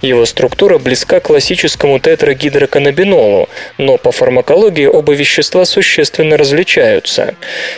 Его 0.00 0.24
структура 0.24 0.78
близка 0.78 1.20
к 1.20 1.24
классическому 1.24 1.98
тетрагидроканнабинолу, 1.98 3.50
но 3.76 3.98
по 3.98 4.12
фармакологии 4.12 4.86
оба 4.86 5.12
вещества 5.12 5.66
существенно 5.66 6.38
различаются. 6.38 7.34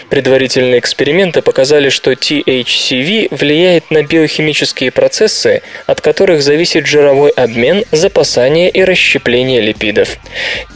Предварительные 0.09 0.79
эксперименты 0.79 1.43
показали, 1.43 1.89
что 1.89 2.13
THCV 2.13 3.37
влияет 3.37 3.91
на 3.91 4.05
биохимические 4.05 4.93
процессы, 4.93 5.63
от 5.87 6.01
которых 6.01 6.43
зависит 6.43 6.87
жировой 6.87 7.31
обмен, 7.31 7.83
запасание 7.91 8.71
и 8.71 8.85
расщепление 8.85 9.61
липидов. 9.61 10.17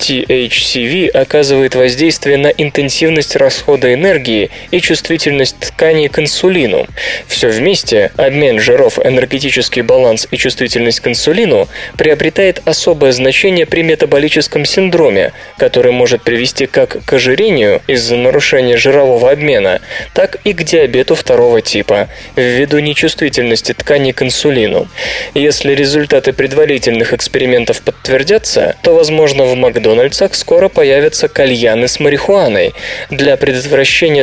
THCV 0.01 1.11
оказывает 1.11 1.77
воздействие 1.77 2.39
на 2.39 2.49
интенсивность 2.49 3.37
расхода 3.37 3.68
энергии 3.77 4.51
и 4.71 4.81
чувствительность 4.81 5.59
тканей 5.59 6.09
к 6.09 6.19
инсулину. 6.19 6.87
Все 7.27 7.49
вместе, 7.49 8.13
обмен 8.17 8.61
жиров, 8.61 8.99
энергетический 8.99 9.83
баланс 9.83 10.27
и 10.31 10.37
чувствительность 10.37 11.01
к 11.01 11.09
инсулину 11.09 11.69
приобретает 11.97 12.63
особое 12.65 13.13
значение 13.13 13.67
при 13.67 13.83
метаболическом 13.83 14.65
синдроме, 14.65 15.33
который 15.59 15.93
может 15.93 16.23
привести 16.23 16.67
как 16.67 17.05
к 17.05 17.13
ожирению 17.13 17.83
из-за 17.87 18.17
нарушения 18.17 18.77
жирового 18.77 19.31
обмена, 19.31 19.81
так 20.15 20.37
и 20.45 20.53
к 20.53 20.63
диабету 20.63 21.15
второго 21.15 21.61
типа, 21.61 22.09
ввиду 22.37 22.79
нечувствительности 22.79 23.73
тканей 23.73 24.13
к 24.13 24.23
инсулину. 24.23 24.89
Если 25.35 25.75
результаты 25.75 26.33
предварительных 26.33 27.13
экспериментов 27.13 27.83
подтвердятся, 27.83 28.77
то, 28.83 28.95
возможно, 28.95 29.45
в 29.45 29.55
Макдональдсах 29.57 30.35
скоро 30.35 30.69
появятся 30.69 31.29
кальяны 31.29 31.89
с 31.89 32.01
марихуаной 32.01 32.75
для 33.11 33.37
предотвращения, 33.37 33.58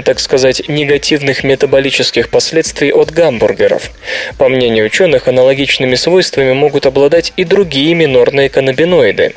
так 0.01 0.19
сказать, 0.19 0.67
негативных 0.67 1.43
метаболических 1.43 2.29
последствий 2.29 2.91
от 2.91 3.11
гамбургеров. 3.11 3.91
По 4.38 4.49
мнению 4.49 4.86
ученых, 4.86 5.27
аналогичными 5.27 5.95
свойствами 5.95 6.53
могут 6.53 6.86
обладать 6.86 7.33
и 7.38 7.43
другие 7.43 7.93
минорные 7.95 8.49
каннабиноиды. 8.49 9.33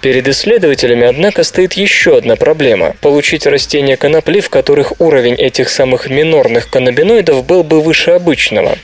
Перед 0.00 0.28
исследователями, 0.28 1.06
однако, 1.06 1.44
стоит 1.44 1.74
еще 1.74 2.16
одна 2.16 2.36
проблема– 2.36 2.94
получить 3.00 3.46
растения 3.46 3.96
конопли, 3.96 4.40
в 4.40 4.50
которых 4.50 5.00
уровень 5.00 5.34
этих 5.34 5.68
самых 5.68 6.08
минорных 6.08 6.68
каннабиноидов 6.70 7.44
был 7.44 7.62
бы 7.62 7.80
выше 7.80 8.12
обычного. 8.12 8.78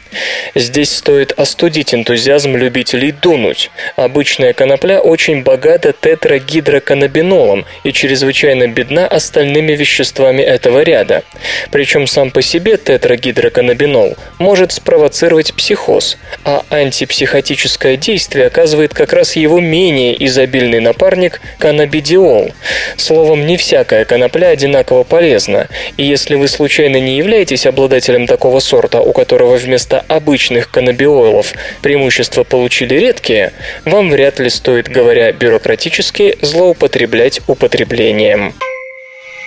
Здесь 0.54 0.94
стоит 0.94 1.32
остудить 1.32 1.94
энтузиазм 1.94 2.56
любителей 2.56 3.12
дунуть. 3.12 3.70
Обычная 3.96 4.52
конопля 4.52 5.00
очень 5.00 5.42
богата 5.42 5.92
тетрагидроканнабинолом 5.92 7.64
и 7.82 7.92
чрезвычайно 7.92 8.68
бедна 8.68 9.06
остальными 9.06 9.72
веществами 9.72 10.42
этого 10.54 10.82
ряда. 10.82 11.22
Причем 11.70 12.06
сам 12.06 12.30
по 12.30 12.40
себе 12.42 12.76
тетрагидроканнабинол 12.76 14.16
может 14.38 14.72
спровоцировать 14.72 15.52
психоз, 15.54 16.16
а 16.44 16.64
антипсихотическое 16.70 17.96
действие 17.96 18.46
оказывает 18.46 18.94
как 18.94 19.12
раз 19.12 19.36
его 19.36 19.60
менее 19.60 20.24
изобильный 20.26 20.80
напарник 20.80 21.40
каннабидиол. 21.58 22.52
Словом, 22.96 23.46
не 23.46 23.56
всякая 23.56 24.04
конопля 24.04 24.48
одинаково 24.48 25.02
полезна, 25.02 25.68
и 25.96 26.04
если 26.04 26.36
вы 26.36 26.48
случайно 26.48 26.98
не 26.98 27.16
являетесь 27.16 27.66
обладателем 27.66 28.26
такого 28.26 28.60
сорта, 28.60 29.00
у 29.00 29.12
которого 29.12 29.56
вместо 29.56 30.04
обычных 30.08 30.70
каннабиолов 30.70 31.52
преимущества 31.82 32.44
получили 32.44 32.94
редкие, 32.94 33.52
вам 33.84 34.10
вряд 34.10 34.38
ли 34.38 34.50
стоит, 34.50 34.88
говоря 34.88 35.32
бюрократически, 35.32 36.38
злоупотреблять 36.40 37.40
употреблением. 37.46 38.54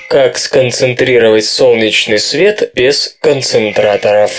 Как 0.09 0.37
сконцентрировать 0.37 1.43
солнечный 1.43 2.17
свет 2.17 2.71
без 2.73 3.17
концентраторов? 3.19 4.31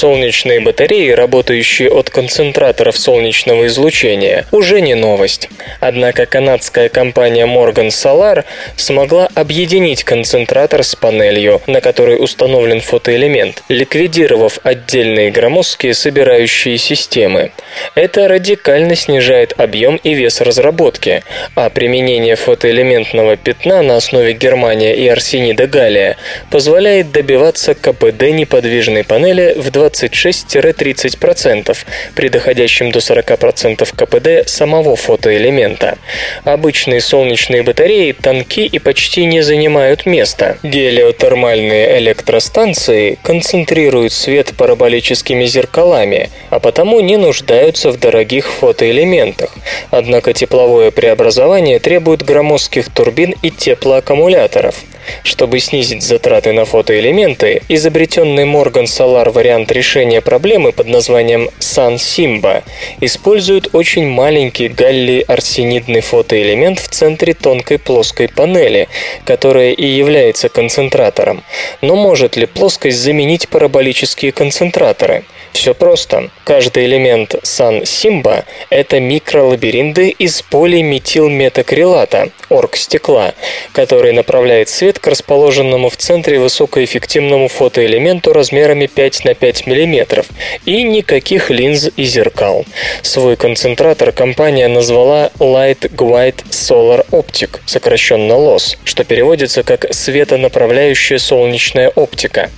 Солнечные 0.00 0.60
батареи, 0.60 1.10
работающие 1.10 1.90
от 1.90 2.08
концентраторов 2.08 2.96
солнечного 2.96 3.66
излучения, 3.66 4.46
уже 4.50 4.80
не 4.80 4.94
новость. 4.94 5.50
Однако 5.78 6.24
канадская 6.24 6.88
компания 6.88 7.44
Morgan 7.44 7.88
Solar 7.88 8.44
смогла 8.76 9.28
объединить 9.34 10.04
концентратор 10.04 10.84
с 10.84 10.96
панелью, 10.96 11.60
на 11.66 11.82
которой 11.82 12.16
установлен 12.16 12.80
фотоэлемент, 12.80 13.62
ликвидировав 13.68 14.60
отдельные 14.62 15.30
громоздкие 15.30 15.92
собирающие 15.92 16.78
системы. 16.78 17.52
Это 17.94 18.26
радикально 18.26 18.96
снижает 18.96 19.52
объем 19.58 20.00
и 20.02 20.14
вес 20.14 20.40
разработки, 20.40 21.22
а 21.54 21.68
применение 21.68 22.36
фотоэлементного 22.36 23.36
пятна 23.36 23.82
на 23.82 23.96
основе 23.96 24.32
германия 24.32 24.96
и 24.96 25.06
арсенида 25.08 25.66
галлия 25.66 26.16
позволяет 26.50 27.12
добиваться 27.12 27.74
КПД 27.74 28.30
неподвижной 28.30 29.04
панели 29.04 29.52
в 29.58 29.70
26-30% 29.90 31.76
при 32.14 32.28
доходящем 32.28 32.90
до 32.90 32.98
40% 32.98 33.88
КПД 33.96 34.48
самого 34.48 34.96
фотоэлемента. 34.96 35.98
Обычные 36.44 37.00
солнечные 37.00 37.62
батареи 37.62 38.12
тонки 38.12 38.60
и 38.60 38.78
почти 38.78 39.24
не 39.24 39.42
занимают 39.42 40.06
места. 40.06 40.58
Гелиотермальные 40.62 41.98
электростанции 41.98 43.18
концентрируют 43.22 44.12
свет 44.12 44.52
параболическими 44.56 45.44
зеркалами, 45.44 46.30
а 46.50 46.60
потому 46.60 47.00
не 47.00 47.16
нуждаются 47.16 47.90
в 47.90 47.98
дорогих 47.98 48.46
фотоэлементах. 48.50 49.54
Однако 49.90 50.32
тепловое 50.32 50.90
преобразование 50.90 51.78
требует 51.78 52.22
громоздких 52.22 52.90
турбин 52.90 53.34
и 53.42 53.50
теплоаккумуляторов. 53.50 54.74
Чтобы 55.22 55.60
снизить 55.60 56.02
затраты 56.02 56.52
на 56.52 56.64
фотоэлементы, 56.64 57.62
изобретенный 57.68 58.44
Morgan 58.44 58.84
Solar 58.84 59.30
вариант 59.30 59.70
решения 59.80 60.20
проблемы 60.20 60.72
под 60.72 60.88
названием 60.88 61.48
Sun 61.58 61.94
Simba 61.94 62.62
использует 63.00 63.74
очень 63.74 64.06
маленький 64.06 64.68
галлий-арсенидный 64.68 66.02
фотоэлемент 66.02 66.78
в 66.78 66.88
центре 66.88 67.32
тонкой 67.32 67.78
плоской 67.78 68.28
панели, 68.28 68.88
которая 69.24 69.72
и 69.72 69.86
является 69.86 70.50
концентратором. 70.50 71.42
Но 71.80 71.96
может 71.96 72.36
ли 72.36 72.44
плоскость 72.44 72.98
заменить 72.98 73.48
параболические 73.48 74.32
концентраторы? 74.32 75.24
Все 75.52 75.74
просто. 75.74 76.30
Каждый 76.44 76.86
элемент 76.86 77.34
Sun 77.42 77.82
Simba– 77.82 78.44
это 78.70 79.00
микролабиринты 79.00 80.10
из 80.10 80.42
полиметилметакрилата, 80.42 82.30
оргстекла, 82.48 83.34
который 83.72 84.12
направляет 84.12 84.68
свет 84.68 84.98
к 84.98 85.06
расположенному 85.06 85.90
в 85.90 85.96
центре 85.96 86.38
высокоэффективному 86.38 87.48
фотоэлементу 87.48 88.32
размерами 88.32 88.86
5 88.86 89.24
на 89.24 89.34
5 89.34 89.66
мм 89.74 90.24
и 90.66 90.82
никаких 90.82 91.50
линз 91.50 91.90
и 91.96 92.04
зеркал. 92.04 92.64
Свой 93.02 93.36
концентратор 93.36 94.12
компания 94.12 94.68
назвала 94.68 95.30
Light 95.38 95.90
Guide 95.94 96.44
Solar 96.50 97.06
Optic, 97.10 97.60
сокращенно 97.66 98.32
LOS, 98.32 98.76
что 98.84 99.04
переводится 99.04 99.62
как 99.62 99.86
светонаправляющая 99.92 101.18
солнечная 101.18 101.88
оптика. 101.88 102.50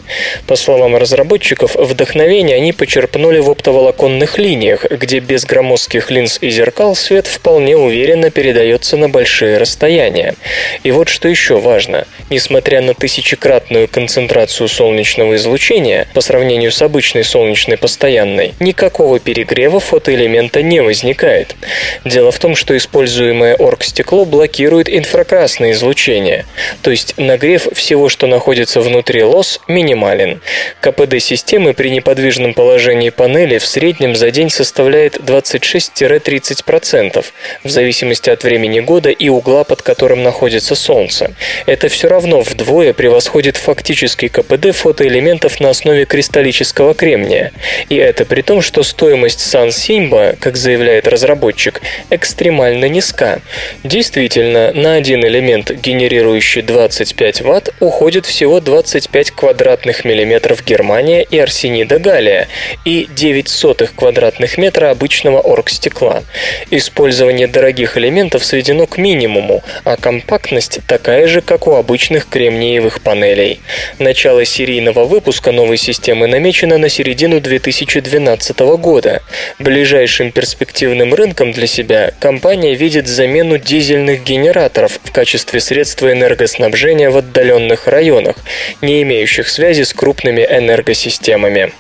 По 0.47 0.57
словам 0.57 0.97
разработчиков, 0.97 1.75
вдохновение 1.75 2.57
они 2.57 2.73
почерпнули 2.73 3.39
в 3.39 3.51
оптоволоконных 3.51 4.39
линиях, 4.39 4.85
где 4.91 5.21
без 5.21 5.45
громоздких 5.45 6.11
линз 6.11 6.39
и 6.41 6.51
зеркал 6.51 6.95
свет 6.95 7.27
вполне 7.27 7.77
уверенно 7.77 8.31
передается 8.31 8.97
на 8.97 9.09
большие 9.09 9.59
расстояния. 9.59 10.35
И 10.83 10.91
вот 10.91 11.09
что 11.09 11.29
еще 11.29 11.59
важно. 11.59 12.07
Несмотря 12.31 12.81
на 12.83 12.95
тысячекратную 12.95 13.89
концентрацию 13.89 14.69
солнечного 14.69 15.37
излучения 15.37 16.09
по 16.15 16.21
сравнению 16.21 16.73
с 16.73 16.83
обычной 17.03 17.25
солнечной 17.25 17.79
постоянной, 17.79 18.55
никакого 18.61 19.19
перегрева 19.19 19.81
фотоэлемента 19.81 20.63
не 20.63 20.81
возникает. 20.81 21.57
Дело 22.05 22.31
в 22.31 22.39
том, 22.39 22.55
что 22.55 22.77
используемое 22.77 23.57
оргстекло 23.57 24.25
блокирует 24.25 24.89
инфракрасное 24.89 25.73
излучение, 25.73 26.47
то 26.81 26.93
есть 26.93 27.15
нагрев 27.17 27.67
всего, 27.75 28.09
что 28.09 28.29
находится 28.29 28.81
внутри 28.81 29.25
лос, 29.25 29.61
минимален. 29.67 30.41
КПД 30.81 31.19
системы 31.19 31.75
при 31.75 31.89
неподвижном 31.89 32.55
положении 32.55 33.11
панели 33.11 33.59
в 33.59 33.67
среднем 33.67 34.15
за 34.15 34.31
день 34.31 34.49
составляет 34.49 35.17
26-30%, 35.17 37.25
в 37.65 37.69
зависимости 37.69 38.31
от 38.31 38.45
времени 38.45 38.79
года 38.79 39.11
и 39.11 39.29
угла, 39.29 39.65
под 39.65 39.83
которым 39.83 40.23
находится 40.23 40.77
Солнце. 40.77 41.35
Это 41.67 41.89
все 41.89 42.07
равно 42.07 42.43
вдвое 42.43 42.93
превосходит 42.93 43.57
фактический 43.57 44.29
КПД 44.29 44.73
фотоэлементов 44.73 45.59
на 45.59 45.71
основе 45.71 46.05
кристаллического 46.05 46.82
кремния. 46.93 47.53
И 47.89 47.97
это 47.97 48.25
при 48.25 48.43
том, 48.43 48.61
что 48.63 48.83
стоимость 48.83 49.41
Сан 49.41 49.71
Симба, 49.71 50.35
как 50.39 50.57
заявляет 50.57 51.07
разработчик, 51.09 51.81
экстремально 52.11 52.87
низка. 52.87 53.41
Действительно, 53.85 54.73
на 54.73 54.95
один 54.95 55.25
элемент, 55.25 55.71
генерирующий 55.71 56.63
25 56.63 57.43
Вт, 57.43 57.75
уходит 57.81 58.27
всего 58.27 58.61
25 58.61 59.31
квадратных 59.31 60.05
миллиметров 60.05 60.65
германия 60.65 61.23
и 61.23 61.39
арсенида 61.39 61.99
галлия, 61.99 62.49
и 62.85 63.07
9 63.15 63.49
сотых 63.49 63.95
квадратных 63.95 64.59
метра 64.59 64.91
обычного 64.91 65.41
оргстекла. 65.41 66.23
Использование 66.71 67.47
дорогих 67.47 67.97
элементов 67.97 68.45
сведено 68.45 68.87
к 68.87 68.99
минимуму, 68.99 69.63
а 69.85 69.97
компактность 69.97 70.81
такая 70.87 71.27
же, 71.29 71.41
как 71.41 71.67
у 71.67 71.75
обычных 71.75 72.29
кремниевых 72.29 73.01
панелей. 73.03 73.61
Начало 73.99 74.45
серийного 74.45 75.05
выпуска 75.05 75.53
новой 75.53 75.77
системы 75.77 76.27
намечено 76.27 76.72
на 76.79 76.89
середину 76.89 77.41
2012 77.41 78.59
года. 78.79 79.23
Ближайшим 79.59 80.33
перспективным 80.33 81.15
рынком 81.15 81.53
для 81.53 81.67
себя 81.67 82.13
компания 82.21 82.75
видит 82.75 83.07
замену 83.07 83.59
дизельных 83.59 84.25
генераторов 84.25 84.99
в 85.03 85.13
качестве 85.13 85.61
средства 85.61 86.13
энергоснабжения 86.13 87.11
в 87.11 87.17
отдаленных 87.17 87.87
районах, 87.87 88.37
не 88.81 89.03
имеющих 89.03 89.49
связи 89.49 89.83
с 89.83 89.93
крупными 89.93 90.41
энергосистемами. 90.41 91.73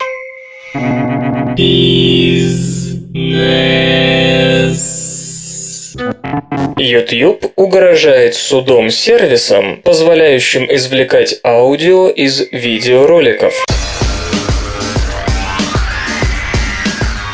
Бизнес. 1.56 2.72
YouTube 6.78 7.52
угрожает 7.56 8.34
судом 8.34 8.90
сервисом, 8.90 9.80
позволяющим 9.82 10.66
извлекать 10.74 11.38
аудио 11.44 12.08
из 12.08 12.40
видеороликов. 12.50 13.64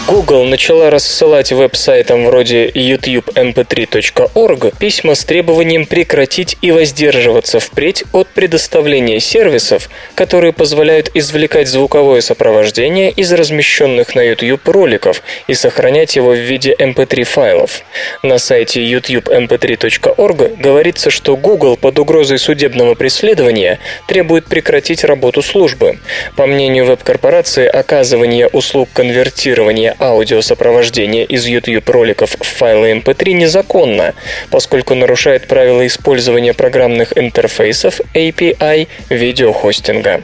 Google 0.09 0.47
начала 0.47 0.89
рассылать 0.89 1.53
веб-сайтам 1.53 2.25
вроде 2.25 2.69
youtube.mp3.org 2.69 4.75
письма 4.79 5.15
с 5.15 5.23
требованием 5.23 5.85
прекратить 5.85 6.57
и 6.63 6.71
воздерживаться 6.71 7.61
впредь 7.61 8.05
от 8.13 8.27
предоставления 8.29 9.21
сервисов, 9.21 9.91
которые 10.15 10.55
позволяют 10.55 11.11
извлекать 11.13 11.69
звуковое 11.69 12.23
сопровождение 12.23 13.11
из 13.11 13.31
размещенных 13.35 14.15
на 14.15 14.23
YouTube 14.23 14.67
роликов 14.67 15.23
и 15.47 15.53
сохранять 15.53 16.17
его 16.17 16.31
в 16.31 16.39
виде 16.39 16.75
mp3 16.79 17.25
файлов. 17.25 17.83
На 18.23 18.39
сайте 18.39 18.91
youtube.mp3.org 18.91 20.59
говорится, 20.59 21.11
что 21.11 21.37
Google 21.37 21.77
под 21.77 21.99
угрозой 21.99 22.39
судебного 22.39 22.95
преследования 22.95 23.79
требует 24.07 24.47
прекратить 24.47 25.05
работу 25.05 25.43
службы. 25.43 25.99
По 26.35 26.47
мнению 26.47 26.87
веб-корпорации, 26.87 27.67
оказывание 27.67 28.47
услуг 28.47 28.89
конвертирования 28.95 29.97
аудиосопровождения 29.99 31.25
из 31.25 31.47
YouTube-роликов 31.47 32.37
в 32.39 32.45
файлы 32.45 32.93
MP3 32.93 33.33
незаконно, 33.33 34.15
поскольку 34.51 34.95
нарушает 34.95 35.47
правила 35.47 35.87
использования 35.87 36.55
программных 36.55 37.17
интерфейсов 37.17 38.01
API 38.15 38.89
видеохостинга. 39.09 40.23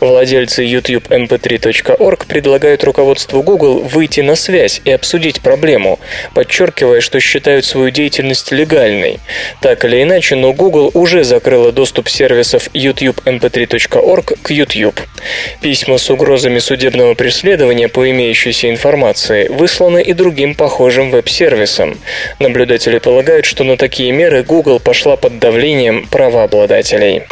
Владельцы 0.00 0.62
YouTube 0.62 1.08
mp3.org 1.08 2.26
предлагают 2.26 2.84
руководству 2.84 3.42
Google 3.42 3.80
выйти 3.80 4.20
на 4.20 4.36
связь 4.36 4.80
и 4.84 4.90
обсудить 4.90 5.40
проблему, 5.40 5.98
подчеркивая, 6.34 7.00
что 7.00 7.20
считают 7.20 7.64
свою 7.64 7.90
деятельность 7.90 8.52
легальной. 8.52 9.20
Так 9.60 9.84
или 9.84 10.02
иначе, 10.02 10.36
но 10.36 10.52
Google 10.52 10.90
уже 10.94 11.24
закрыла 11.24 11.72
доступ 11.72 12.08
сервисов 12.08 12.68
YouTube 12.74 13.20
mp3.org 13.24 14.38
к 14.42 14.50
YouTube. 14.50 15.00
Письма 15.60 15.98
с 15.98 16.10
угрозами 16.10 16.58
судебного 16.58 17.14
преследования 17.14 17.88
по 17.88 18.10
имеющейся 18.10 18.68
информации 18.68 19.13
информации 19.14 19.48
высланы 19.48 20.02
и 20.02 20.12
другим 20.12 20.54
похожим 20.54 21.10
веб-сервисам. 21.10 21.96
Наблюдатели 22.40 22.98
полагают, 22.98 23.46
что 23.46 23.64
на 23.64 23.76
такие 23.76 24.12
меры 24.12 24.42
Google 24.42 24.80
пошла 24.80 25.16
под 25.16 25.38
давлением 25.38 26.06
правообладателей. 26.10 27.22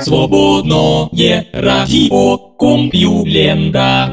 Свободное 0.00 1.46
радио 1.52 2.36
Компьюлента. 2.58 4.12